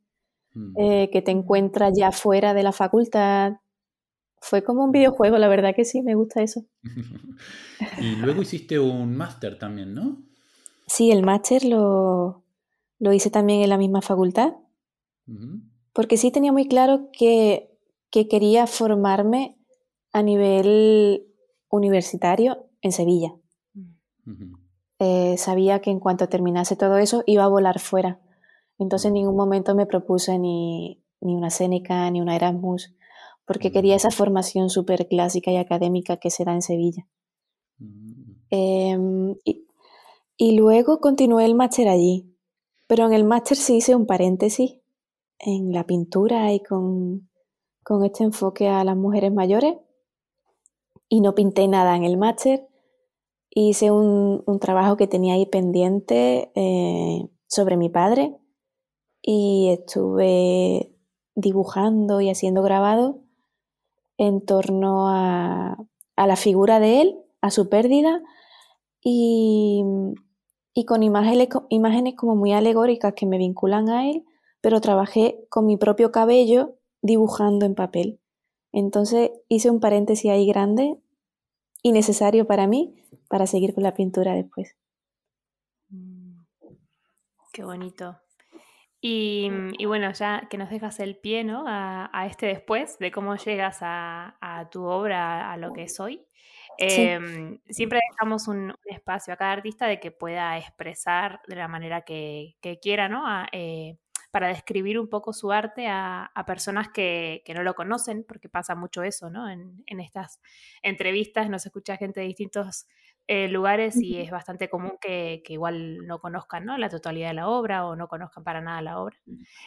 mm. 0.54 0.80
eh, 0.80 1.10
que 1.12 1.22
te 1.22 1.32
encuentras 1.32 1.92
ya 1.96 2.14
fuera 2.14 2.54
de 2.54 2.64
la 2.64 2.72
facultad, 2.72 3.58
fue 4.44 4.62
como 4.62 4.84
un 4.84 4.92
videojuego, 4.92 5.38
la 5.38 5.48
verdad 5.48 5.74
que 5.74 5.86
sí, 5.86 6.02
me 6.02 6.16
gusta 6.16 6.44
eso. 6.44 6.66
y 8.02 8.18
luego 8.18 8.42
hiciste 8.42 8.78
un 8.78 9.16
máster 9.16 9.58
también, 9.58 9.94
¿no? 9.94 10.18
Sí, 10.86 11.12
el 11.12 11.24
máster 11.24 11.64
lo, 11.64 12.44
hice 13.00 13.30
también 13.30 13.62
en 13.62 13.70
la 13.70 13.78
misma 13.78 14.02
facultad, 14.02 14.54
porque 15.94 16.18
sí 16.18 16.30
tenía 16.30 16.52
muy 16.52 16.68
claro 16.68 17.10
que, 17.18 17.70
quería 18.12 18.68
formarme 18.68 19.58
a 20.12 20.22
nivel 20.22 21.26
universitario 21.70 22.68
en 22.82 22.92
Sevilla. 22.92 23.34
Eh, 25.00 25.38
sabía 25.38 25.80
que 25.80 25.90
en 25.90 26.02
cuanto 26.02 26.28
terminase 26.28 26.76
todo 26.76 26.98
eso 26.98 27.24
iba 27.26 27.46
a 27.46 27.48
volar 27.48 27.80
fuera. 27.80 28.20
Entonces 28.78 29.08
en 29.08 29.14
ningún 29.14 29.38
momento 29.38 29.74
me 29.74 29.86
propuse 29.86 30.38
ni, 30.38 31.02
ni 31.22 31.34
una 31.34 31.50
Seneca 31.50 32.12
ni 32.12 32.20
una 32.22 32.36
Erasmus 32.36 32.94
porque 33.46 33.72
quería 33.72 33.96
esa 33.96 34.12
formación 34.12 34.70
súper 34.70 35.08
clásica 35.08 35.52
y 35.52 35.58
académica 35.58 36.18
que 36.18 36.30
se 36.30 36.46
da 36.46 36.54
en 36.54 36.62
Sevilla. 36.62 37.08
Mm. 37.78 38.34
Em, 38.50 39.36
y, 40.38 40.56
luego 40.56 41.00
continué 41.00 41.46
el 41.46 41.56
máster 41.56 41.88
allí, 41.88 42.36
pero 42.88 43.06
en 43.06 43.14
el 43.14 43.24
máster 43.24 43.58
sí 43.58 43.78
hice 43.78 43.96
un 43.96 44.06
paréntesis 44.06 44.80
en 45.40 45.74
la 45.74 45.86
pintura 45.86 46.54
y 46.54 46.62
con, 46.62 47.30
este 48.06 48.24
enfoque 48.24 48.68
a 48.68 48.84
las 48.84 48.96
mujeres 48.96 49.34
mayores 49.34 49.76
y 51.10 51.22
no 51.22 51.36
pinté 51.36 51.68
nada 51.68 51.96
en 51.96 52.04
el 52.04 52.18
máster. 52.18 52.68
Hice 53.50 53.92
un, 53.92 54.44
trabajo 54.60 54.98
que 54.98 55.08
tenía 55.08 55.34
ahí 55.34 55.46
pendiente 55.46 56.52
eh, 56.56 57.28
sobre 57.48 57.78
mi 57.78 57.90
padre 57.90 58.36
y 59.22 59.70
estuve 59.70 60.96
dibujando 61.36 62.22
y 62.22 62.30
haciendo 62.30 62.62
grabado 62.62 63.23
en 64.18 64.46
torno 64.46 65.10
a, 65.10 65.78
la 66.16 66.36
figura 66.36 66.80
de 66.80 67.02
él, 67.02 67.18
a 67.42 67.52
su 67.52 67.70
pérdida 67.70 68.22
y, 69.02 69.84
y 70.74 70.86
con 70.86 71.04
imágenes, 71.04 71.50
imágenes 71.70 72.16
como 72.16 72.36
muy 72.36 72.54
alegóricas 72.54 73.14
que 73.14 73.26
me 73.26 73.38
vinculan 73.38 73.90
a 73.90 74.10
él, 74.10 74.24
pero 74.62 74.80
trabajé 74.82 75.46
con 75.50 75.66
mi 75.66 75.78
propio 75.78 76.12
cabello 76.12 76.76
dibujando 77.02 77.66
en 77.66 77.76
papel. 77.76 78.20
Entonces 78.72 79.32
hice 79.50 79.70
un 79.70 79.80
paréntesis 79.80 80.32
ahí 80.32 80.48
grande 80.48 80.98
y 81.84 81.92
necesario 81.92 82.48
para 82.48 82.66
mí 82.66 82.96
para 83.28 83.46
seguir 83.46 83.74
con 83.74 83.84
la 83.84 83.94
pintura 83.94 84.34
después. 84.34 84.76
Mm, 85.90 86.42
qué 87.52 87.64
bonito. 87.64 88.23
Y, 89.06 89.86
bueno, 89.86 90.14
ya 90.14 90.48
que 90.50 90.58
nos 90.58 90.70
dejas 90.70 91.02
el 91.02 91.18
pie 91.18 91.44
¿no? 91.44 91.66
a, 91.68 92.26
este 92.26 92.46
después 92.46 92.98
de 93.00 93.12
cómo 93.12 93.36
llegas 93.36 93.80
a, 93.82 94.70
tu 94.72 94.86
obra, 94.86 95.52
a 95.52 95.58
lo 95.58 95.74
que 95.74 95.84
es 95.84 96.00
hoy, 96.00 96.26
em, 96.78 97.60
siempre 97.68 98.00
dejamos 98.12 98.48
un, 98.48 98.74
espacio 98.86 99.34
a 99.34 99.38
cada 99.38 99.52
artista 99.52 99.88
de 99.88 100.00
que 100.00 100.12
pueda 100.12 100.58
expresar 100.58 101.42
de 101.50 101.58
la 101.58 101.68
manera 101.68 102.04
que, 102.04 102.56
quiera, 102.82 103.10
¿no? 103.10 103.26
Eh, 103.52 103.98
para 104.32 104.48
describir 104.48 104.98
un 104.98 105.10
poco 105.10 105.34
su 105.34 105.52
arte 105.52 105.88
a, 105.90 106.32
personas 106.48 106.88
que, 106.88 107.44
no 107.54 107.62
lo 107.62 107.74
conocen, 107.74 108.24
porque 108.26 108.48
pasa 108.48 108.74
mucho 108.74 109.04
eso, 109.04 109.30
¿no? 109.30 109.50
En, 109.50 109.84
estas 109.86 110.40
entrevistas 110.82 111.50
nos 111.50 111.66
escucha 111.66 111.98
gente 111.98 112.22
de 112.22 112.28
distintos 112.28 112.88
eh, 113.28 113.48
lugares 113.48 113.96
y 113.98 114.20
es 114.20 114.32
bastante 114.32 114.70
común 114.70 114.98
que, 115.00 115.44
igual 115.48 116.06
no 116.08 116.20
conozcan 116.20 116.66
¿no? 116.66 116.78
la 116.78 116.90
totalidad 116.90 117.30
de 117.30 117.36
la 117.36 117.50
obra 117.50 117.86
o 117.86 117.96
no 117.96 118.08
conozcan 118.08 118.44
para 118.44 118.62
nada 118.62 118.82
la 118.82 119.00
obra. 119.00 119.18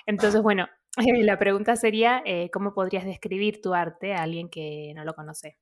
Entonces, 0.07 0.43
bueno, 0.43 0.67
la 1.31 1.39
pregunta 1.39 1.77
sería, 1.77 2.23
eh, 2.25 2.51
¿cómo 2.53 2.75
podrías 2.75 3.05
describir 3.05 3.61
tu 3.61 3.75
arte 3.75 4.15
a 4.15 4.23
alguien 4.23 4.49
que 4.49 4.93
no 4.95 5.05
lo 5.05 5.15
conoce? 5.15 5.57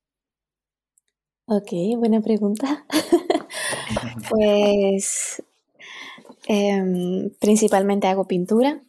Ok, 1.46 1.72
buena 1.98 2.20
pregunta. 2.20 2.87
pues 4.30 5.42
em, 6.48 7.30
principalmente 7.38 8.07
hago 8.07 8.26
pintura, 8.26 8.80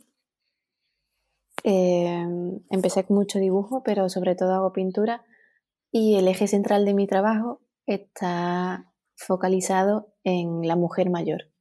Em, 1.67 2.59
empecé 2.69 3.05
con 3.05 3.17
mucho 3.17 3.39
dibujo, 3.39 3.81
pero 3.81 4.07
sobre 4.07 4.35
todo 4.35 4.53
hago 4.53 4.71
pintura 4.71 5.25
y 5.91 6.15
el 6.15 6.27
eje 6.27 6.47
central 6.47 6.85
de 6.85 6.93
mi 6.93 7.07
trabajo 7.07 7.59
está 7.87 8.93
focalizado 9.15 10.13
en 10.23 10.67
la 10.67 10.75
mujer 10.75 11.09
mayor, 11.09 11.51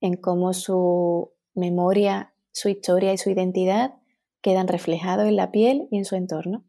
en 0.00 0.16
cómo 0.16 0.52
su 0.52 1.32
memoria, 1.54 2.34
su 2.52 2.68
historia 2.68 3.12
y 3.12 3.18
su 3.18 3.30
identidad 3.30 3.94
quedan 4.42 4.68
reflejados 4.68 5.26
en 5.26 5.36
la 5.36 5.50
piel 5.50 5.88
y 5.90 5.98
en 5.98 6.04
su 6.04 6.16
entorno. 6.16 6.64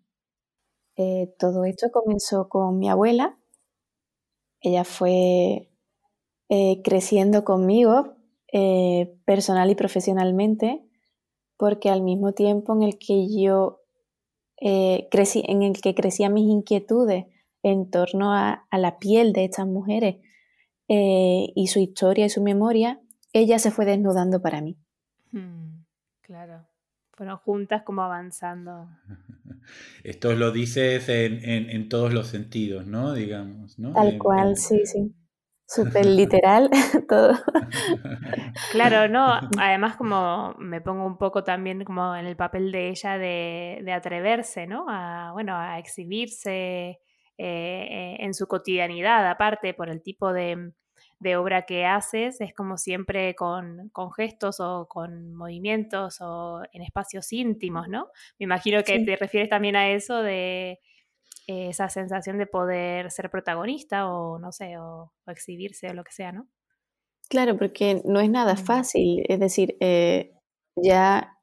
Eh, 0.96 1.36
todo 1.38 1.66
esto 1.66 1.92
comenzó 1.92 2.48
con 2.48 2.80
mi 2.80 2.90
abuela. 2.90 3.38
Ella 4.62 4.86
fue 4.86 5.70
eh, 6.50 6.82
creciendo 6.84 7.44
conmigo 7.44 8.16
eh, 8.54 9.20
personal 9.26 9.70
y 9.70 9.76
profesionalmente 9.76 10.88
porque 11.58 11.90
al 11.90 12.02
mismo 12.02 12.34
tiempo 12.34 12.74
en 12.74 12.84
el 12.84 12.98
que 12.98 13.28
yo 13.30 13.82
crecí, 15.12 15.44
en 15.48 15.64
el 15.64 15.80
que 15.82 15.94
crecían 15.94 16.34
mis 16.34 16.50
inquietudes 16.50 17.26
en 17.66 17.90
torno 17.90 18.32
a, 18.32 18.68
la 18.72 19.00
piel 19.00 19.34
de 19.34 19.46
estas 19.46 19.66
mujeres 19.66 20.18
eh, 20.88 21.48
y 21.56 21.68
su 21.68 21.80
historia 21.80 22.26
y 22.26 22.30
su 22.30 22.44
memoria, 22.44 23.02
ella 23.34 23.58
se 23.58 23.72
fue 23.72 23.86
desnudando 23.86 24.42
para 24.42 24.62
mí. 24.62 24.78
Hmm, 25.32 25.84
claro, 26.22 26.68
fueron 27.12 27.38
juntas 27.38 27.82
como 27.84 28.04
avanzando. 28.04 28.88
Esto 30.04 30.36
lo 30.36 30.52
dices 30.52 31.10
en, 31.10 31.90
todos 31.90 32.14
los 32.14 32.28
sentidos, 32.28 32.86
¿no? 32.86 33.14
Digamos, 33.14 33.80
¿no? 33.80 33.94
Tal 33.94 34.20
cual, 34.20 34.56
sí, 34.58 34.86
sí 34.86 35.16
súper 35.68 36.06
literal 36.06 36.70
todo. 37.10 37.34
Claro, 38.72 39.10
no, 39.10 39.40
además 39.58 39.96
como 39.96 40.54
me 40.60 40.82
pongo 40.82 41.06
un 41.06 41.18
poco 41.18 41.44
también 41.44 41.84
como 41.84 42.16
en 42.16 42.26
el 42.26 42.36
papel 42.36 42.72
de 42.72 42.90
ella 42.90 43.18
de, 43.18 43.92
atreverse, 43.94 44.68
¿no? 44.68 44.86
A, 44.90 45.32
bueno, 45.34 45.56
a 45.56 45.80
exhibirse 45.80 47.00
eh, 47.38 48.18
en 48.20 48.34
su 48.34 48.48
cotidianidad, 48.48 49.30
aparte 49.30 49.74
por 49.74 49.90
el 49.90 50.02
tipo 50.02 50.34
de, 50.34 50.72
obra 51.38 51.66
que 51.66 51.86
haces, 51.86 52.40
es 52.40 52.54
como 52.54 52.78
siempre 52.78 53.36
con, 53.36 53.92
gestos 54.16 54.60
o 54.60 54.88
con 54.88 55.34
movimientos 55.34 56.22
o 56.22 56.62
en 56.72 56.84
espacios 56.84 57.34
íntimos, 57.34 57.88
¿no? 57.88 58.10
Me 58.38 58.44
imagino 58.44 58.84
que 58.84 59.00
te 59.00 59.16
refieres 59.16 59.50
también 59.50 59.76
a 59.76 59.90
eso 59.90 60.22
de 60.22 60.80
esa 61.48 61.90
sensación 61.90 62.38
de 62.38 62.48
poder 62.48 63.12
ser 63.12 63.30
protagonista 63.30 64.10
o 64.10 64.40
no 64.40 64.52
sé, 64.52 64.78
o, 64.78 65.12
exhibirse 65.28 65.90
o 65.90 65.94
lo 65.94 66.04
que 66.04 66.12
sea, 66.12 66.32
¿no? 66.32 66.48
Claro, 67.30 67.58
porque 67.58 68.02
no 68.06 68.20
es 68.20 68.30
nada 68.30 68.56
fácil, 68.56 69.24
es 69.28 69.40
decir, 69.40 69.78
eh, 69.80 70.32
ya 70.76 71.40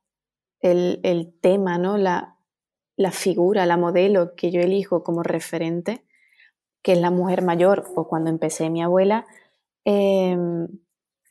el, 0.61 1.35
tema, 1.41 1.79
¿no? 1.79 1.97
La, 1.99 2.37
figura, 3.11 3.67
la 3.67 3.77
modelo 3.77 4.35
que 4.35 4.51
yo 4.51 4.61
elijo 4.61 5.03
como 5.03 5.23
referente, 5.23 6.05
que 6.83 6.93
es 6.93 7.01
la 7.01 7.11
mujer 7.11 7.43
mayor 7.43 7.85
o 7.95 8.09
cuando 8.09 8.31
empecé 8.31 8.71
mi 8.71 8.83
abuela, 8.83 9.27
em, 9.85 10.69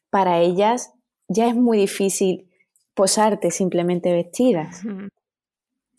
para 0.09 0.39
ellas 0.39 0.93
ya 1.27 1.47
es 1.47 1.55
muy 1.55 1.77
difícil 1.77 2.49
posarte 2.93 3.51
simplemente 3.51 4.11
vestidas. 4.11 4.83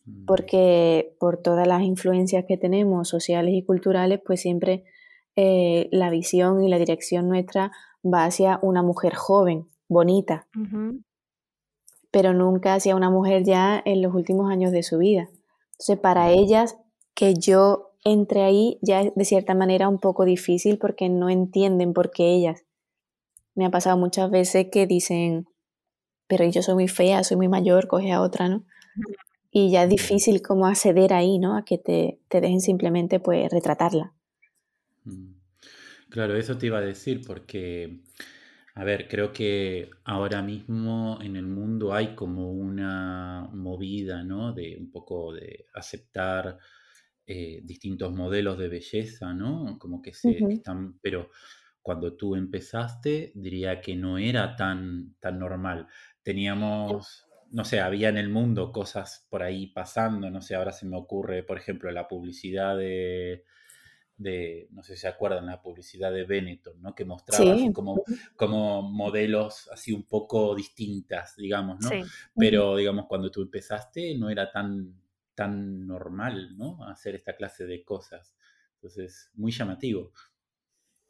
Mm. 0.04 0.24
porque 0.26 1.14
por 1.20 1.36
todas 1.36 1.66
las 1.66 1.82
influencias 1.82 2.44
que 2.46 2.56
tenemos 2.56 3.08
sociales 3.08 3.54
y 3.54 3.62
culturales, 3.62 4.20
pues 4.24 4.40
siempre 4.40 4.84
eh, 5.36 5.88
la 5.92 6.10
visión 6.10 6.62
y 6.62 6.68
la 6.68 6.78
dirección 6.78 7.28
nuestra 7.28 7.72
va 8.04 8.24
hacia 8.24 8.58
una 8.62 8.82
mujer 8.82 9.14
joven, 9.14 9.68
bonita, 9.88 10.48
pero 12.10 12.34
nunca 12.34 12.74
hacia 12.74 12.96
una 12.96 13.10
mujer 13.10 13.44
ya 13.44 13.80
en 13.84 14.02
los 14.02 14.14
últimos 14.14 14.50
años 14.50 14.72
de 14.72 14.82
su 14.82 14.98
vida. 14.98 15.28
Entonces, 15.82 15.98
para 16.00 16.30
ellas, 16.30 16.76
que 17.12 17.34
yo 17.34 17.96
entre 18.04 18.42
ahí 18.42 18.78
ya 18.82 19.00
es 19.00 19.14
de 19.16 19.24
cierta 19.24 19.54
manera 19.54 19.88
un 19.88 19.98
poco 19.98 20.24
difícil 20.24 20.78
porque 20.78 21.08
no 21.08 21.28
entienden 21.28 21.92
por 21.92 22.12
qué 22.12 22.34
ellas. 22.34 22.64
Me 23.56 23.66
ha 23.66 23.70
pasado 23.70 23.96
muchas 23.96 24.30
veces 24.30 24.68
que 24.70 24.86
dicen, 24.86 25.46
pero 26.28 26.44
yo 26.48 26.62
soy 26.62 26.74
muy 26.74 26.86
fea, 26.86 27.24
soy 27.24 27.36
muy 27.36 27.48
mayor, 27.48 27.88
coge 27.88 28.12
a 28.12 28.22
otra, 28.22 28.48
¿no? 28.48 28.64
y 29.50 29.72
ya 29.72 29.82
es 29.82 29.90
difícil 29.90 30.40
como 30.40 30.66
acceder 30.66 31.12
ahí, 31.12 31.38
¿no? 31.38 31.56
A 31.56 31.64
que 31.64 31.78
te, 31.78 32.20
dejen 32.30 32.60
simplemente 32.60 33.18
pues 33.18 33.50
retratarla. 33.50 34.14
Mm. 35.04 35.34
Claro, 36.08 36.36
eso 36.36 36.56
te 36.56 36.66
iba 36.66 36.78
a 36.78 36.82
decir 36.82 37.22
porque, 37.26 38.00
a 38.74 38.84
ver, 38.84 39.06
creo 39.08 39.32
que 39.32 39.90
ahora 40.04 40.42
mismo 40.42 41.18
en 41.20 41.36
el 41.36 41.46
mundo 41.46 41.92
hay 41.92 42.14
como 42.14 42.52
una 42.52 43.48
movida, 43.52 44.22
¿no? 44.24 44.52
De 44.52 44.76
un 44.78 44.90
poco 44.90 45.32
de 45.32 45.66
aceptar 45.74 46.58
eh, 47.26 47.60
distintos 47.64 48.12
modelos 48.12 48.58
de 48.58 48.68
belleza, 48.68 49.34
¿no? 49.34 49.78
Como 49.78 50.00
que 50.00 50.14
se 50.14 50.38
están, 50.48 50.98
pero 51.00 51.30
cuando 51.82 52.16
tú 52.16 52.34
empezaste 52.34 53.32
diría 53.34 53.80
que 53.80 53.94
no 53.94 54.18
era 54.18 54.56
tan, 54.56 55.16
tan 55.20 55.38
normal. 55.38 55.86
Teníamos 56.22 57.26
no 57.52 57.66
sé, 57.66 57.80
había 57.80 58.08
en 58.08 58.16
el 58.16 58.30
mundo 58.30 58.72
cosas 58.72 59.26
por 59.28 59.42
ahí 59.42 59.66
pasando, 59.66 60.30
no 60.30 60.40
sé, 60.40 60.54
ahora 60.54 60.72
se 60.72 60.86
me 60.86 60.96
ocurre, 60.96 61.42
por 61.42 61.58
ejemplo, 61.58 61.90
la 61.90 62.08
publicidad 62.08 62.78
de, 62.78 63.44
no 64.18 64.82
sé 64.82 64.94
si 64.94 65.00
se 65.00 65.08
acuerdan, 65.08 65.46
la 65.46 65.60
publicidad 65.60 66.12
de 66.12 66.24
Benetton, 66.24 66.80
¿no? 66.80 66.94
Que 66.94 67.04
mostraba 67.04 67.56
como, 67.72 68.02
como 68.36 68.82
modelos 68.82 69.68
así 69.72 69.92
un 69.92 70.04
poco 70.04 70.54
distintas, 70.54 71.36
digamos, 71.36 71.80
¿no? 71.80 71.90
Pero, 72.36 72.76
digamos, 72.76 73.06
cuando 73.06 73.30
tú 73.30 73.42
empezaste 73.42 74.16
no 74.16 74.30
era 74.30 74.50
tan, 74.52 75.00
tan 75.34 75.86
normal, 75.86 76.56
¿no? 76.56 76.84
Hacer 76.84 77.14
esta 77.14 77.34
clase 77.36 77.66
de 77.66 77.84
cosas. 77.84 78.36
Entonces, 78.74 79.30
muy 79.34 79.52
llamativo. 79.52 80.12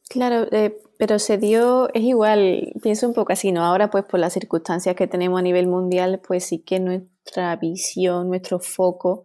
Claro, 0.09 0.47
eh, 0.53 0.77
pero 0.99 1.19
se 1.19 1.39
dio, 1.39 1.89
es 1.95 2.03
igual, 2.03 2.73
pienso 2.83 3.09
un 3.09 3.15
poco 3.15 3.33
así, 3.33 3.51
¿no? 3.51 3.65
Ahora 3.65 3.89
pues 3.91 4.05
por 4.05 4.21
las 4.21 4.35
circunstancias 4.35 4.95
que 4.95 5.07
tenemos 5.07 5.39
a 5.39 5.43
nivel 5.43 5.69
mundial, 5.69 6.21
pues 6.27 6.45
sí 6.45 6.59
que 6.59 6.81
nuestra 6.81 7.57
visión, 7.57 8.29
nuestro 8.29 8.59
foco 8.59 9.25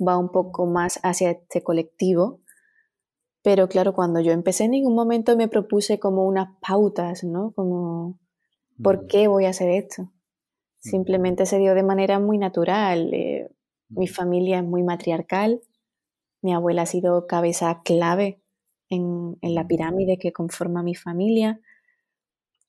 va 0.00 0.16
un 0.16 0.30
poco 0.30 0.64
más 0.66 0.98
hacia 1.02 1.32
este 1.32 1.62
colectivo. 1.62 2.40
Pero 3.42 3.68
claro, 3.68 3.92
cuando 3.92 4.20
yo 4.20 4.32
empecé 4.32 4.64
en 4.64 4.72
ningún 4.72 4.94
momento 4.94 5.36
me 5.36 5.48
propuse 5.48 5.98
como 5.98 6.24
unas 6.26 6.56
pautas, 6.60 7.24
¿no? 7.24 7.52
Como, 7.52 8.20
¿por 8.82 9.04
mm. 9.04 9.06
qué 9.08 9.28
voy 9.28 9.46
a 9.46 9.50
hacer 9.50 9.70
esto? 9.70 10.02
Mm. 10.02 10.10
Simplemente 10.78 11.46
se 11.46 11.58
dio 11.58 11.74
de 11.74 11.82
manera 11.82 12.20
muy 12.20 12.38
natural. 12.38 13.12
Eh, 13.12 13.48
mi 13.88 14.06
mm. 14.06 14.08
familia 14.08 14.58
es 14.58 14.64
muy 14.64 14.82
matriarcal, 14.82 15.60
mi 16.40 16.52
abuela 16.52 16.82
ha 16.82 16.86
sido 16.86 17.26
cabeza 17.26 17.82
clave 17.84 18.40
en, 18.88 19.38
la 19.42 19.66
pirámide 19.66 20.18
que 20.18 20.32
conforma 20.32 20.82
mi 20.82 20.94
familia. 20.94 21.60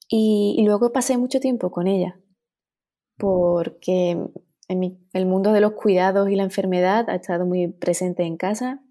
Y, 0.07 0.61
luego 0.65 0.91
pasé 0.91 1.17
mucho 1.17 1.39
tiempo 1.39 1.71
con 1.71 1.87
ella, 1.87 2.19
porque 3.17 4.17
en 4.67 4.99
el 5.13 5.25
mundo 5.25 5.53
de 5.53 5.61
los 5.61 5.73
cuidados 5.73 6.29
y 6.29 6.35
la 6.35 6.43
enfermedad 6.43 7.09
ha 7.09 7.15
estado 7.15 7.45
muy 7.45 7.67
presente 7.67 8.23
en 8.23 8.37
casa. 8.37 8.82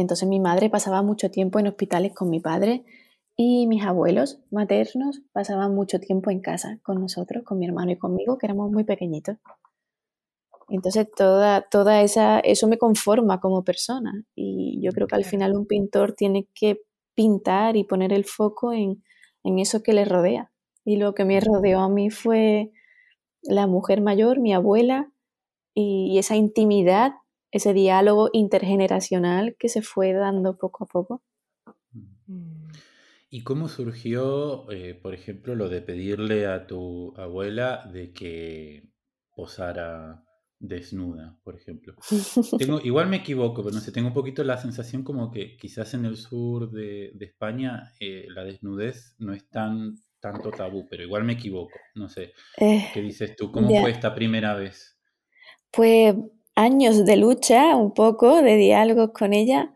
Entonces 0.00 0.28
mi 0.28 0.40
madre 0.40 0.68
pasaba 0.68 1.02
mucho 1.02 1.30
tiempo 1.30 1.58
en 1.58 1.68
hospitales 1.68 2.12
con 2.14 2.28
mi 2.28 2.38
padre 2.38 2.84
y 3.34 3.66
mis 3.66 3.82
abuelos 3.82 4.40
maternos 4.50 5.22
pasaban 5.32 5.74
mucho 5.74 6.00
tiempo 6.00 6.30
en 6.30 6.40
casa 6.40 6.78
con 6.82 7.00
nosotros, 7.00 7.44
con 7.44 7.58
mi 7.58 7.66
hermano 7.66 7.92
y 7.92 7.96
conmigo, 7.96 8.36
que 8.36 8.46
éramos 8.46 8.70
muy 8.70 8.84
pequeñitos. 8.84 9.38
Entonces 10.68 11.08
toda, 11.10 11.62
toda 11.62 12.02
esa, 12.02 12.40
eso 12.40 12.66
me 12.68 12.76
conforma 12.76 13.40
como 13.40 13.64
persona 13.64 14.12
y 14.34 14.80
yo 14.82 14.92
creo 14.92 15.06
que 15.06 15.16
al 15.16 15.24
final 15.24 15.56
un 15.56 15.66
pintor 15.66 16.12
tiene 16.12 16.46
que 16.54 16.82
pintar 17.14 17.76
y 17.76 17.84
poner 17.84 18.12
el 18.12 18.24
foco 18.24 18.74
en, 18.74 19.02
en 19.44 19.58
eso 19.58 19.82
que 19.82 19.94
le 19.94 20.04
rodea. 20.04 20.52
Y 20.84 20.96
lo 20.96 21.14
que 21.14 21.24
me 21.24 21.40
rodeó 21.40 21.80
a 21.80 21.88
mí 21.88 22.10
fue 22.10 22.70
la 23.42 23.66
mujer 23.66 24.02
mayor, 24.02 24.40
mi 24.40 24.52
abuela, 24.52 25.10
y 25.74 26.18
esa 26.18 26.36
intimidad, 26.36 27.12
ese 27.50 27.72
diálogo 27.72 28.30
intergeneracional 28.32 29.56
que 29.58 29.68
se 29.68 29.82
fue 29.82 30.12
dando 30.12 30.56
poco 30.56 30.84
a 30.84 30.86
poco. 30.86 31.22
Mm. 32.26 32.66
¿Y 33.28 33.42
cómo 33.42 33.68
surgió, 33.68 34.70
eh, 34.70 34.94
por 34.94 35.14
ejemplo, 35.14 35.54
lo 35.54 35.68
de 35.68 35.82
pedirle 35.82 36.46
a 36.46 36.66
tu 36.66 37.14
abuela 37.16 37.88
de 37.92 38.12
que 38.12 38.88
posara 39.34 40.24
desnuda, 40.58 41.38
por 41.42 41.56
ejemplo? 41.56 41.94
Tengo, 42.58 42.80
igual 42.80 43.08
me 43.08 43.16
equivoco, 43.16 43.62
pero 43.62 43.74
no 43.74 43.80
sé, 43.80 43.92
tengo 43.92 44.08
un 44.08 44.14
poquito 44.14 44.44
la 44.44 44.58
sensación 44.58 45.02
como 45.02 45.30
que 45.30 45.56
quizás 45.56 45.92
en 45.94 46.04
el 46.04 46.16
sur 46.16 46.70
de, 46.70 47.12
España 47.20 47.92
eh, 48.00 48.26
la 48.30 48.44
desnudez 48.44 49.16
no 49.18 49.32
es 49.34 49.48
tan 49.50 49.96
tanto 50.20 50.50
tabú, 50.50 50.86
pero 50.88 51.02
igual 51.02 51.24
me 51.24 51.34
equivoco, 51.34 51.78
no 51.94 52.08
sé. 52.08 52.32
Eh, 52.56 52.88
¿Qué 52.94 53.00
dices 53.00 53.36
tú? 53.36 53.52
¿Cómo 53.52 53.68
fue 53.68 53.90
esta 53.90 54.14
primera 54.14 54.54
vez? 54.54 54.98
Pues 55.70 56.14
años 56.56 57.04
de 57.04 57.16
lucha, 57.16 57.76
un 57.76 57.94
poco, 57.94 58.42
de 58.42 58.56
diálogo 58.56 59.12
con 59.12 59.32
ella, 59.32 59.70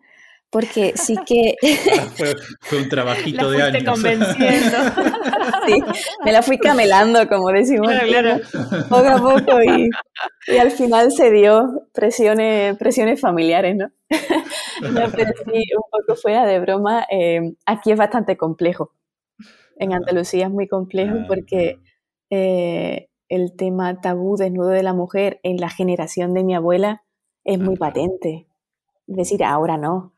porque 0.50 0.94
sí 0.96 1.14
que... 1.24 1.54
Ah, 2.00 2.34
fue, 2.62 2.78
un 2.82 2.88
trabajito 2.88 3.50
de 3.50 3.62
años. 3.62 3.84
convenciendo. 3.84 4.76
sí, 5.66 5.82
me 6.24 6.32
la 6.32 6.42
fui 6.42 6.58
camelando, 6.58 7.28
como 7.28 7.48
decimos. 7.50 7.92
Claro, 8.06 8.40
Poco 8.88 9.08
a 9.08 9.18
poco 9.18 9.62
y, 9.62 9.90
al 10.58 10.70
final 10.70 11.12
se 11.12 11.30
dio 11.30 11.86
presiones, 11.92 12.76
presiones 12.76 13.20
familiares, 13.20 13.76
¿no? 13.76 13.90
no 14.82 15.10
pero 15.14 15.32
sí, 15.44 15.64
un 15.76 15.90
poco 15.90 16.16
fuera 16.20 16.46
de 16.46 16.58
broma, 16.60 17.06
eh, 17.10 17.52
aquí 17.66 17.92
es 17.92 17.98
bastante 17.98 18.36
complejo. 18.36 18.92
En 19.76 19.94
Andalucía 19.94 20.46
es 20.46 20.50
muy 20.50 20.68
complejo 20.68 21.16
ah, 21.20 21.24
porque 21.26 21.78
eh, 22.28 23.09
el 23.30 23.56
tema 23.56 24.02
tabú 24.02 24.36
desnudo 24.36 24.68
de 24.68 24.82
la 24.82 24.92
mujer 24.92 25.40
en 25.42 25.56
la 25.56 25.70
generación 25.70 26.34
de 26.34 26.44
mi 26.44 26.54
abuela 26.54 27.02
es 27.44 27.58
muy 27.58 27.76
patente. 27.76 28.46
Es 29.06 29.16
decir, 29.16 29.42
ahora 29.42 29.78
no 29.78 30.12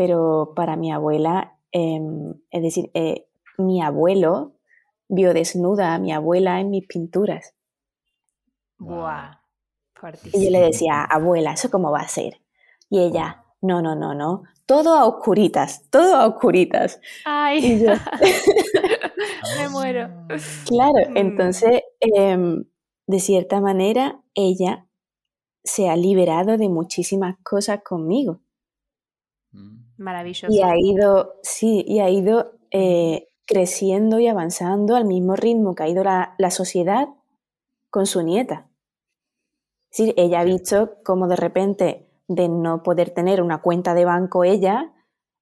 pero 0.00 0.54
para 0.56 0.76
mi 0.76 0.90
abuela, 0.90 1.58
em, 1.72 2.32
es 2.50 2.62
decir, 2.62 2.90
eh, 2.94 3.26
mi 3.58 3.82
abuelo 3.82 4.54
vio 5.08 5.34
desnuda 5.34 5.92
a 5.92 5.98
mi 5.98 6.10
abuela 6.10 6.58
en 6.58 6.70
mis 6.70 6.86
pinturas. 6.86 7.54
Buah, 8.78 9.42
Y 10.32 10.46
yo 10.46 10.50
le 10.50 10.60
decía, 10.60 11.04
abuela, 11.04 11.52
¿eso 11.52 11.70
cómo 11.70 11.90
va 11.90 12.00
a 12.00 12.08
ser? 12.08 12.40
Y 12.88 13.00
ella, 13.00 13.44
no, 13.60 13.82
no, 13.82 13.94
no, 13.94 14.14
no, 14.14 14.44
todo 14.64 14.94
a 14.94 15.04
oscuritas, 15.04 15.84
todo 15.90 16.16
a 16.16 16.26
oscuritas. 16.26 16.98
Ay, 17.26 17.84
me 19.58 19.68
muero. 19.68 20.08
Claro, 20.66 21.10
mm. 21.10 21.16
entonces, 21.16 21.82
em, 22.00 22.64
de 23.06 23.20
cierta 23.20 23.60
manera, 23.60 24.22
ella 24.34 24.86
se 25.62 25.88
ha 25.88 25.96
liberado 25.96 26.56
de 26.56 26.68
muchísimas 26.68 27.36
cosas 27.42 27.80
conmigo. 27.82 28.40
Mm. 29.52 29.80
Maravilloso. 29.98 30.52
Y 30.52 30.62
ha 30.62 30.74
ido, 30.78 31.34
sí, 31.42 31.84
y 31.86 32.00
ha 32.00 32.08
ido 32.08 32.52
eh, 32.70 33.28
creciendo 33.46 34.20
y 34.20 34.28
avanzando 34.28 34.96
al 34.96 35.04
mismo 35.04 35.36
ritmo 35.36 35.74
que 35.74 35.82
ha 35.82 35.88
ido 35.88 36.04
la, 36.04 36.50
sociedad 36.50 37.08
con 37.90 38.06
su 38.06 38.22
nieta. 38.22 38.70
Es 39.90 39.98
decir, 39.98 40.14
ella 40.16 40.40
ha 40.40 40.44
visto 40.44 41.02
como 41.04 41.26
de 41.26 41.36
repente 41.36 42.08
de 42.28 42.48
no 42.48 42.84
poder 42.84 43.10
tener 43.10 43.42
una 43.42 43.60
cuenta 43.60 43.92
de 43.94 44.04
banco 44.04 44.44
ella, 44.44 44.94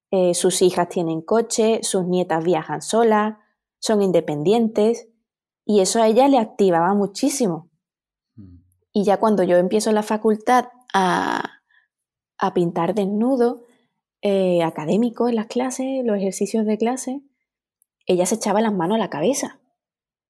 eh, 0.09 0.33
sus 0.33 0.63
hijas 0.63 0.89
tienen 0.89 1.21
coche, 1.21 1.81
sus 1.83 2.05
nietas 2.05 2.43
viajan 2.43 2.81
solas, 2.81 3.37
son 3.79 4.01
independientes, 4.01 5.07
y 5.65 5.81
eso 5.81 6.01
a 6.01 6.07
ella 6.07 6.27
le 6.27 6.37
activaba 6.37 6.93
muchísimo. 6.93 7.69
Mm. 8.35 8.57
Y 8.93 9.03
ya 9.03 9.17
cuando 9.17 9.43
yo 9.43 9.57
empiezo 9.57 9.91
la 9.91 10.03
facultad 10.03 10.69
a, 10.93 11.61
a 12.37 12.53
pintar 12.53 12.95
desnudo, 12.95 13.65
eh, 14.21 14.63
académico 14.63 15.29
en 15.29 15.35
las 15.35 15.47
clases, 15.47 16.03
los 16.03 16.17
ejercicios 16.17 16.65
de 16.65 16.77
clase, 16.77 17.21
ella 18.05 18.25
se 18.25 18.35
echaba 18.35 18.59
las 18.59 18.73
manos 18.73 18.95
a 18.95 18.99
la 18.99 19.09
cabeza 19.09 19.61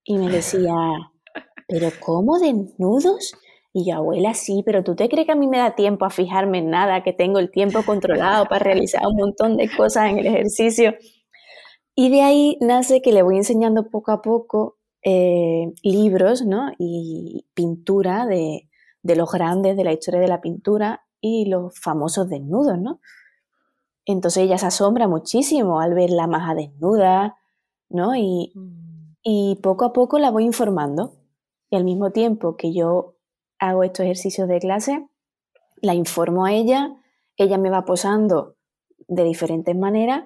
y 0.04 0.18
me 0.18 0.30
decía, 0.30 0.76
¿pero 1.68 1.90
cómo 2.00 2.38
desnudos? 2.38 3.34
Y 3.74 3.90
yo, 3.90 3.98
abuela, 3.98 4.34
sí, 4.36 4.62
pero 4.64 4.84
¿tú 4.84 4.96
te 4.96 5.10
crees 5.10 5.26
que 5.26 5.32
a 5.32 5.36
mí 5.36 5.48
me 5.48 5.58
da 5.58 5.76
tiempo 5.76 6.06
a 6.06 6.10
fijarme 6.10 6.60
en 6.60 6.70
nada, 6.70 7.04
que 7.04 7.14
tengo 7.14 7.40
el 7.40 7.50
tiempo 7.50 7.84
controlado 7.84 8.46
para 8.46 8.64
realizar 8.64 9.02
un 9.08 9.16
montón 9.16 9.58
de 9.58 9.70
cosas 9.76 10.10
en 10.12 10.20
el 10.20 10.28
ejercicio? 10.28 10.94
Y 11.96 12.10
de 12.10 12.22
ahí 12.22 12.58
nace 12.62 13.02
que 13.02 13.12
le 13.12 13.24
voy 13.24 13.38
enseñando 13.38 13.90
poco 13.90 14.12
a 14.12 14.22
poco 14.22 14.78
eh, 15.04 15.72
libros 15.84 16.46
¿no? 16.46 16.72
y 16.78 17.46
pintura 17.54 18.26
de, 18.26 18.70
de 19.02 19.16
los 19.16 19.32
grandes 19.32 19.78
de 19.78 19.84
la 19.84 19.94
historia 19.94 20.20
de 20.20 20.28
la 20.28 20.42
pintura 20.42 21.06
y 21.22 21.46
los 21.46 21.78
famosos 21.80 22.30
desnudos, 22.30 22.80
¿no? 22.80 23.00
Entonces 24.06 24.44
ella 24.44 24.58
se 24.58 24.68
asombra 24.68 25.08
muchísimo 25.08 25.82
al 25.82 25.94
ver 25.94 26.10
la 26.10 26.28
maja 26.28 26.56
desnuda, 26.56 27.38
¿no? 27.90 28.16
Y, 28.16 28.52
mm. 28.56 29.16
y 29.24 29.60
poco 29.62 29.86
a 29.86 29.94
poco 29.94 30.20
la 30.20 30.32
voy 30.32 30.46
informando. 30.46 31.14
Y 31.70 31.76
al 31.76 31.84
mismo 31.84 32.12
tiempo 32.12 32.56
que 32.56 32.74
yo 32.74 33.16
hago 33.60 33.84
estos 33.84 34.06
ejercicios 34.06 34.48
de 34.48 34.60
clase, 34.60 35.08
la 35.82 35.94
informo 35.94 36.46
a 36.46 36.54
ella, 36.54 36.96
ella 37.38 37.58
me 37.58 37.70
va 37.70 37.86
posando 37.86 38.56
de 39.08 39.24
diferentes 39.24 39.76
maneras 39.76 40.24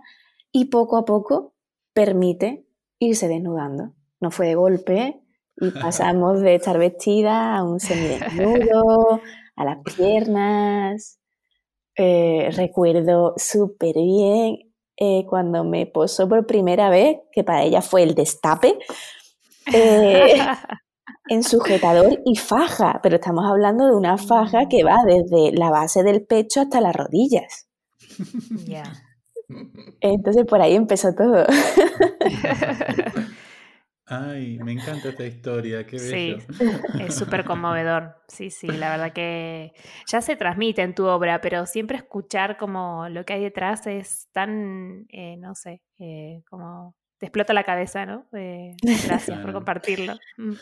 y 0.52 0.66
poco 0.66 0.98
a 0.98 1.06
poco 1.06 1.53
permite 1.94 2.66
irse 3.00 3.28
desnudando. 3.28 3.94
No 4.20 4.32
fue 4.32 4.48
de 4.48 4.56
golpe 4.56 5.22
y 5.58 5.72
pasamos 5.82 6.42
de 6.42 6.56
estar 6.56 6.78
vestida 6.78 7.56
a 7.56 7.64
un 7.64 7.80
semidesnudo, 7.80 9.22
a 9.56 9.66
las 9.66 9.78
piernas, 9.96 11.20
eh, 11.96 12.50
recuerdo 12.56 13.36
súper 13.38 13.94
bien 13.96 14.74
eh, 14.98 15.26
cuando 15.30 15.64
me 15.64 15.86
posó 15.86 16.28
por 16.28 16.46
primera 16.48 16.90
vez, 16.90 17.20
que 17.32 17.44
para 17.44 17.64
ella 17.64 17.82
fue 17.82 18.04
el 18.04 18.16
destape, 18.16 18.80
eh, 19.72 20.36
en 21.30 21.44
sujetador 21.44 22.20
y 22.26 22.36
faja, 22.36 23.00
pero 23.04 23.16
estamos 23.16 23.46
hablando 23.46 23.86
de 23.86 23.96
una 23.96 24.18
faja 24.18 24.68
que 24.70 24.84
va 24.84 24.98
desde 25.06 25.56
la 25.56 25.70
base 25.70 26.04
del 26.04 26.26
pecho 26.26 26.62
hasta 26.62 26.82
las 26.82 26.96
rodillas. 26.96 27.68
Entonces 30.02 30.46
por 30.46 30.62
ahí 30.62 30.76
empezó 30.76 31.14
todo. 31.16 31.46
Ay, 34.06 34.60
me 34.60 34.74
encanta 34.74 35.10
esta 35.10 35.26
historia, 35.26 35.86
qué 35.88 35.96
bello. 35.96 36.40
Sí, 36.40 36.46
es 37.00 37.16
súper 37.16 37.46
conmovedor. 37.46 38.16
Sí, 38.28 38.50
sí, 38.50 38.68
la 38.68 38.90
verdad 38.90 39.14
que 39.14 39.72
ya 40.08 40.22
se 40.22 40.36
transmite 40.36 40.82
en 40.82 40.94
tu 40.94 41.06
obra, 41.06 41.40
pero 41.40 41.66
siempre 41.66 41.98
escuchar 41.98 42.58
como 42.58 43.08
lo 43.08 43.24
que 43.24 43.34
hay 43.34 43.42
detrás 43.42 43.88
es 43.88 44.28
tan, 44.34 45.06
eh, 45.10 45.38
no 45.38 45.56
sé, 45.56 45.82
eh, 46.00 46.44
como 46.50 46.96
te 47.18 47.28
explota 47.28 47.54
la 47.54 47.64
cabeza, 47.64 48.06
¿no? 48.06 48.28
Eh, 48.34 48.76
gracias 49.06 49.40
por 49.40 49.54
compartirlo. 49.54 50.16
Mm. 50.38 50.54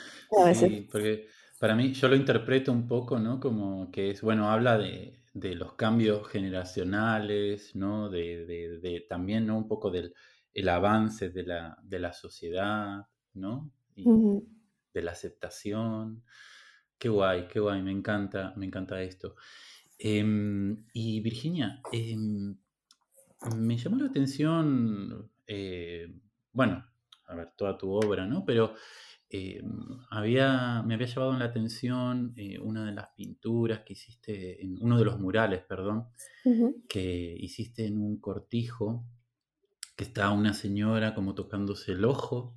Sí, 0.53 0.87
porque 0.91 1.27
para 1.59 1.75
mí 1.75 1.93
yo 1.93 2.07
lo 2.07 2.15
interpreto 2.15 2.71
un 2.71 2.87
poco, 2.87 3.17
¿no? 3.17 3.39
Como 3.39 3.89
que 3.91 4.11
es, 4.11 4.21
bueno, 4.21 4.51
habla 4.51 4.77
de, 4.77 5.20
los 5.33 5.73
cambios 5.73 6.27
generacionales, 6.27 7.75
¿no? 7.75 8.09
De, 8.09 9.05
también, 9.07 9.47
¿no? 9.47 9.57
Un 9.57 9.67
poco 9.67 9.91
del 9.91 10.13
el 10.53 10.67
avance 10.67 11.29
de 11.29 11.43
la, 11.43 11.77
de 11.81 11.99
la 11.99 12.11
sociedad, 12.11 13.07
¿no? 13.33 13.71
Y 13.95 14.03
de 14.93 15.01
la 15.01 15.11
aceptación. 15.11 16.23
Qué 16.97 17.09
guay, 17.09 17.47
qué 17.47 17.59
guay, 17.59 17.81
me 17.81 17.91
encanta, 17.91 18.53
me 18.57 18.65
encanta 18.65 19.01
esto. 19.01 19.35
Em, 19.97 20.85
y 20.93 21.21
Virginia, 21.21 21.81
em, 21.91 22.57
me 23.55 23.77
llamó 23.77 23.97
la 23.97 24.07
atención, 24.07 25.31
eh, 25.47 26.13
bueno, 26.51 26.85
a 27.27 27.35
ver, 27.35 27.51
toda 27.55 27.77
tu 27.77 27.91
obra, 27.91 28.25
¿no? 28.25 28.45
Pero 28.45 28.75
em, 29.31 29.99
había, 30.09 30.83
me 30.83 30.95
había 30.95 31.07
llevado 31.07 31.33
la 31.37 31.45
atención 31.45 32.33
eh, 32.35 32.59
una 32.59 32.85
de 32.85 32.91
las 32.91 33.09
pinturas 33.15 33.81
que 33.85 33.93
hiciste, 33.93 34.63
en 34.63 34.77
uno 34.81 34.97
de 34.97 35.05
los 35.05 35.19
murales, 35.19 35.61
perdón, 35.67 36.07
que 36.87 37.35
hiciste 37.39 37.85
en 37.85 37.97
un 37.97 38.19
cortijo, 38.19 39.05
que 39.95 40.03
está 40.03 40.31
una 40.31 40.53
señora 40.53 41.13
como 41.13 41.35
tocándose 41.35 41.93
el 41.93 42.05
ojo 42.05 42.55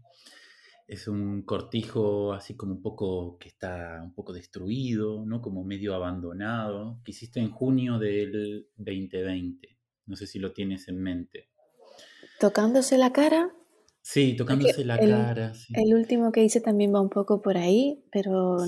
es 0.86 1.08
un 1.08 1.42
cortijo 1.42 2.32
así 2.32 2.56
como 2.56 2.74
un 2.74 2.82
poco 2.82 3.38
que 3.38 3.48
está 3.48 4.00
un 4.02 4.12
poco 4.12 4.32
destruido, 4.32 5.24
¿no? 5.24 5.40
Como 5.40 5.64
medio 5.64 5.94
abandonado, 5.94 7.00
que 7.04 7.12
hiciste 7.12 7.40
en 7.40 7.50
junio 7.50 7.98
del 7.98 8.68
2020. 8.76 9.78
No 10.06 10.16
sé 10.16 10.26
si 10.26 10.38
lo 10.38 10.52
tienes 10.52 10.88
en 10.88 11.02
mente. 11.02 11.48
¿Tocándose 12.38 12.98
la 12.98 13.12
cara? 13.12 13.54
Sí, 14.06 14.36
tocándose 14.36 14.84
la 14.84 14.98
cara. 14.98 15.52
El 15.72 15.94
último 15.94 16.30
que 16.30 16.44
hice 16.44 16.60
también 16.60 16.94
va 16.94 17.00
un 17.00 17.08
poco 17.08 17.40
por 17.40 17.56
ahí, 17.56 18.04
pero 18.12 18.58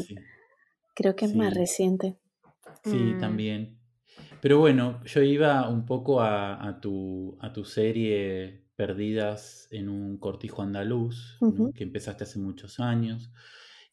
creo 0.94 1.14
que 1.14 1.26
es 1.26 1.36
más 1.36 1.52
reciente. 1.52 2.16
Sí, 2.82 2.96
mm. 2.96 3.20
también. 3.20 3.78
Pero 4.40 4.58
bueno, 4.60 4.98
yo 5.04 5.20
iba 5.20 5.68
un 5.68 5.84
poco 5.84 6.22
a, 6.22 6.78
tu, 6.80 7.36
a 7.40 7.52
tu 7.52 7.66
serie 7.66 8.64
Perdidas 8.76 9.68
en 9.70 9.90
un 9.90 10.16
cortijo 10.16 10.62
andaluz, 10.62 11.38
que 11.74 11.84
empezaste 11.84 12.24
hace 12.24 12.38
muchos 12.38 12.80
años. 12.80 13.30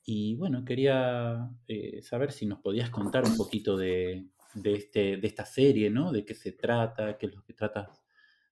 Y 0.06 0.36
bueno, 0.36 0.64
quería 0.64 1.50
eh, 1.68 2.02
saber 2.04 2.32
si 2.32 2.46
nos 2.46 2.60
podías 2.60 2.90
contar 2.90 3.26
un 3.26 3.36
poquito 3.36 3.76
de, 3.76 4.28
este, 4.64 5.18
de 5.18 5.28
esta 5.28 5.46
serie, 5.46 5.90
¿no? 5.90 6.14
De 6.14 6.24
qué 6.24 6.36
se 6.36 6.54
trata, 6.54 7.18
qué 7.18 7.26
es 7.26 7.36
lo 7.36 7.44
que 7.44 7.54
tratas 7.54 8.02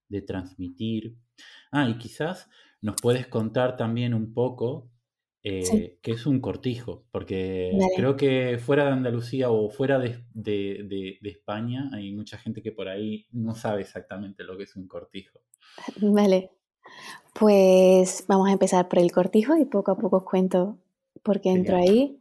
de 0.08 0.20
transmitir. 0.20 1.16
Ah, 1.70 1.88
y 1.88 1.96
quizás 1.96 2.50
nos 2.82 2.96
puedes 3.00 3.26
contar 3.28 3.76
también 3.76 4.12
un 4.12 4.34
poco 4.34 4.90
eh, 5.44 5.98
qué 6.02 6.12
es 6.12 6.26
un 6.26 6.40
cortijo, 6.40 7.04
porque 7.10 7.76
creo 7.96 8.16
que 8.16 8.58
fuera 8.58 8.84
de 8.84 8.92
Andalucía 8.92 9.50
o 9.50 9.70
fuera 9.70 9.98
de, 9.98 10.24
de, 10.34 11.18
España 11.22 11.90
hay 11.92 12.12
mucha 12.12 12.38
gente 12.38 12.62
que 12.62 12.70
por 12.70 12.88
ahí 12.88 13.26
no 13.32 13.54
sabe 13.54 13.80
exactamente 13.82 14.44
lo 14.44 14.56
que 14.56 14.64
es 14.64 14.76
un 14.76 14.86
cortijo. 14.86 15.40
Vale, 16.00 16.50
pues 17.34 18.24
vamos 18.28 18.48
a 18.48 18.52
empezar 18.52 18.88
por 18.88 18.98
el 18.98 19.10
cortijo 19.10 19.56
y 19.56 19.64
poco 19.64 19.92
a 19.92 19.98
poco 19.98 20.18
os 20.18 20.24
cuento 20.24 20.78
porque 21.22 21.50
entro 21.50 21.76
ahí. 21.76 22.18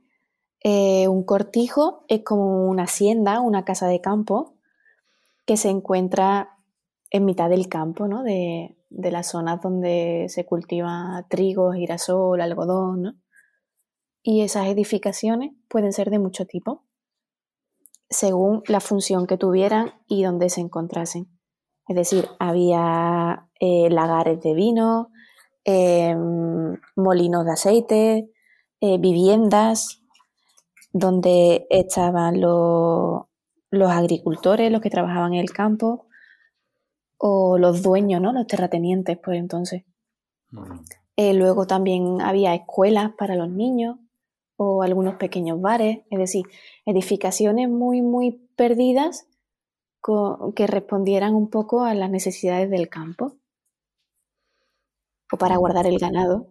Eh, 0.64 1.08
un 1.08 1.24
cortijo 1.24 2.06
es 2.08 2.24
como 2.24 2.68
una 2.68 2.84
hacienda, 2.84 3.42
una 3.42 3.66
casa 3.66 3.88
de 3.88 4.00
campo 4.00 4.56
que 5.46 5.58
se 5.58 5.70
encuentra 5.70 6.58
en 7.10 7.26
mitad 7.26 7.50
del 7.50 7.68
campo, 7.68 8.08
¿no? 8.08 8.24
De, 8.24 8.78
las 8.92 9.30
zonas 9.30 9.62
donde 9.62 10.26
se 10.30 10.46
cultiva 10.46 11.26
trigo, 11.30 11.72
girasol, 11.74 12.42
algodón. 12.42 13.22
Y 14.24 14.42
esas 14.42 14.68
edificaciones 14.68 15.52
pueden 15.68 15.94
ser 15.94 16.10
de 16.12 16.20
mucho 16.20 16.46
tipo, 16.46 16.86
según 18.10 18.62
la 18.68 18.80
función 18.80 19.26
que 19.26 19.38
tuvieran 19.38 19.94
y 20.08 20.24
donde 20.24 20.50
se 20.50 20.62
encontrasen. 20.62 21.28
Es 21.88 21.96
decir, 21.96 22.28
había 22.40 23.50
eh, 23.60 23.90
lagares 23.90 24.42
de 24.42 24.54
vino, 24.54 25.10
em, 25.64 26.78
molinos 26.96 27.46
de 27.46 27.52
aceite, 27.52 28.30
eh, 28.82 28.98
viviendas 28.98 30.02
donde 30.94 31.68
estaban 31.70 32.42
los, 32.42 33.26
agricultores, 33.72 34.72
los 34.72 34.82
que 34.82 34.90
trabajaban 34.90 35.34
en 35.34 35.40
el 35.40 35.52
campo, 35.52 36.08
o 37.24 37.60
los 37.60 37.84
dueños, 37.84 38.20
¿no? 38.20 38.34
Los 38.34 38.48
terratenientes, 38.48 39.18
pues 39.24 39.38
entonces. 39.38 39.84
Eh, 41.16 41.34
luego 41.36 41.68
también 41.68 42.20
había 42.20 42.56
escuelas 42.56 43.12
para 43.16 43.36
los 43.36 43.50
niños 43.50 43.98
o 44.58 44.82
algunos 44.82 45.16
pequeños 45.16 45.62
bares, 45.62 46.00
es 46.10 46.18
decir, 46.18 46.46
edificaciones 46.86 47.70
muy, 47.70 48.02
muy 48.02 48.50
perdidas 48.56 49.28
que 50.56 50.66
respondieran 50.66 51.36
un 51.36 51.50
poco 51.52 51.84
a 51.84 51.94
las 51.94 52.10
necesidades 52.10 52.72
del 52.72 52.90
campo 52.90 53.36
o 55.32 55.38
para 55.38 55.58
guardar 55.58 55.86
el 55.86 56.00
ganado. 56.00 56.48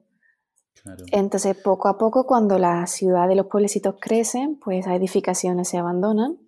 Entonces, 1.11 1.57
poco 1.57 1.89
a 1.89 1.99
poco, 1.99 2.27
cuando 2.27 2.59
la 2.59 2.87
ciudad 2.87 3.29
y 3.29 3.35
los 3.35 3.47
pueblecitos 3.47 3.97
crecen, 4.01 4.57
pues 4.57 4.81
esas 4.81 4.95
edificaciones 4.95 5.69
se 5.69 5.79
abandonan. 5.79 6.39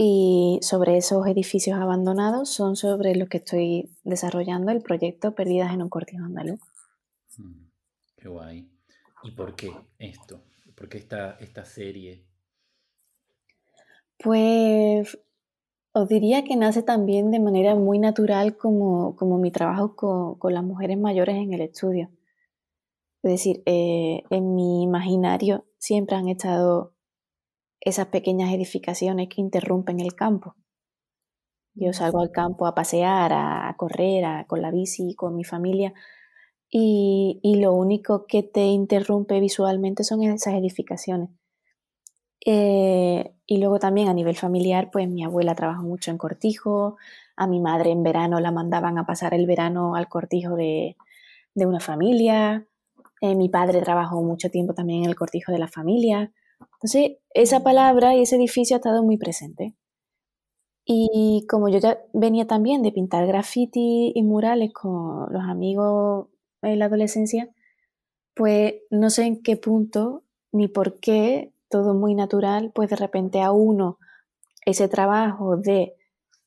Y 0.00 0.60
sobre 0.62 0.96
esos 0.96 1.26
edificios 1.26 1.76
abandonados 1.76 2.50
son 2.50 2.76
sobre 2.76 3.16
los 3.16 3.28
que 3.28 3.38
estoy 3.38 3.90
desarrollando 4.04 4.70
el 4.70 4.80
proyecto 4.80 5.34
Perdidas 5.34 5.74
en 5.74 5.82
un 5.82 5.88
cortijo 5.88 6.24
andaluz. 6.24 6.60
Mm, 7.36 7.66
qué 8.16 8.28
guay. 8.28 8.70
¿Y 9.24 9.32
por 9.32 9.56
qué 9.56 9.72
esto? 9.98 10.40
¿Por 10.76 10.88
qué 10.88 10.98
esta, 10.98 11.32
esta 11.40 11.64
serie? 11.64 12.22
Pues 14.22 15.18
os 15.90 16.08
diría 16.08 16.44
que 16.44 16.54
nace 16.54 16.84
también 16.84 17.32
de 17.32 17.40
manera 17.40 17.74
muy 17.74 17.98
natural 17.98 18.56
como, 18.56 19.16
como 19.16 19.36
mi 19.38 19.50
trabajo 19.50 19.96
con, 19.96 20.36
con 20.36 20.54
las 20.54 20.62
mujeres 20.62 20.96
mayores 20.96 21.34
en 21.34 21.54
el 21.54 21.62
estudio. 21.62 22.08
Es 23.24 23.32
decir, 23.32 23.64
eh, 23.66 24.22
en 24.30 24.54
mi 24.54 24.84
imaginario 24.84 25.64
siempre 25.76 26.14
han 26.14 26.28
estado 26.28 26.92
esas 27.88 28.06
pequeñas 28.06 28.52
edificaciones 28.52 29.28
que 29.28 29.40
interrumpen 29.40 30.00
el 30.00 30.14
campo. 30.14 30.54
Yo 31.74 31.92
salgo 31.92 32.20
al 32.20 32.32
campo 32.32 32.66
a 32.66 32.74
pasear, 32.74 33.32
a, 33.32 33.74
correr, 33.76 34.46
con 34.46 34.62
la 34.62 34.70
bici, 34.70 35.14
con 35.14 35.36
mi 35.36 35.44
familia, 35.44 35.94
y, 36.70 37.40
lo 37.60 37.72
único 37.72 38.26
que 38.26 38.42
te 38.42 38.64
interrumpe 38.64 39.40
visualmente 39.40 40.04
son 40.04 40.22
esas 40.22 40.54
edificaciones. 40.54 41.30
Eh, 42.44 43.32
y 43.46 43.58
luego 43.58 43.78
también 43.78 44.08
a 44.08 44.14
nivel 44.14 44.36
familiar, 44.36 44.90
pues 44.90 45.08
mi 45.08 45.24
abuela 45.24 45.54
trabajó 45.54 45.82
mucho 45.82 46.10
en 46.10 46.18
cortijo, 46.18 46.96
a 47.36 47.46
mi 47.46 47.60
madre 47.60 47.90
en 47.90 48.02
verano 48.02 48.40
la 48.40 48.52
mandaban 48.52 48.98
a 48.98 49.06
pasar 49.06 49.34
el 49.34 49.46
verano 49.46 49.94
al 49.94 50.08
cortijo 50.08 50.56
de, 50.56 50.96
de 51.54 51.66
una 51.66 51.80
familia, 51.80 52.66
eh, 53.20 53.34
mi 53.34 53.48
padre 53.48 53.80
trabajó 53.82 54.22
mucho 54.22 54.50
tiempo 54.50 54.74
también 54.74 55.04
en 55.04 55.10
el 55.10 55.16
cortijo 55.16 55.52
de 55.52 55.58
la 55.58 55.68
familia. 55.68 56.32
Entonces, 56.60 57.18
esa 57.34 57.62
palabra 57.62 58.14
y 58.14 58.22
ese 58.22 58.36
edificio 58.36 58.76
ha 58.76 58.78
estado 58.78 59.02
muy 59.02 59.16
presente. 59.16 59.74
Y 60.84 61.44
como 61.48 61.68
yo 61.68 61.78
ya 61.78 61.98
venía 62.14 62.46
también 62.46 62.82
de 62.82 62.92
pintar 62.92 63.26
graffiti 63.26 64.12
y 64.14 64.22
murales 64.22 64.72
con 64.72 65.32
los 65.32 65.42
amigos 65.42 66.28
en 66.62 66.78
la 66.78 66.86
adolescencia, 66.86 67.50
pues 68.34 68.76
no 68.90 69.10
sé 69.10 69.24
en 69.24 69.42
qué 69.42 69.56
punto 69.56 70.22
ni 70.52 70.68
por 70.68 70.98
qué, 71.00 71.52
todo 71.68 71.94
muy 71.94 72.14
natural, 72.14 72.72
pues 72.74 72.88
de 72.88 72.96
repente 72.96 73.42
a 73.42 73.52
uno 73.52 73.98
ese 74.64 74.88
trabajo 74.88 75.56
de 75.56 75.94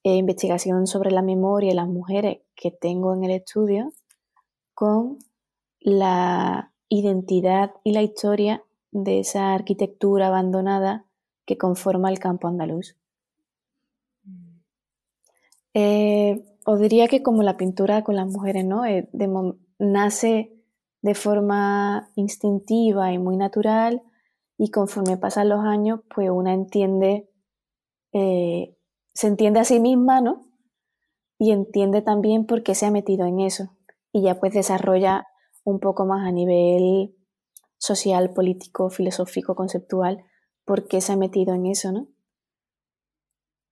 eh, 0.03 0.15
investigación 0.15 0.87
sobre 0.87 1.11
la 1.11 1.21
memoria 1.21 1.71
y 1.71 1.75
las 1.75 1.87
mujeres 1.87 2.39
que 2.55 2.71
tengo 2.71 3.13
en 3.13 3.23
el 3.25 3.31
estudio 3.31 3.93
con 4.73 5.19
la 5.79 6.73
identidad 6.89 7.73
y 7.83 7.93
la 7.93 8.01
historia 8.01 8.63
de 8.91 9.19
esa 9.19 9.53
arquitectura 9.53 10.27
abandonada 10.27 11.05
que 11.45 11.57
conforma 11.57 12.09
el 12.09 12.19
campo 12.19 12.47
andaluz. 12.47 12.97
Eh, 15.73 16.43
os 16.65 16.79
diría 16.79 17.07
que 17.07 17.23
como 17.23 17.43
la 17.43 17.57
pintura 17.57 18.03
con 18.03 18.15
las 18.15 18.27
mujeres, 18.27 18.65
¿no? 18.65 18.85
Eh, 18.85 19.09
nace 19.79 20.53
de 21.01 21.15
forma 21.15 22.11
instintiva 22.15 23.11
y 23.11 23.17
muy 23.17 23.37
natural 23.37 24.01
y 24.57 24.69
conforme 24.69 25.17
pasan 25.17 25.49
los 25.49 25.61
años, 25.61 26.01
pues 26.13 26.29
una 26.29 26.53
entiende, 26.53 27.29
eh, 28.13 28.77
se 29.13 29.27
entiende 29.27 29.59
a 29.59 29.65
sí 29.65 29.79
misma, 29.79 30.21
¿no? 30.21 30.45
Y 31.39 31.51
entiende 31.51 32.03
también 32.03 32.45
por 32.45 32.61
qué 32.61 32.75
se 32.75 32.85
ha 32.85 32.91
metido 32.91 33.25
en 33.25 33.39
eso. 33.39 33.71
Y 34.11 34.21
ya 34.21 34.39
pues 34.39 34.53
desarrolla 34.53 35.25
un 35.63 35.79
poco 35.79 36.05
más 36.05 36.27
a 36.27 36.31
nivel 36.31 37.15
social, 37.81 38.31
político, 38.31 38.91
filosófico, 38.91 39.55
conceptual, 39.55 40.23
por 40.65 40.87
qué 40.87 41.01
se 41.01 41.13
ha 41.13 41.17
metido 41.17 41.55
en 41.55 41.65
eso, 41.65 41.91
¿no? 41.91 42.07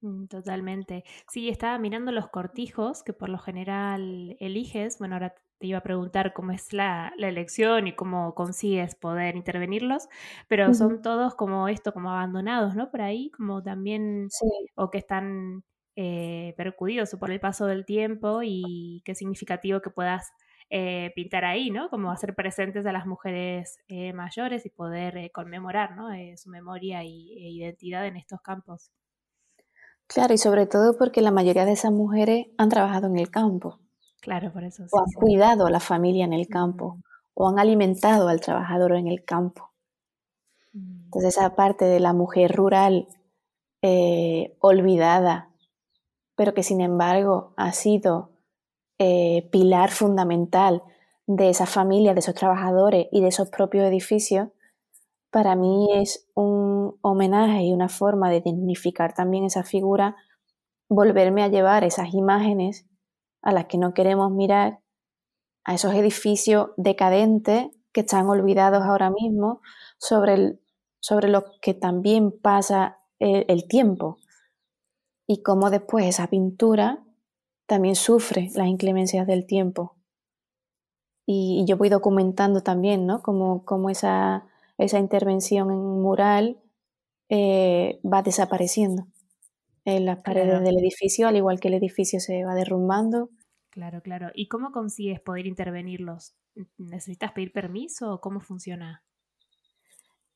Mm, 0.02 0.26
totalmente. 0.28 1.04
Sí, 1.32 1.50
estaba 1.50 1.78
mirando 1.78 2.12
los 2.12 2.28
cortijos 2.30 3.04
que 3.04 3.14
por 3.14 3.30
lo 3.30 3.38
general 3.38 4.36
eliges. 4.40 4.98
Bueno, 4.98 5.16
ahora 5.16 5.36
te 5.60 5.68
iba 5.68 5.78
a 5.78 5.84
preguntar 5.84 6.34
cómo 6.34 6.52
es 6.54 6.74
la, 6.74 7.14
elección 7.20 7.88
y 7.88 7.96
cómo 7.96 8.34
consigues 8.34 8.96
poder 8.96 9.36
intervenirlos, 9.36 10.08
pero 10.48 10.74
son 10.74 11.02
todos 11.04 11.36
como 11.36 11.68
esto, 11.68 11.94
como 11.94 12.10
abandonados, 12.10 12.76
¿no? 12.76 12.90
Por 12.90 13.02
ahí, 13.02 13.30
como 13.32 13.62
también, 13.62 14.30
o 14.76 14.90
que 14.90 14.98
están 14.98 15.64
eh, 15.98 16.54
percudidos 16.58 17.12
por 17.20 17.30
el 17.30 17.42
paso 17.42 17.68
del 17.68 17.86
tiempo 17.86 18.40
y 18.42 19.02
qué 19.06 19.14
significativo 19.14 19.82
que 19.82 19.90
puedas 19.92 20.32
eh, 20.72 21.12
pintar 21.16 21.46
ahí, 21.46 21.72
¿no? 21.72 21.90
Como 21.90 22.12
hacer 22.12 22.36
presentes 22.36 22.86
a 22.86 22.92
las 22.92 23.08
mujeres 23.08 23.80
eh, 23.88 24.14
mayores 24.14 24.68
y 24.68 24.70
poder 24.70 25.18
eh, 25.18 25.32
conmemorar, 25.32 25.96
¿no? 25.96 26.10
su 26.38 26.52
memoria 26.52 27.04
y, 27.04 27.32
e 27.40 27.50
identidad 27.50 28.06
en 28.06 28.18
estos 28.18 28.40
campos. 28.42 28.92
Claro, 30.06 30.32
y 30.32 30.38
sobre 30.38 30.68
todo 30.68 30.96
porque 30.96 31.22
la 31.22 31.32
mayoría 31.32 31.66
de 31.66 31.72
esas 31.72 31.92
mujeres 31.92 32.48
han 32.60 32.70
trabajado 32.70 33.08
en 33.08 33.18
el 33.18 33.32
campo. 33.32 33.80
Claro, 34.22 34.54
por 34.54 34.64
eso. 34.64 34.86
o 34.92 35.00
han 35.00 35.12
cuidado 35.16 35.66
a 35.66 35.72
la 35.72 35.80
familia 35.80 36.26
en 36.26 36.34
el 36.34 36.48
campo, 36.48 37.00
o 37.34 37.50
han 37.50 37.58
alimentado 37.58 38.28
al 38.28 38.40
trabajador 38.40 38.94
en 38.94 39.08
el 39.08 39.26
campo. 39.26 39.72
Mm. 40.74 41.06
Entonces 41.06 41.36
esa 41.36 41.56
parte 41.56 41.86
de 41.86 42.00
la 42.00 42.14
mujer 42.14 42.56
rural 42.56 43.08
olvidada, 44.60 45.50
pero 46.36 46.54
que 46.54 46.64
sin 46.64 46.82
embargo 46.82 47.54
ha 47.56 47.72
sido 47.72 48.39
eh, 49.00 49.50
pilar 49.52 49.92
fundamental 49.92 50.84
de 51.26 51.50
esa 51.50 51.66
familia, 51.66 52.14
de 52.14 52.20
esos 52.20 52.36
trabajadores 52.36 53.08
y 53.12 53.22
de 53.22 53.30
esos 53.30 53.50
propios 53.50 53.86
edificios, 53.86 54.50
para 55.32 55.56
mí 55.56 55.88
es 55.96 56.28
un 56.34 56.98
homenaje 57.02 57.64
y 57.64 57.74
una 57.74 57.90
forma 57.90 58.30
de 58.30 58.42
dignificar 58.42 59.14
también 59.14 59.46
esa 59.46 59.64
figura 59.64 60.16
volverme 60.90 61.44
a 61.44 61.48
llevar 61.48 61.84
esas 61.84 62.14
imágenes 62.14 62.88
a 63.42 63.52
las 63.52 63.66
que 63.66 63.78
no 63.78 63.94
queremos 63.94 64.32
mirar, 64.32 64.80
a 65.64 65.76
esos 65.76 65.94
edificios 65.94 66.72
decadentes 66.78 67.68
que 67.92 68.02
están 68.02 68.28
olvidados 68.28 68.84
ahora 68.84 69.12
mismo, 69.12 69.62
sobre, 69.98 70.34
el, 70.34 70.62
sobre 71.00 71.30
lo 71.30 71.46
que 71.62 71.74
también 71.74 72.32
pasa 72.32 72.98
el, 73.20 73.68
tiempo 73.68 74.18
y 75.28 75.44
cómo 75.44 75.70
después 75.70 76.06
esa 76.06 76.28
pintura 76.28 77.04
también 77.70 77.96
sufre 77.96 78.50
las 78.56 78.68
inclemencias 78.68 79.28
del 79.28 79.46
tiempo. 79.46 79.96
Y, 81.26 81.64
yo 81.68 81.78
voy 81.78 81.90
documentando 81.90 82.62
también, 82.62 83.06
¿no? 83.06 83.22
Cómo, 83.22 83.90
esa, 83.92 84.48
esa, 84.80 84.98
intervención 84.98 85.70
en 85.70 85.78
mural 86.02 86.58
eh, 87.30 88.02
va 88.04 88.24
desapareciendo 88.24 89.08
en 89.86 90.06
las 90.06 90.22
paredes 90.24 90.64
del 90.64 90.80
edificio, 90.80 91.28
al 91.28 91.38
igual 91.38 91.60
que 91.60 91.68
el 91.68 91.76
edificio 91.76 92.20
se 92.20 92.44
va 92.44 92.56
derrumbando. 92.56 93.30
Claro, 93.70 94.02
claro. 94.02 94.32
¿Y 94.34 94.48
cómo 94.48 94.72
consigues 94.72 95.20
poder 95.20 95.46
intervenirlos? 95.46 96.34
¿Necesitas 96.78 97.32
pedir 97.34 97.54
permiso 97.54 98.16
o 98.16 98.20
cómo 98.20 98.42
funciona? 98.42 99.04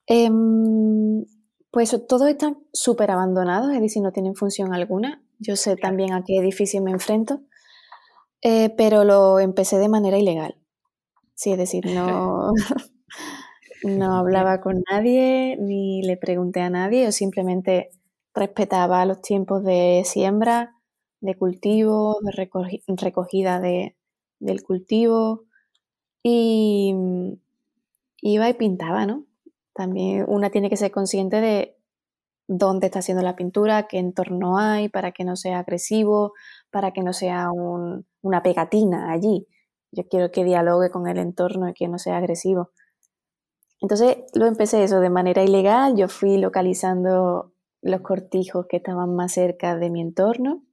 Em, 0.06 1.26
pues 1.72 1.90
todos 2.08 2.30
están 2.30 2.60
súper 2.72 3.10
abandonados, 3.10 3.74
es 3.74 3.82
decir, 3.82 4.04
no 4.04 4.12
tienen 4.12 4.36
función 4.36 4.72
alguna. 4.72 5.23
Yo 5.46 5.56
sé 5.58 5.76
también 5.76 6.14
a 6.14 6.24
qué 6.24 6.38
edificio 6.40 6.82
me 6.82 6.92
enfrento, 6.92 7.42
eh, 8.42 8.70
pero 8.78 9.04
lo 9.04 9.40
empecé 9.40 9.78
de 9.78 9.90
manera 9.90 10.18
ilegal. 10.18 10.56
Sí, 11.36 11.52
es 11.54 11.58
decir, 11.60 11.86
no, 11.88 12.52
no 13.84 14.16
hablaba 14.18 14.62
con 14.62 14.84
nadie, 14.92 15.58
ni 15.60 16.02
le 16.04 16.18
pregunté 16.18 16.62
a 16.62 16.70
nadie, 16.70 17.06
yo 17.06 17.12
simplemente 17.12 17.90
respetaba 18.34 19.06
los 19.06 19.22
tiempos 19.22 19.64
de 19.64 20.04
siembra, 20.06 20.76
de 21.22 21.36
cultivo, 21.38 22.18
de 22.24 22.50
recogida 22.98 23.60
de, 23.60 23.96
del 24.40 24.64
cultivo 24.64 25.46
y 26.24 26.94
mm, 26.96 27.34
iba 28.22 28.50
y 28.50 28.54
pintaba, 28.56 29.06
¿no? 29.06 29.26
También 29.74 30.26
una 30.28 30.50
tiene 30.52 30.70
que 30.70 30.78
ser 30.78 30.92
consciente 30.92 31.42
de 31.42 31.78
dónde 32.48 32.88
está 32.88 33.00
haciendo 33.00 33.24
la 33.24 33.36
pintura, 33.36 33.88
qué 33.88 34.00
entorno 34.00 34.58
hay, 34.58 34.90
para 34.90 35.12
que 35.12 35.24
no 35.24 35.36
sea 35.36 35.60
agresivo, 35.60 36.34
para 36.72 36.92
que 36.92 37.02
no 37.02 37.14
sea 37.14 37.50
una 37.52 38.44
pegatina 38.44 39.12
allí. 39.12 39.48
Yo 39.92 40.08
quiero 40.08 40.32
que 40.32 40.44
dialogue 40.44 40.90
con 40.92 41.08
el 41.08 41.18
entorno 41.18 41.70
y 41.70 41.74
que 41.74 41.88
no 41.88 42.00
sea 42.00 42.18
agresivo. 42.18 42.72
Entonces 43.82 44.18
lo 44.34 44.46
empecé 44.46 44.84
eso 44.84 45.00
de 45.00 45.10
manera 45.10 45.44
ilegal, 45.44 45.96
yo 45.96 46.08
fui 46.08 46.38
localizando 46.38 47.54
los 47.82 48.02
cortijos 48.02 48.66
que 48.68 48.78
estaban 48.78 49.14
más 49.16 49.34
cerca 49.34 49.76
de 49.76 49.90
mi 49.90 50.02
entorno 50.02 50.64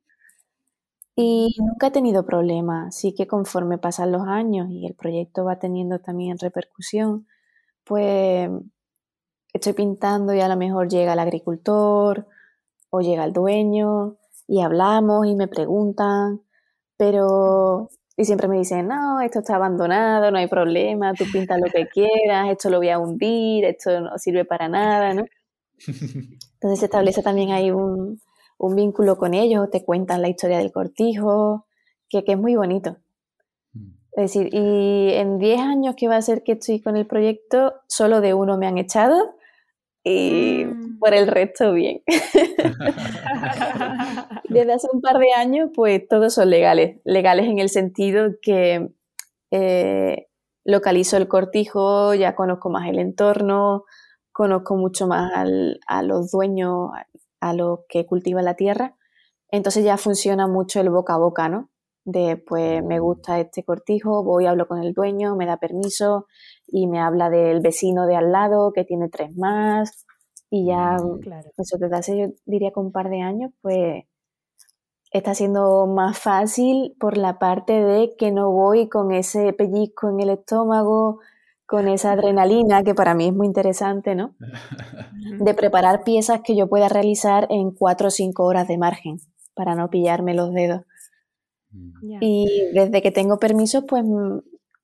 y 1.17 1.55
nunca 1.59 1.89
he 1.89 1.91
tenido 1.91 2.25
problemas. 2.25 2.97
Sí 2.97 3.15
que 3.15 3.27
conforme 3.27 3.79
pasan 3.79 4.13
los 4.13 4.23
años 4.27 4.69
y 4.71 4.87
el 4.87 4.95
proyecto 4.95 5.45
va 5.45 5.59
teniendo 5.59 5.99
también 6.01 6.39
repercusión, 6.39 7.27
pues 7.85 8.49
estoy 9.53 9.73
pintando 9.73 10.35
y 10.35 10.41
a 10.41 10.49
lo 10.49 10.57
mejor 10.57 10.89
llega 10.89 11.13
el 11.13 11.19
agricultor 11.19 12.27
o 12.91 13.01
llega 13.01 13.25
el 13.25 13.33
dueño 13.33 14.17
y 14.47 14.61
hablamos 14.61 15.27
y 15.27 15.35
me 15.35 15.49
preguntan, 15.49 16.43
pero 16.97 17.91
y 18.21 18.27
siempre 18.27 18.49
me 18.49 18.59
dicen, 18.59 18.87
no, 18.87 19.23
esto 19.23 19.39
está 19.39 19.57
abandonado, 19.57 20.31
no 20.31 20.37
hay 20.37 20.47
problema, 20.47 21.15
tú 21.15 21.25
pintas 21.33 21.59
lo 21.59 21.71
que 21.71 21.89
quieras, 21.89 22.51
esto 22.51 22.69
lo 22.69 22.77
voy 22.77 22.91
a 22.91 22.99
hundir, 22.99 23.65
esto 23.65 23.99
no 23.99 24.19
sirve 24.19 24.45
para 24.45 24.69
nada, 24.69 25.15
¿no? 25.15 25.25
Entonces 25.87 26.81
se 26.81 26.85
establece 26.85 27.23
también 27.23 27.51
ahí 27.51 27.71
un, 27.71 28.21
vínculo 28.77 29.17
con 29.17 29.33
ellos, 29.33 29.71
te 29.71 29.83
cuentan 29.87 30.21
la 30.21 30.29
historia 30.29 30.59
del 30.59 30.71
cortijo, 30.71 31.67
que, 32.11 32.23
que 32.23 32.33
es 32.33 32.39
muy 32.39 32.57
bonito. 32.57 32.99
Mm. 33.73 33.93
Es 34.13 34.35
decir, 34.35 34.51
y 34.53 35.15
en 35.15 35.39
10 35.39 35.61
años 35.61 35.95
que 35.97 36.07
va 36.07 36.17
a 36.17 36.23
ser 36.23 36.43
que 36.43 36.53
estoy 36.53 36.83
con 36.83 36.99
el 36.99 37.07
proyecto, 37.07 37.73
solo 37.87 38.21
de 38.21 38.35
uno 38.35 38.59
me 38.59 38.67
han 38.67 38.77
echado 38.77 39.35
y 40.05 40.65
mm. 40.65 40.99
por 40.99 41.15
el 41.15 41.27
resto 41.27 41.73
bien. 41.73 42.03
Desde 44.49 44.73
hace 44.73 44.89
un 44.93 45.01
par 45.01 45.19
de 45.19 45.33
años, 45.33 45.71
pues 45.75 46.07
todos 46.09 46.35
son 46.35 46.51
legales. 46.51 47.01
Legales 47.05 47.47
en 47.47 47.59
el 47.59 47.69
sentido 47.69 48.31
que 48.43 48.91
eh, 49.51 50.27
localizo 50.65 51.17
el 51.17 51.29
cortijo, 51.29 52.15
ya 52.15 52.35
conozco 52.35 52.71
más 52.71 52.89
el 52.89 52.99
entorno, 52.99 53.85
conozco 54.33 54.77
mucho 54.77 55.07
más 55.07 55.33
a 55.87 56.03
los 56.03 56.31
dueños, 56.31 56.91
a 57.41 57.55
los 57.55 57.81
que 57.89 58.07
cultivan 58.07 58.45
la 58.45 58.55
tierra. 58.55 58.97
Entonces 59.51 59.85
ya 59.85 59.97
funciona 59.97 60.47
mucho 60.47 60.81
el 60.81 60.91
boca 60.91 61.15
a 61.15 61.19
boca, 61.19 61.49
¿no? 61.49 61.70
De 62.05 62.37
pues 62.37 62.83
me 62.83 62.99
gusta 62.99 63.41
este 63.41 63.63
cortijo, 63.63 64.25
voy, 64.25 64.47
hablo 64.47 64.67
con 64.67 64.83
el 64.83 64.95
dueño, 64.95 65.37
me 65.37 65.47
da 65.47 65.59
permiso, 65.59 66.27
y 66.67 66.87
me 66.87 67.01
habla 67.01 67.31
del 67.31 67.61
vecino 67.61 68.07
de 68.07 68.17
al 68.17 68.33
lado 68.33 68.73
que 68.73 68.85
tiene 68.85 69.09
tres 69.09 69.37
más 69.37 70.07
y 70.51 70.67
ya, 70.67 70.97
mm, 70.97 71.21
claro. 71.21 71.51
eso 71.57 71.79
desde 71.79 71.97
hace, 71.97 72.19
yo 72.19 72.27
diría 72.45 72.73
que 72.73 72.81
un 72.81 72.93
par 72.93 73.09
de 73.09 73.23
años, 73.23 73.53
pues 73.63 74.05
está 75.13 75.35
siendo 75.35 75.87
más 75.87 76.19
fácil 76.19 76.95
por 76.99 77.17
la 77.17 77.39
parte 77.39 77.73
de 77.73 78.15
que 78.17 78.33
no 78.33 78.51
voy 78.51 78.89
con 78.89 79.13
ese 79.13 79.53
pellizco 79.53 80.09
en 80.09 80.21
el 80.21 80.31
estómago, 80.31 81.21
con 81.67 81.87
esa 81.87 82.13
adrenalina, 82.13 82.83
que 82.83 82.95
para 82.95 83.15
mí 83.15 83.29
es 83.29 83.33
muy 83.33 83.47
interesante, 83.47 84.17
¿no? 84.17 84.35
De 85.41 85.55
preparar 85.55 86.03
piezas 86.03 86.41
que 86.45 86.57
yo 86.57 86.69
pueda 86.69 86.89
realizar 86.89 87.47
en 87.51 87.71
cuatro 87.71 88.09
o 88.09 88.11
cinco 88.11 88.45
horas 88.45 88.67
de 88.67 88.77
margen, 88.77 89.19
para 89.55 89.77
no 89.77 89.89
pillarme 89.89 90.35
los 90.35 90.53
dedos. 90.53 90.83
Mm. 91.71 92.19
Y 92.21 92.47
desde 92.73 93.03
que 93.03 93.11
tengo 93.11 93.39
permisos, 93.39 93.85
pues 93.89 94.05
mm, 94.05 94.39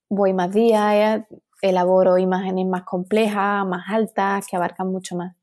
voy 0.08 0.32
más 0.32 0.52
días, 0.52 1.26
elaboro 1.62 2.18
imágenes 2.18 2.66
más 2.66 2.84
complejas, 2.84 3.66
más 3.66 3.84
altas, 3.88 4.46
que 4.46 4.56
abarcan 4.56 4.90
mucho 4.90 5.16
más. 5.16 5.36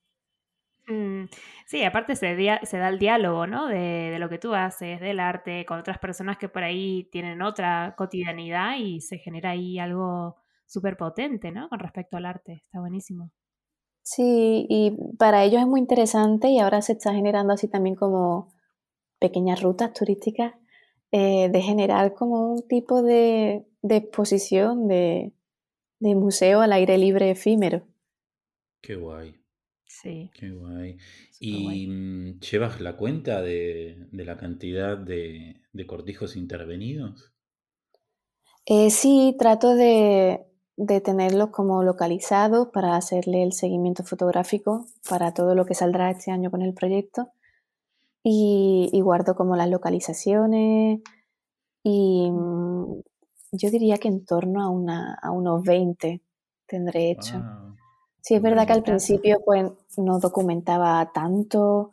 Mm, 0.88 1.26
sí, 1.66 1.84
aparte 1.84 2.16
se, 2.16 2.36
se, 2.64 2.78
da 2.78 2.90
el 2.90 3.00
diálogo, 3.00 3.48
¿no? 3.48 3.68
De, 3.68 4.18
lo 4.20 4.30
que 4.30 4.38
tú 4.38 4.54
haces, 4.54 5.00
del 5.00 5.20
arte, 5.20 5.66
con 5.66 5.80
otras 5.80 5.98
personas 5.98 6.38
que 6.38 6.50
por 6.50 6.64
ahí 6.64 7.10
tienen 7.12 7.42
otra 7.42 7.96
cotidianidad 7.98 8.78
y 8.78 9.00
se 9.00 9.18
genera 9.18 9.52
ahí 9.52 9.80
algo 9.80 10.36
súper 10.66 10.98
potente, 10.98 11.52
¿no? 11.52 11.70
Con 11.70 11.80
respecto 11.80 12.18
al 12.18 12.26
arte. 12.26 12.64
Está 12.66 12.80
buenísimo. 12.80 13.32
Sí, 14.02 14.66
y 14.70 14.98
para 15.18 15.44
ellos 15.46 15.62
es 15.62 15.68
muy 15.68 15.80
interesante 15.80 16.50
y 16.50 16.60
ahora 16.60 16.82
se 16.82 16.94
está 16.94 17.14
generando 17.14 17.54
así 17.54 17.70
también 17.70 17.96
como 17.96 18.54
pequeñas 19.20 19.62
rutas 19.62 19.94
turísticas 19.94 20.54
eh, 21.14 21.48
de 21.50 21.62
generar 21.62 22.14
como 22.14 22.54
un 22.54 22.68
tipo 22.68 23.02
de 23.02 23.64
exposición, 23.88 24.88
de, 24.90 25.32
de 26.04 26.16
museo 26.16 26.60
al 26.60 26.74
aire 26.74 26.98
libre 26.98 27.32
efímero. 27.32 27.88
Qué 28.82 28.96
guay. 28.96 29.40
Sí. 29.86 30.30
Qué 30.34 30.52
guay. 30.52 30.98
¿Y 31.40 31.88
mm, 31.88 32.40
llevas 32.42 32.82
la 32.82 32.98
cuenta 32.98 33.42
de, 33.42 34.08
la 34.12 34.36
cantidad 34.36 34.98
de, 34.98 35.62
cortijos 35.88 36.36
intervenidos? 36.36 37.32
Eh, 38.66 38.90
sí, 38.90 39.36
trato 39.40 39.76
de, 39.76 40.46
tenerlos 41.06 41.52
como 41.52 41.84
localizados 41.84 42.68
para 42.74 42.98
hacerle 42.98 43.44
el 43.44 43.54
seguimiento 43.54 44.04
fotográfico 44.04 44.86
para 45.08 45.34
todo 45.34 45.56
lo 45.56 45.66
que 45.66 45.76
saldrá 45.76 46.12
este 46.12 46.32
año 46.32 46.52
con 46.52 46.62
el 46.62 46.74
proyecto. 46.74 47.32
Y, 48.24 48.90
y 48.94 49.02
guardo 49.02 49.36
como 49.36 49.56
las 49.56 49.70
localizaciones 49.70 51.02
y 51.84 52.32
mm, 52.32 53.02
yo 53.52 53.70
diría 53.70 53.98
que 53.98 54.08
en 54.08 54.26
torno 54.26 54.64
a, 54.64 54.70
una, 54.70 55.16
a 55.22 55.32
unos 55.32 55.64
20 55.64 56.22
tendré 56.66 57.12
hecho. 57.12 57.44
Sí, 58.22 58.36
es 58.36 58.42
verdad 58.42 58.66
que 58.66 58.74
al 58.74 58.84
principio 58.84 59.42
pues 59.46 59.70
no 59.98 60.20
documentaba 60.20 61.12
tanto, 61.14 61.92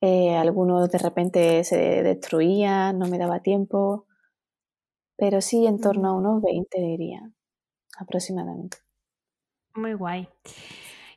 eh, 0.00 0.34
algunos 0.34 0.90
de 0.90 0.98
repente 0.98 1.62
se 1.64 1.76
destruían, 2.02 2.98
no 2.98 3.06
me 3.06 3.18
daba 3.18 3.40
tiempo, 3.40 4.06
pero 5.16 5.42
sí 5.42 5.66
en 5.66 5.78
torno 5.80 6.08
a 6.08 6.14
unos 6.14 6.40
20 6.40 6.80
diría, 6.80 7.30
aproximadamente. 7.98 8.78
Muy 9.74 9.92
guay. 9.92 10.28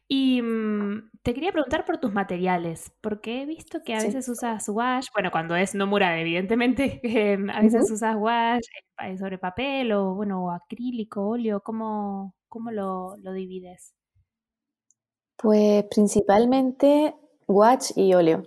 Y 0.10 0.42
mm, 0.42 1.10
te 1.24 1.34
quería 1.34 1.54
preguntar 1.54 1.86
por 1.86 1.98
tus 2.00 2.12
materiales, 2.12 2.92
porque 3.00 3.42
he 3.42 3.46
visto 3.46 3.82
que 3.82 3.96
a 3.96 4.04
veces 4.04 4.28
usas 4.28 4.68
wash, 4.68 5.08
bueno, 5.14 5.32
cuando 5.32 5.56
es 5.56 5.74
no 5.74 5.88
mural, 5.88 6.20
evidentemente, 6.20 7.00
em, 7.04 7.50
a 7.50 7.62
veces 7.62 7.90
usas 7.90 8.16
wash 8.18 8.66
eh, 9.02 9.18
sobre 9.18 9.38
papel 9.38 9.94
o, 9.94 10.14
bueno, 10.16 10.52
acrílico, 10.52 11.26
óleo, 11.26 11.62
¿cómo, 11.62 12.36
cómo 12.50 12.72
lo, 12.72 13.16
divides? 13.34 13.94
Pues 15.38 15.86
principalmente 15.86 17.16
wash 17.48 17.92
y 17.96 18.14
óleo. 18.14 18.44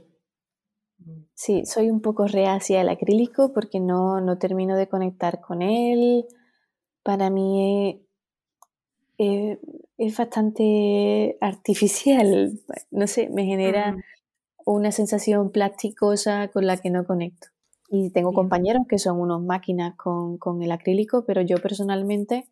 Mm. 0.99 1.23
Sí, 1.33 1.65
soy 1.65 1.89
un 1.89 2.03
poco 2.03 2.27
reacia 2.27 2.83
al 2.83 2.91
acrílico 2.91 3.55
porque 3.55 3.81
no, 3.81 4.21
no 4.21 4.37
termino 4.37 4.77
de 4.77 4.89
conectar 4.89 5.41
con 5.41 5.63
él. 5.63 6.27
Para 7.03 7.31
mí 7.31 8.07
eh, 9.19 9.59
es 9.99 10.17
bastante 10.17 11.39
artificial, 11.41 12.61
no 12.91 13.07
sé, 13.07 13.29
me 13.31 13.45
genera 13.45 13.97
una 14.65 14.93
sensación 14.93 15.51
plasticosa 15.51 16.49
con 16.49 16.67
la 16.67 16.77
que 16.77 16.91
no 16.91 17.07
conecto. 17.07 17.49
Y 17.89 18.11
tengo 18.11 18.33
compañeros 18.33 18.83
que 18.89 18.99
son 18.99 19.21
unos 19.21 19.43
máquinas 19.43 19.95
con, 19.97 20.63
el 20.63 20.73
acrílico, 20.73 21.25
pero 21.25 21.41
yo 21.41 21.59
personalmente 21.59 22.49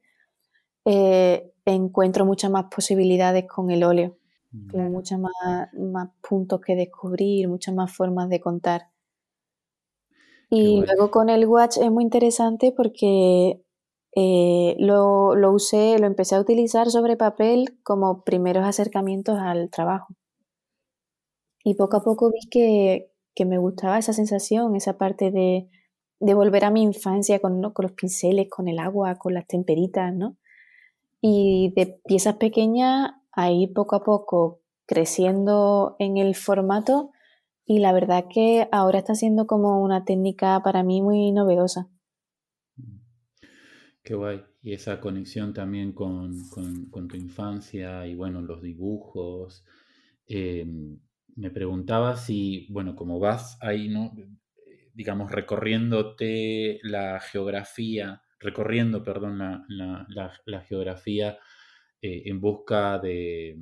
eh, 0.84 1.52
encuentro 1.64 2.24
muchas 2.24 2.50
más 2.50 2.66
posibilidades 2.74 3.46
con 3.46 3.70
el 3.70 3.82
óleo, 3.82 4.16
como 4.70 4.90
muchos 4.90 5.18
más, 5.18 5.32
más 5.74 6.10
puntos 6.26 6.60
que 6.60 6.76
descubrir, 6.76 7.48
muchas 7.48 7.74
más 7.74 7.94
formas 7.94 8.28
de 8.28 8.40
contar. 8.40 8.88
Y 10.50 10.82
luego 10.82 11.10
con 11.10 11.30
el 11.30 11.46
watch 11.46 11.78
es 11.78 11.90
muy 11.90 12.04
interesante 12.04 12.70
porque 12.70 13.63
eh, 14.16 14.76
lo, 14.78 15.34
lo, 15.34 15.52
usé, 15.52 15.98
lo 15.98 16.06
empecé 16.06 16.36
a 16.36 16.40
utilizar 16.40 16.90
sobre 16.90 17.16
papel 17.16 17.78
como 17.82 18.22
primeros 18.24 18.64
acercamientos 18.64 19.38
al 19.38 19.70
trabajo. 19.70 20.14
Y 21.64 21.74
poco 21.74 21.96
a 21.96 22.04
poco 22.04 22.30
vi 22.30 22.48
que, 22.50 23.10
que 23.34 23.44
me 23.44 23.58
gustaba 23.58 23.98
esa 23.98 24.12
sensación, 24.12 24.76
esa 24.76 24.98
parte 24.98 25.30
de, 25.30 25.68
de 26.20 26.34
volver 26.34 26.64
a 26.64 26.70
mi 26.70 26.82
infancia 26.82 27.40
con, 27.40 27.60
con, 27.72 27.82
los 27.84 27.92
pinceles, 27.92 28.48
con 28.50 28.68
el 28.68 28.78
agua, 28.78 29.16
con 29.16 29.34
las 29.34 29.46
temperitas, 29.46 30.14
¿no? 30.14 30.36
Y 31.20 31.72
de 31.76 32.00
piezas 32.06 32.36
pequeñas, 32.36 33.12
ahí 33.32 33.66
poco 33.68 33.96
a 33.96 34.04
poco 34.04 34.60
creciendo 34.86 35.96
en 35.98 36.18
el 36.18 36.34
formato 36.34 37.12
y 37.66 37.78
la 37.78 37.92
verdad 37.92 38.26
que 38.28 38.68
ahora 38.72 38.98
está 38.98 39.14
siendo 39.14 39.46
como 39.46 39.82
una 39.82 40.04
técnica 40.04 40.60
para 40.62 40.82
mí 40.82 41.02
muy 41.02 41.32
novedosa. 41.32 41.88
Qué 44.04 44.14
guay. 44.14 44.42
Y 44.62 44.72
esa 44.74 45.00
conexión 45.00 45.54
también 45.54 45.92
con, 45.92 46.32
tu 47.08 47.16
infancia 47.16 48.06
y 48.06 48.14
bueno, 48.14 48.42
los 48.42 48.62
dibujos. 48.62 49.64
Em, 50.26 51.00
me 51.36 51.50
preguntaba 51.50 52.16
si, 52.16 52.66
bueno, 52.70 52.94
como 52.94 53.18
vas 53.18 53.58
ahí, 53.60 53.88
¿no? 53.88 54.14
Digamos, 54.94 55.32
recorriéndote 55.32 56.80
la 56.82 57.18
geografía, 57.20 58.22
recorriendo, 58.38 59.02
perdón, 59.02 59.38
la, 59.38 60.62
geografía 60.68 61.38
eh, 62.02 62.22
en 62.26 62.40
busca 62.40 62.98
de, 62.98 63.56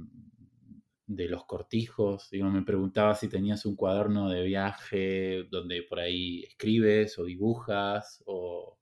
de 1.07 1.29
los 1.29 1.45
cortijos. 1.45 2.31
Digo, 2.31 2.49
me 2.51 2.63
preguntaba 2.63 3.15
si 3.15 3.29
tenías 3.29 3.67
un 3.67 3.77
cuaderno 3.77 4.29
de 4.31 4.43
viaje 4.43 5.45
donde 5.51 5.83
por 5.83 6.01
ahí 6.01 6.43
escribes 6.45 7.19
o 7.19 7.25
dibujas 7.25 8.23
o, 8.27 8.79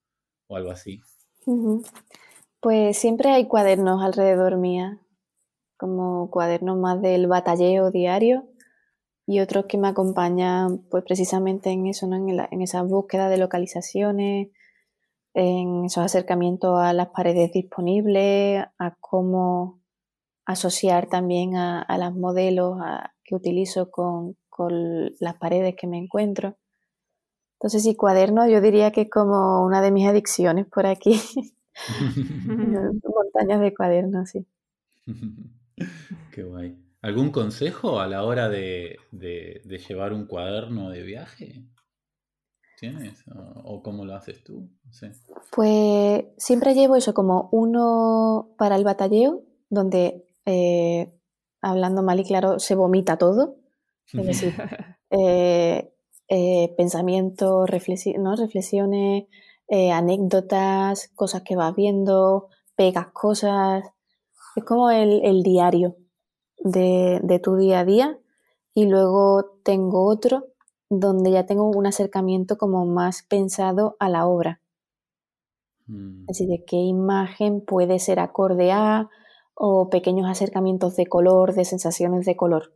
algo 0.49 0.71
así. 0.71 1.01
Pues 2.61 2.99
siempre 2.99 3.30
hay 3.30 3.47
cuadernos 3.47 4.03
alrededor 4.03 4.57
mía, 4.57 5.01
como 5.76 6.30
cuadernos 6.30 6.76
más 6.76 7.01
del 7.01 7.26
batalleo 7.26 7.91
diario 7.91 8.45
y 9.26 9.41
otros 9.41 9.66
que 9.66 9.78
me 9.78 9.88
acompañan 9.88 10.78
pues 10.91 11.05
precisamente 11.05 11.70
en 11.70 11.86
eso, 11.86 12.07
¿no? 12.07 12.16
en, 12.16 12.62
esa 12.62 12.82
búsqueda 12.82 13.28
de 13.28 13.38
localizaciones, 13.38 14.49
en 15.34 15.84
esos 15.84 16.05
acercamientos 16.05 16.78
a 16.80 16.93
las 16.93 17.09
paredes 17.11 17.53
disponibles, 17.53 18.64
a 18.78 18.95
cómo 19.01 19.80
asociar 20.45 21.07
también 21.07 21.57
a, 21.57 21.86
las 21.97 22.14
modelos 22.14 22.76
que 23.22 23.36
utilizo 23.36 23.91
con, 23.91 24.36
las 25.20 25.36
paredes 25.36 25.76
que 25.76 25.86
me 25.86 25.97
encuentro. 25.97 26.57
Entonces, 27.61 27.83
sí, 27.83 27.95
cuaderno 27.95 28.49
yo 28.49 28.63
diría 28.63 28.91
que 28.91 29.03
es 29.03 29.11
como 29.11 29.63
una 29.67 29.83
de 29.83 29.91
mis 29.91 30.09
adicciones 30.09 30.67
por 30.67 30.87
aquí. 30.87 31.21
Montañas 33.05 33.61
de 33.61 33.75
cuadernos, 33.75 34.31
sí. 34.31 34.47
Qué 36.33 36.43
guay. 36.43 36.83
¿Algún 37.03 37.31
consejo 37.31 38.01
a 38.01 38.07
la 38.07 38.25
hora 38.25 38.49
de, 38.49 38.99
llevar 39.13 40.15
un 40.15 40.27
cuaderno 40.27 40.89
de 40.89 41.03
viaje? 41.03 41.67
¿Tienes? 42.79 43.25
¿O, 43.63 43.83
cómo 43.83 44.07
lo 44.07 44.15
haces 44.15 44.43
tú? 44.43 44.71
Pues 45.53 46.25
siempre 46.39 46.73
llevo 46.73 46.97
eso 46.97 47.13
como 47.13 47.51
uno 47.53 48.55
para 48.57 48.77
el 48.77 48.85
batalleo, 48.85 49.45
donde 49.69 50.27
eh, 50.47 51.13
hablando 51.61 52.03
mal 52.03 52.21
y 52.21 52.25
claro, 52.25 52.59
se 52.59 52.75
vomita 52.75 53.19
todo. 53.19 53.57
Es 54.15 54.27
decir, 54.27 54.55
eh, 55.11 55.93
eh, 56.31 56.72
pensamientos, 56.76 57.68
reflexiones, 57.68 59.24
anécdotas, 59.93 61.09
cosas 61.14 61.43
que 61.43 61.57
vas 61.57 61.74
viendo, 61.76 62.49
pegas 62.81 63.09
cosas. 63.09 63.85
Es 64.57 64.64
como 64.64 64.91
el, 64.91 65.43
diario 65.43 65.97
de, 66.59 67.41
tu 67.43 67.57
día 67.57 67.81
a 67.81 67.85
día. 67.85 68.18
Y 68.72 68.87
luego 68.87 69.59
tengo 69.64 70.07
otro 70.07 70.47
donde 70.89 71.31
ya 71.31 71.45
tengo 71.45 71.68
un 71.68 71.87
acercamiento 71.87 72.57
como 72.57 72.87
más 72.87 73.22
pensado 73.22 73.97
a 73.99 74.09
la 74.09 74.26
obra. 74.26 74.62
Mm. 75.87 76.24
Decir, 76.24 76.49
de 76.49 76.64
qué 76.64 76.76
imagen 76.76 77.61
puede 77.61 77.99
ser 77.99 78.18
acorde 78.18 78.72
a, 78.72 79.11
o 79.55 79.91
pequeños 79.91 80.26
acercamientos 80.26 80.97
de 80.97 81.07
color, 81.07 81.53
de 81.53 81.66
sensaciones 81.66 82.24
de 82.24 82.35
color. 82.35 82.72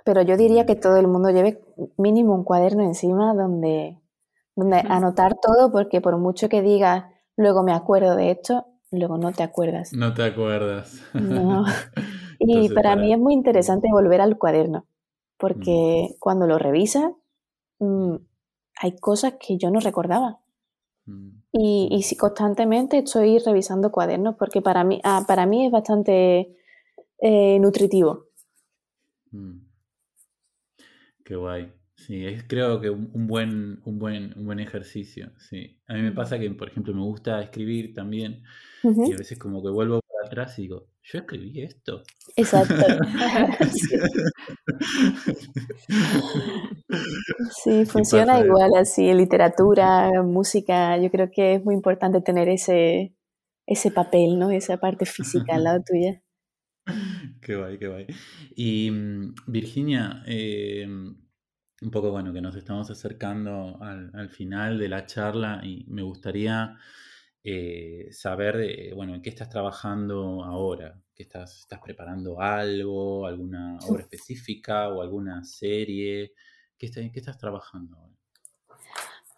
Mm. 0.00 0.04
Pero 0.04 0.22
yo 0.22 0.36
diría 0.36 0.66
que 0.66 0.76
todo 0.76 0.96
el 0.96 1.08
mundo 1.08 1.30
lleve 1.30 1.62
mínimo 1.96 2.34
un 2.34 2.44
cuaderno 2.44 2.82
encima 2.82 3.34
donde, 3.34 3.98
donde 4.56 4.78
anotar 4.88 5.36
todo, 5.40 5.70
porque 5.70 6.00
por 6.00 6.16
mucho 6.18 6.48
que 6.48 6.62
digas, 6.62 7.04
luego 7.36 7.62
me 7.62 7.72
acuerdo 7.72 8.16
de 8.16 8.30
esto, 8.30 8.66
luego 8.90 9.18
no 9.18 9.32
te 9.32 9.42
acuerdas. 9.42 9.92
No 9.92 10.14
te 10.14 10.24
acuerdas. 10.24 11.00
No. 11.14 11.64
Y 12.42 12.70
para, 12.70 12.96
mí 12.96 13.12
es 13.12 13.18
muy 13.18 13.34
interesante 13.34 13.88
volver 13.92 14.22
al 14.22 14.38
cuaderno, 14.38 14.86
porque 15.36 16.08
mm. 16.08 16.14
cuando 16.18 16.46
lo 16.46 16.58
revisas, 16.58 17.12
mm, 17.80 18.14
hay 18.80 18.96
cosas 18.96 19.34
que 19.38 19.58
yo 19.58 19.70
no 19.70 19.78
recordaba. 19.78 20.38
Y, 21.52 21.88
y 21.90 22.02
si 22.02 22.16
constantemente 22.16 22.98
estoy 22.98 23.38
revisando 23.40 23.90
cuadernos 23.90 24.36
porque 24.36 24.62
para 24.62 24.84
mí, 24.84 25.00
ah, 25.04 25.24
para 25.26 25.44
mí 25.44 25.66
es 25.66 25.72
bastante 25.72 26.56
eh, 27.18 27.58
nutritivo. 27.60 28.26
Qué 31.30 31.36
guay. 31.36 31.72
Sí, 31.94 32.26
es 32.26 32.42
creo 32.42 32.80
que 32.80 32.90
un, 32.90 33.28
buen, 33.28 33.80
un, 33.84 34.00
buen, 34.00 34.36
un 34.36 34.46
buen 34.46 34.58
ejercicio. 34.58 35.30
Sí. 35.38 35.80
A 35.86 35.94
mí 35.94 36.02
me 36.02 36.10
pasa 36.10 36.40
que, 36.40 36.50
por 36.50 36.66
ejemplo, 36.66 36.92
me 36.92 37.02
gusta 37.02 37.40
escribir 37.40 37.94
también 37.94 38.42
y 38.82 39.12
a 39.12 39.16
veces 39.16 39.38
como 39.38 39.62
que 39.62 39.68
vuelvo 39.68 40.00
para 40.00 40.26
atrás 40.26 40.58
y 40.58 40.62
digo, 40.62 40.88
yo 41.04 41.20
escribí 41.20 41.62
esto. 41.62 42.02
Exacto. 42.34 42.74
sí. 47.62 47.86
funciona 47.86 48.40
igual 48.40 48.72
así, 48.76 49.14
literatura, 49.14 50.10
música, 50.24 50.98
yo 50.98 51.12
creo 51.12 51.30
que 51.30 51.54
es 51.54 51.64
muy 51.64 51.76
importante 51.76 52.20
tener 52.22 52.48
ese, 52.48 53.14
ese 53.68 53.92
papel, 53.92 54.36
¿no? 54.36 54.50
Esa 54.50 54.78
parte 54.78 55.06
física 55.06 55.54
al 55.54 55.62
lado 55.62 55.84
tuya. 55.86 56.20
Qué 57.42 57.56
guay, 57.56 57.78
qué 57.78 57.88
guay. 57.88 58.06
Y 58.56 58.90
mm, 58.90 59.34
Virginia, 59.46 60.22
eh, 60.26 60.86
un 60.86 61.90
poco 61.90 62.10
bueno 62.10 62.32
que 62.32 62.40
nos 62.40 62.56
estamos 62.56 62.90
acercando 62.90 63.78
al, 63.80 64.10
al 64.14 64.28
final 64.28 64.78
de 64.78 64.88
la 64.88 65.06
charla 65.06 65.60
y 65.62 65.84
me 65.88 66.02
gustaría 66.02 66.76
eh, 67.42 68.08
saber, 68.10 68.94
bueno, 68.94 69.14
en 69.14 69.22
qué 69.22 69.30
estás 69.30 69.48
trabajando 69.48 70.44
ahora, 70.44 71.00
que 71.14 71.22
estás, 71.22 71.60
estás 71.60 71.80
preparando 71.82 72.40
algo, 72.40 73.26
alguna 73.26 73.78
obra 73.88 74.02
específica 74.02 74.88
o 74.88 75.00
alguna 75.00 75.42
serie, 75.44 76.34
¿qué, 76.76 76.90
qué 76.90 77.10
estás 77.14 77.38
trabajando 77.38 77.96
ahora? 77.96 78.16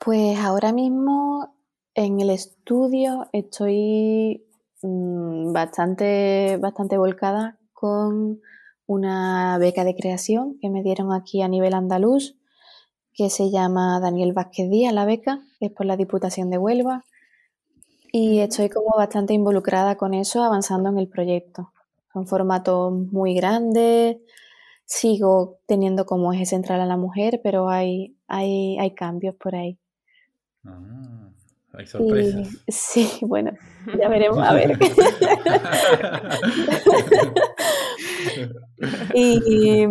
Pues 0.05 0.37
ahora 0.39 0.73
mismo 0.73 1.55
en 1.95 2.21
el 2.21 2.31
estudio 2.31 3.29
estoy 3.33 4.45
mm, 4.83 5.53
bastante, 5.53 6.59
bastante 6.61 6.99
volcada 6.99 7.59
con 7.73 8.41
una 8.87 9.59
beca 9.59 9.85
de 9.85 9.95
creación 9.95 10.59
que 10.61 10.71
me 10.71 10.83
dieron 10.83 11.13
aquí 11.13 11.43
a 11.43 11.49
nivel 11.49 11.75
andaluz, 11.75 12.37
que 13.15 13.31
se 13.31 13.51
llama 13.51 14.01
Daniel 14.01 14.33
Vázquez 14.33 14.71
Díaz, 14.71 14.93
la 14.93 15.05
beca, 15.05 15.43
es 15.61 15.71
por 15.71 15.87
la 15.87 15.97
Diputación 15.97 16.51
de 16.51 16.59
Huelva. 16.59 17.05
Y 18.13 18.41
estoy 18.41 18.69
como 18.69 18.97
bastante 18.97 19.33
involucrada 19.33 19.97
con 19.97 20.15
eso, 20.15 20.43
avanzando 20.43 20.91
en 20.91 20.99
el 20.99 21.09
proyecto. 21.09 21.73
Son 22.13 22.27
formatos 22.27 22.93
muy 22.93 23.35
grandes, 23.35 24.19
sigo 24.85 25.61
teniendo 25.67 26.05
como 26.05 26.33
eje 26.33 26.45
central 26.45 26.81
a 26.81 26.87
la 26.87 26.97
mujer, 26.99 27.41
pero 27.43 27.71
hay, 27.71 28.17
hay, 28.27 28.79
hay 28.79 28.95
cambios 28.95 29.35
por 29.37 29.55
ahí. 29.55 29.79
Ah, 30.65 31.22
hay 31.75 31.87
sorpresas. 31.87 32.49
sí, 32.69 33.09
bueno, 33.23 33.53
ya 33.99 34.09
veremos 34.09 34.39
a 34.39 34.53
ver. 34.53 34.79
y, 39.15 39.87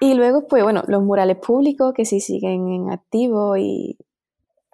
y 0.00 0.14
luego, 0.14 0.46
pues 0.48 0.62
bueno, 0.62 0.84
los 0.88 1.02
murales 1.02 1.36
públicos 1.36 1.94
que 1.94 2.04
sí 2.04 2.20
siguen 2.20 2.68
en 2.68 2.90
activo 2.90 3.56
y, 3.56 3.96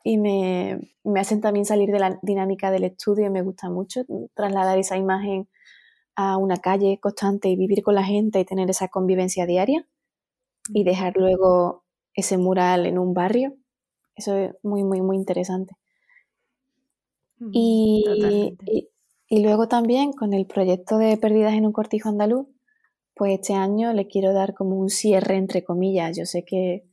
y 0.09 0.17
me, 0.17 0.81
hacen 1.21 1.43
también 1.43 1.67
salir 1.67 1.91
de 1.91 1.99
la 1.99 2.19
dinámica 2.23 2.71
del 2.71 2.85
estudio 2.85 3.27
y 3.27 3.31
me 3.31 3.43
gusta 3.43 3.69
mucho 3.69 4.07
trasladar 4.33 4.79
esa 4.79 4.97
imagen 4.97 5.51
a 6.17 6.39
una 6.39 6.57
calle 6.57 6.99
constante 6.99 7.51
y 7.51 7.57
vivir 7.57 7.83
con 7.83 7.95
la 7.95 8.05
gente 8.05 8.41
y 8.41 8.47
tener 8.47 8.71
esa 8.71 8.89
convivencia 8.89 9.45
diaria. 9.45 9.87
y 10.71 10.85
dejar 10.85 11.15
luego 11.17 11.85
ese 12.15 12.39
mural 12.39 12.87
en 12.87 12.99
un 12.99 13.15
barrio. 13.15 13.55
Eso 14.17 14.37
es 14.37 14.55
muy, 14.63 14.83
muy, 14.83 15.03
muy 15.03 15.17
interesante. 15.17 15.75
Y, 17.53 18.05
y, 19.28 19.43
luego 19.43 19.68
también 19.68 20.12
con 20.12 20.34
el 20.34 20.47
proyecto 20.47 20.99
de 20.99 21.16
Perdidas 21.16 21.55
en 21.55 21.66
un 21.66 21.72
cortijo 21.72 22.09
andaluz, 22.09 22.49
pues 23.14 23.41
este 23.41 23.55
año 23.55 23.93
le 23.93 24.07
quiero 24.07 24.32
dar 24.32 24.55
como 24.55 24.76
un 24.76 24.89
cierre 24.89 25.36
entre 25.36 25.62
comillas. 25.62 26.16
Yo 26.16 26.26
sé 26.26 26.45
que, 26.45 26.84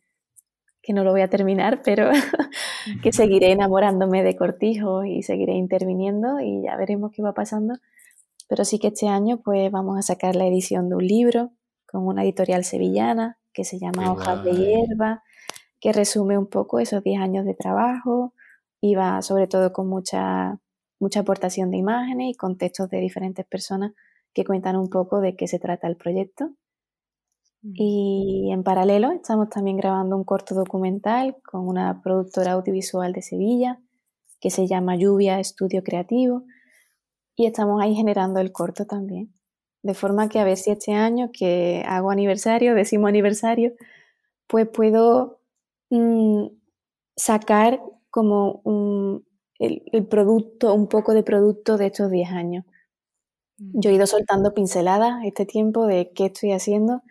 que 0.81 0.93
no 0.93 1.03
lo 1.03 1.11
voy 1.11 1.21
a 1.21 1.29
terminar, 1.29 1.81
pero 1.83 2.09
que 3.03 3.11
seguiré 3.11 3.51
enamorándome 3.51 4.23
de 4.23 4.35
cortijos 4.35 5.05
y 5.07 5.23
seguiré 5.23 5.53
interviniendo 5.53 6.39
y 6.39 6.63
ya 6.63 6.75
veremos 6.75 7.11
qué 7.11 7.21
va 7.21 7.33
pasando. 7.33 7.75
Pero 8.47 8.65
sí 8.65 8.77
que 8.77 8.87
este 8.87 9.07
año 9.07 9.41
pues 9.43 9.71
vamos 9.71 9.97
a 9.97 10.03
sacar 10.03 10.35
la 10.35 10.45
edición 10.45 10.89
de 10.89 10.95
un 10.95 11.07
libro 11.07 11.51
con 11.87 12.05
una 12.05 12.23
editorial 12.23 12.63
sevillana 12.63 13.39
que 13.51 13.63
se 13.63 13.79
llama 13.79 14.11
Hojas 14.11 14.43
de 14.43 14.51
Hierba, 14.51 15.23
que 15.79 15.93
resume 15.93 16.37
un 16.37 16.47
poco 16.47 16.79
esos 16.79 17.03
10 17.03 17.21
años 17.21 17.45
de 17.45 17.55
trabajo 17.55 18.33
va 18.93 19.21
sobre 19.23 19.47
todo 19.47 19.73
con 19.73 19.88
mucha, 19.88 20.59
mucha 20.99 21.21
aportación 21.21 21.71
de 21.71 21.77
imágenes 21.77 22.29
y 22.29 22.36
contextos 22.36 22.89
de 22.89 22.99
diferentes 22.99 23.45
personas 23.45 23.93
que 24.33 24.45
cuentan 24.45 24.75
un 24.75 24.89
poco 24.89 25.21
de 25.21 25.36
qué 25.36 25.47
se 25.47 25.57
trata 25.59 25.88
el 25.88 25.95
proyecto. 25.95 26.51
Mm. 27.63 27.73
Y 27.73 28.51
en 28.51 28.63
paralelo 28.63 29.11
estamos 29.11 29.49
también 29.49 29.77
grabando 29.77 30.15
un 30.15 30.25
corto 30.25 30.53
documental 30.53 31.38
con 31.43 31.67
una 31.67 32.01
productora 32.03 32.51
audiovisual 32.51 33.13
de 33.13 33.21
Sevilla 33.21 33.79
que 34.39 34.51
se 34.51 34.67
llama 34.67 34.95
Lluvia 34.95 35.39
Estudio 35.39 35.83
Creativo 35.83 36.43
y 37.36 37.47
estamos 37.47 37.81
ahí 37.81 37.95
generando 37.95 38.39
el 38.39 38.51
corto 38.51 38.86
también. 38.86 39.33
De 39.81 39.93
forma 39.93 40.29
que 40.29 40.39
a 40.39 40.43
ver 40.43 40.57
si 40.57 40.71
este 40.71 40.93
año 40.93 41.31
que 41.31 41.83
hago 41.88 42.11
aniversario, 42.11 42.75
décimo 42.75 43.07
aniversario, 43.07 43.73
pues 44.47 44.67
puedo 44.67 45.39
mm, 45.89 46.47
sacar 47.15 47.81
como 48.16 48.61
un, 48.63 49.26
el, 49.59 49.84
el, 49.91 50.07
producto, 50.07 50.74
un 50.74 50.88
poco 50.88 51.13
de 51.13 51.22
producto 51.22 51.78
de 51.78 51.88
estos 51.88 52.09
10 52.09 52.32
años. 52.32 52.63
Yo 53.57 53.89
he 53.89 53.93
ido 53.93 54.07
soltando 54.07 54.53
pinceladas 54.53 55.22
este 55.26 55.45
tiempo 55.45 55.86
de 55.86 56.13
qué 56.16 56.28
estoy 56.28 56.53
haciendo, 56.53 57.01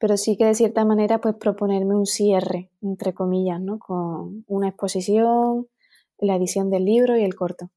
pero 0.00 0.16
sí 0.16 0.36
que 0.36 0.46
de 0.46 0.56
cierta 0.56 0.84
manera 0.84 1.20
pues 1.20 1.36
proponerme 1.36 1.94
un 1.94 2.06
cierre, 2.06 2.68
entre 2.82 3.14
comillas, 3.14 3.60
¿no? 3.60 3.78
Con 3.78 4.44
una 4.48 4.70
exposición, 4.70 5.68
la 6.18 6.34
edición 6.34 6.68
del 6.68 6.84
libro 6.84 7.16
y 7.16 7.22
el 7.22 7.36
corto. 7.36 7.70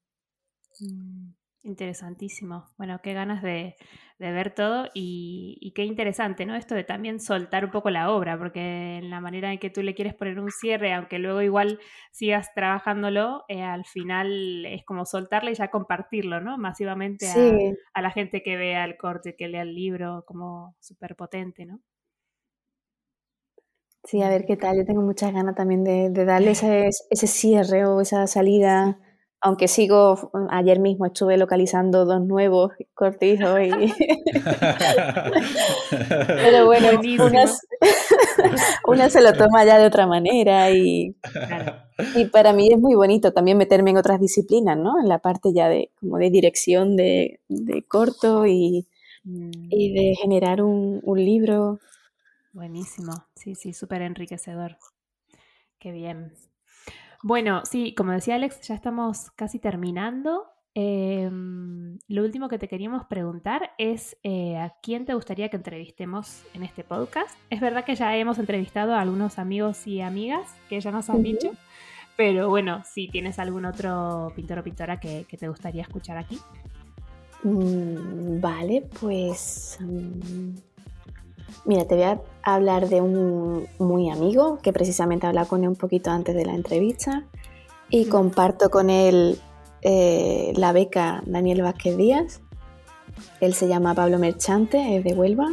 Mm. 0.80 1.23
Interesantísimo. 1.64 2.66
Bueno, 2.76 3.00
qué 3.02 3.14
ganas 3.14 3.42
de, 3.42 3.74
ver 4.18 4.54
todo 4.54 4.86
y, 4.92 5.72
qué 5.74 5.84
interesante, 5.84 6.44
¿no? 6.44 6.54
Esto 6.54 6.74
de 6.74 6.84
también 6.84 7.20
soltar 7.20 7.64
un 7.64 7.70
poco 7.70 7.88
la 7.88 8.10
obra, 8.10 8.38
porque 8.38 8.98
en 8.98 9.08
la 9.08 9.20
manera 9.20 9.50
en 9.50 9.58
que 9.58 9.70
tú 9.70 9.82
le 9.82 9.94
quieres 9.94 10.14
poner 10.14 10.38
un 10.38 10.50
cierre, 10.50 10.92
aunque 10.92 11.18
luego 11.18 11.40
igual 11.40 11.80
sigas 12.12 12.52
trabajándolo, 12.54 13.44
eh, 13.48 13.62
al 13.62 13.86
final 13.86 14.66
es 14.66 14.84
como 14.84 15.06
soltarle 15.06 15.52
y 15.52 15.54
ya 15.54 15.70
compartirlo, 15.70 16.38
¿no? 16.42 16.58
Masivamente 16.58 17.26
a, 17.94 18.02
la 18.02 18.10
gente 18.10 18.42
que 18.42 18.56
vea 18.56 18.84
el 18.84 18.98
corte, 18.98 19.34
que 19.34 19.48
lea 19.48 19.62
el 19.62 19.74
libro, 19.74 20.24
como 20.26 20.76
súper 20.80 21.16
potente, 21.16 21.64
¿no? 21.64 21.80
Sí, 24.04 24.20
a 24.20 24.28
ver 24.28 24.44
qué 24.44 24.58
tal. 24.58 24.76
Yo 24.76 24.84
tengo 24.84 25.00
muchas 25.00 25.32
ganas 25.32 25.54
también 25.54 25.82
de, 25.82 26.10
darle 26.26 26.50
ese, 26.50 26.90
ese 27.08 27.26
cierre 27.26 27.86
o 27.86 28.02
esa 28.02 28.26
salida 28.26 28.98
aunque 29.44 29.68
sigo, 29.68 30.30
ayer 30.48 30.80
mismo 30.80 31.04
estuve 31.04 31.36
localizando 31.36 32.06
dos 32.06 32.22
nuevos 32.22 32.72
cortijos 32.94 33.60
y... 33.60 33.70
Pero 35.90 36.64
bueno, 36.64 36.88
una, 38.86 39.08
se 39.10 39.20
lo 39.20 39.34
toma 39.34 39.66
ya 39.66 39.78
de 39.78 39.84
otra 39.84 40.06
manera 40.06 40.70
y, 40.70 41.14
y 42.16 42.24
para 42.24 42.54
mí 42.54 42.72
es 42.72 42.80
muy 42.80 42.94
bonito 42.94 43.34
también 43.34 43.58
meterme 43.58 43.90
en 43.90 43.98
otras 43.98 44.18
disciplinas, 44.18 44.78
¿no? 44.78 44.98
En 44.98 45.10
la 45.10 45.18
parte 45.18 45.52
ya 45.52 45.68
de, 45.68 45.90
como 46.00 46.16
de 46.16 46.30
dirección 46.30 46.96
de, 46.96 47.38
corto 47.86 48.46
y, 48.46 48.86
y, 49.24 49.92
de 49.92 50.12
mm. 50.12 50.22
generar 50.22 50.62
un, 50.62 51.02
un 51.02 51.22
libro. 51.22 51.80
Buenísimo, 52.54 53.12
sí, 53.34 53.54
sí, 53.54 53.74
súper 53.74 54.00
enriquecedor. 54.00 54.78
Qué 55.78 55.92
bien. 55.92 56.32
Bueno, 57.26 57.62
sí, 57.64 57.94
como 57.94 58.12
decía 58.12 58.34
Alex, 58.34 58.60
ya 58.68 58.74
estamos 58.74 59.30
casi 59.30 59.58
terminando. 59.58 60.44
Em, 60.74 61.98
lo 62.06 62.22
último 62.22 62.50
que 62.50 62.58
te 62.58 62.68
queríamos 62.68 63.06
preguntar 63.06 63.70
es 63.78 64.18
eh, 64.22 64.58
a 64.58 64.74
quién 64.82 65.06
te 65.06 65.14
gustaría 65.14 65.48
que 65.48 65.56
entrevistemos 65.56 66.42
en 66.52 66.64
este 66.64 66.84
podcast. 66.84 67.34
Es 67.48 67.62
verdad 67.62 67.86
que 67.86 67.94
ya 67.94 68.14
hemos 68.14 68.38
entrevistado 68.38 68.92
a 68.92 69.00
algunos 69.00 69.38
amigos 69.38 69.86
y 69.86 70.02
amigas 70.02 70.54
que 70.68 70.78
ya 70.78 70.90
nos 70.90 71.08
han 71.08 71.22
dicho, 71.22 71.52
pero 72.14 72.50
bueno, 72.50 72.82
si 72.84 73.08
tienes 73.08 73.38
algún 73.38 73.64
otro 73.64 74.30
pintor 74.36 74.58
o 74.58 74.62
pintora 74.62 75.00
que, 75.00 75.24
te 75.24 75.48
gustaría 75.48 75.80
escuchar 75.80 76.18
aquí. 76.18 76.38
Mm, 77.42 78.38
vale, 78.38 78.86
pues... 79.00 79.78
Mm, 79.80 80.73
Mira, 81.64 81.86
te 81.86 81.94
voy 81.94 82.04
a 82.04 82.20
hablar 82.42 82.88
de 82.88 83.00
un 83.00 83.66
muy 83.78 84.10
amigo 84.10 84.58
que 84.62 84.72
precisamente 84.72 85.26
habla 85.26 85.46
con 85.46 85.62
él 85.62 85.68
un 85.70 85.76
poquito 85.76 86.10
antes 86.10 86.34
de 86.34 86.44
la 86.44 86.54
entrevista 86.54 87.24
y 87.88 88.06
comparto 88.06 88.70
con 88.70 88.90
él 88.90 89.38
eh, 89.82 90.52
la 90.56 90.72
beca 90.72 91.22
Daniel 91.26 91.62
Vázquez 91.62 91.96
Díaz. 91.96 92.40
Él 93.40 93.54
se 93.54 93.68
llama 93.68 93.94
Pablo 93.94 94.18
Merchante, 94.18 94.96
es 94.96 95.04
de 95.04 95.14
Huelva 95.14 95.48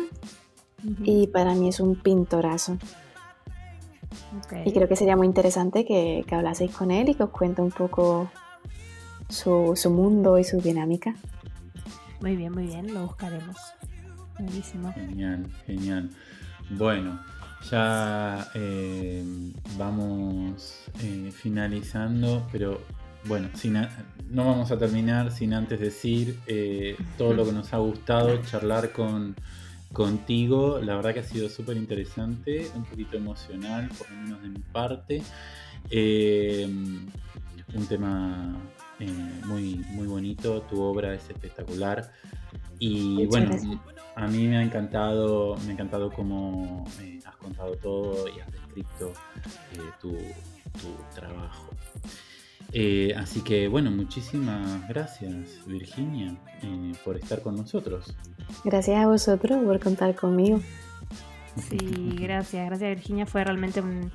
y 1.04 1.28
para 1.28 1.54
mí 1.54 1.70
es 1.70 1.80
un 1.80 1.96
pintorazo. 1.96 2.78
Y 4.66 4.72
creo 4.72 4.88
que 4.88 4.96
sería 4.96 5.16
muy 5.16 5.28
interesante 5.28 5.86
que, 5.86 6.24
que, 6.28 6.36
hablaseis 6.36 6.76
con 6.76 6.92
él 6.92 7.10
y 7.10 7.16
que 7.16 7.24
os 7.24 7.30
cuente 7.30 7.62
un 7.62 7.72
poco 7.72 8.30
su, 9.30 9.74
su 9.76 9.90
mundo 9.90 10.38
y 10.38 10.44
su 10.44 10.58
dinámica. 10.58 11.16
Muy 12.22 12.36
bien, 12.36 12.52
muy 12.54 12.66
bien, 12.66 12.94
lo 12.94 13.04
buscaremos. 13.04 13.58
Genial, 14.94 15.46
genial. 15.66 16.10
Bueno, 16.72 17.20
ya 17.70 18.50
eh, 18.56 19.24
vamos 19.78 20.84
eh, 21.02 21.32
finalizando, 21.32 22.48
pero 22.52 22.82
bueno, 23.26 23.50
no 24.30 24.46
vamos 24.46 24.72
a 24.72 24.78
terminar 24.78 25.32
sin 25.32 25.54
antes 25.54 25.80
decir 25.80 26.40
eh, 26.48 26.96
todo 27.18 27.34
lo 27.34 27.46
que 27.46 27.52
nos 27.52 27.72
ha 27.74 27.78
gustado 27.78 28.42
charlar 28.44 28.92
con, 28.92 29.36
contigo. 29.94 30.80
La 30.82 30.96
verdad 30.96 31.14
que 31.14 31.20
ha 31.20 31.24
sido 31.24 31.50
súper 31.50 31.78
interesante, 31.78 32.72
un 32.76 32.86
poquito 32.86 33.18
emocional, 33.18 33.90
por 33.98 34.10
lo 34.10 34.22
menos 34.22 34.42
de 34.42 34.50
mi 34.50 34.60
parte. 34.60 35.22
un 37.74 37.86
tema 37.88 38.56
muy, 39.46 39.76
muy 39.90 40.08
bonito, 40.08 40.62
tu 40.64 40.82
obra 40.82 41.14
es 41.14 41.30
espectacular. 41.30 42.12
Y 42.80 43.28
bueno, 43.28 43.52
a 44.22 44.28
mí 44.28 44.48
me 44.48 44.58
ha 44.58 44.62
encantado, 44.62 45.58
me 45.66 45.70
ha 45.70 45.74
encantado 45.74 46.12
cómo 46.12 46.86
eh, 47.02 47.20
has 47.26 47.36
contado 47.38 47.76
todo 47.78 48.28
y 48.28 48.40
has 48.40 48.52
descrito 48.52 49.14
eh, 49.74 49.80
tu, 50.00 50.16
trabajo. 51.16 51.70
Eh, 52.72 53.16
así 53.18 53.42
que 53.42 53.68
bueno, 53.68 53.90
muchísimas 53.90 54.88
gracias 54.88 55.66
Virginia 55.66 56.36
por 57.04 57.18
estar 57.18 57.42
con 57.42 57.56
nosotros. 57.56 58.16
Gracias 58.64 59.04
a 59.04 59.08
vosotros 59.08 59.64
por 59.64 59.80
contar 59.80 60.14
conmigo. 60.14 60.62
Sí, 61.58 62.16
gracias, 62.20 62.68
gracias 62.68 62.90
Virginia. 62.92 63.26
Fue 63.26 63.44
realmente 63.44 63.82
un, 63.82 64.12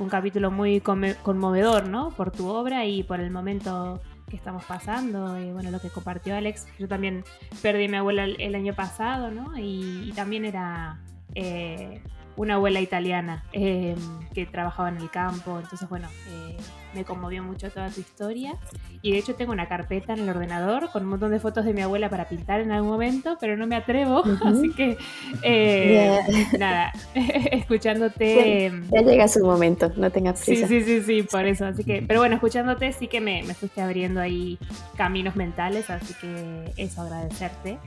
un 0.00 0.08
capítulo 0.08 0.50
muy 0.50 0.80
conmovedor, 0.80 1.86
¿no? 1.86 2.12
Por 2.12 2.30
tu 2.30 2.48
obra 2.48 2.86
y 2.86 3.02
por 3.02 3.20
el 3.20 3.30
momento 3.30 4.00
que 4.28 4.36
estamos 4.36 4.64
pasando 4.64 5.38
y 5.38 5.52
bueno, 5.52 5.70
lo 5.70 5.80
que 5.80 5.90
compartió 5.90 6.36
Alex. 6.36 6.66
Yo 6.78 6.88
también 6.88 7.24
perdí 7.62 7.84
a 7.84 7.88
mi 7.88 7.96
abuela 7.96 8.24
el, 8.24 8.54
año 8.54 8.74
pasado, 8.74 9.30
¿no? 9.30 9.56
Y, 9.56 10.12
también 10.14 10.44
era 10.44 11.00
eh, 11.34 12.00
una 12.36 12.54
abuela 12.54 12.80
italiana 12.80 13.44
em, 13.52 13.96
que 14.34 14.46
trabajaba 14.46 14.88
en 14.88 14.98
el 14.98 15.10
campo. 15.10 15.58
Entonces, 15.58 15.88
bueno, 15.88 16.08
eh, 16.28 16.56
me 16.94 17.04
conmovió 17.04 17.42
mucho 17.42 17.70
toda 17.70 17.90
tu 17.90 18.00
historia. 18.00 18.54
Y 19.02 19.12
de 19.12 19.18
hecho 19.18 19.34
tengo 19.34 19.52
una 19.52 19.68
carpeta 19.68 20.14
en 20.14 20.20
el 20.20 20.28
ordenador 20.28 20.90
con 20.90 21.04
un 21.04 21.10
montón 21.10 21.30
de 21.30 21.38
fotos 21.38 21.64
de 21.64 21.72
mi 21.72 21.82
abuela 21.82 22.08
para 22.08 22.28
pintar 22.28 22.60
en 22.60 22.72
algún 22.72 22.90
momento, 22.90 23.36
pero 23.40 23.56
no 23.56 23.66
me 23.66 23.76
atrevo. 23.76 24.22
Así 24.44 24.72
que, 24.72 24.96
eh, 25.42 26.18
nada, 26.58 26.92
escuchándote... 27.14 28.66
Em, 28.66 28.88
ya, 28.90 29.02
llega 29.02 29.28
su 29.28 29.44
momento, 29.44 29.92
no 29.96 30.10
tengas 30.10 30.44
prisa. 30.44 30.66
Sí, 30.66 30.82
sí, 30.82 31.00
sí, 31.00 31.02
sí, 31.02 31.22
por 31.22 31.46
eso. 31.46 31.66
Así 31.66 31.84
que, 31.84 32.02
pero 32.06 32.20
bueno, 32.20 32.34
escuchándote 32.34 32.92
sí 32.92 33.06
que 33.08 33.20
me, 33.20 33.42
me 33.44 33.54
fuiste 33.54 33.80
abriendo 33.80 34.20
ahí 34.20 34.58
caminos 34.96 35.36
mentales, 35.36 35.90
así 35.90 36.14
que 36.14 36.72
eso, 36.76 37.02
agradecerte. 37.02 37.78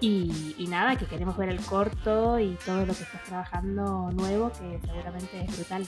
Y, 0.00 0.66
nada, 0.68 0.96
que 0.96 1.06
queremos 1.06 1.36
ver 1.36 1.48
el 1.48 1.60
corto 1.60 2.38
y 2.38 2.56
todo 2.66 2.84
lo 2.84 2.94
que 2.94 3.02
estás 3.02 3.22
trabajando 3.24 4.10
nuevo, 4.12 4.52
que 4.52 4.78
seguramente 4.86 5.44
es 5.46 5.56
brutal. 5.56 5.86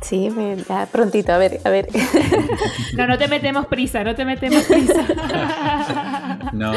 Sí, 0.00 0.30
ya 0.68 0.86
prontito, 0.86 1.32
a 1.32 1.38
ver, 1.38 1.60
a 1.64 1.70
ver. 1.70 1.88
No, 2.96 3.06
no 3.06 3.18
te 3.18 3.28
metemos 3.28 3.66
prisa, 3.66 4.04
no 4.04 4.14
te 4.14 4.24
metemos 4.24 4.62
prisa. 4.64 5.04
No, 6.52 6.72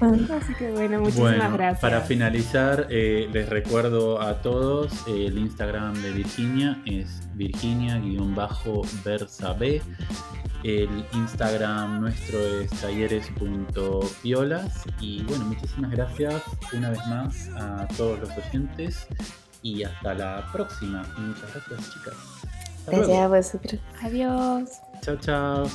Así 0.00 0.54
que 0.54 0.70
bueno, 0.70 1.00
muchísimas 1.00 1.52
gracias. 1.52 1.80
Para 1.80 2.02
finalizar, 2.02 2.86
eh, 2.90 3.28
les 3.32 3.48
recuerdo 3.48 4.20
a 4.20 4.42
todos 4.42 4.92
el 5.06 5.38
Instagram 5.38 5.94
de 6.02 6.12
Virginia 6.12 6.80
es 6.86 7.22
virginia-versab. 7.34 9.62
El 10.64 11.04
Instagram 11.12 12.00
nuestro 12.00 12.38
es 12.38 12.70
talleres.piolas. 12.80 14.84
Y 15.00 15.22
bueno, 15.22 15.44
muchísimas 15.44 15.90
gracias 15.90 16.42
una 16.72 16.90
vez 16.90 17.06
más 17.06 17.48
a 17.56 17.86
todos 17.96 18.18
los 18.20 18.30
oyentes 18.30 19.06
y 19.62 19.84
hasta 19.84 20.14
la 20.14 20.48
próxima. 20.52 21.04
Muchas 21.16 21.54
gracias, 21.54 21.92
chicas. 21.92 22.14
Gracias 22.86 23.18
a 23.18 23.28
vosotros. 23.28 23.80
Adiós. 24.02 24.80
Chao, 25.02 25.16
chao. 25.16 25.68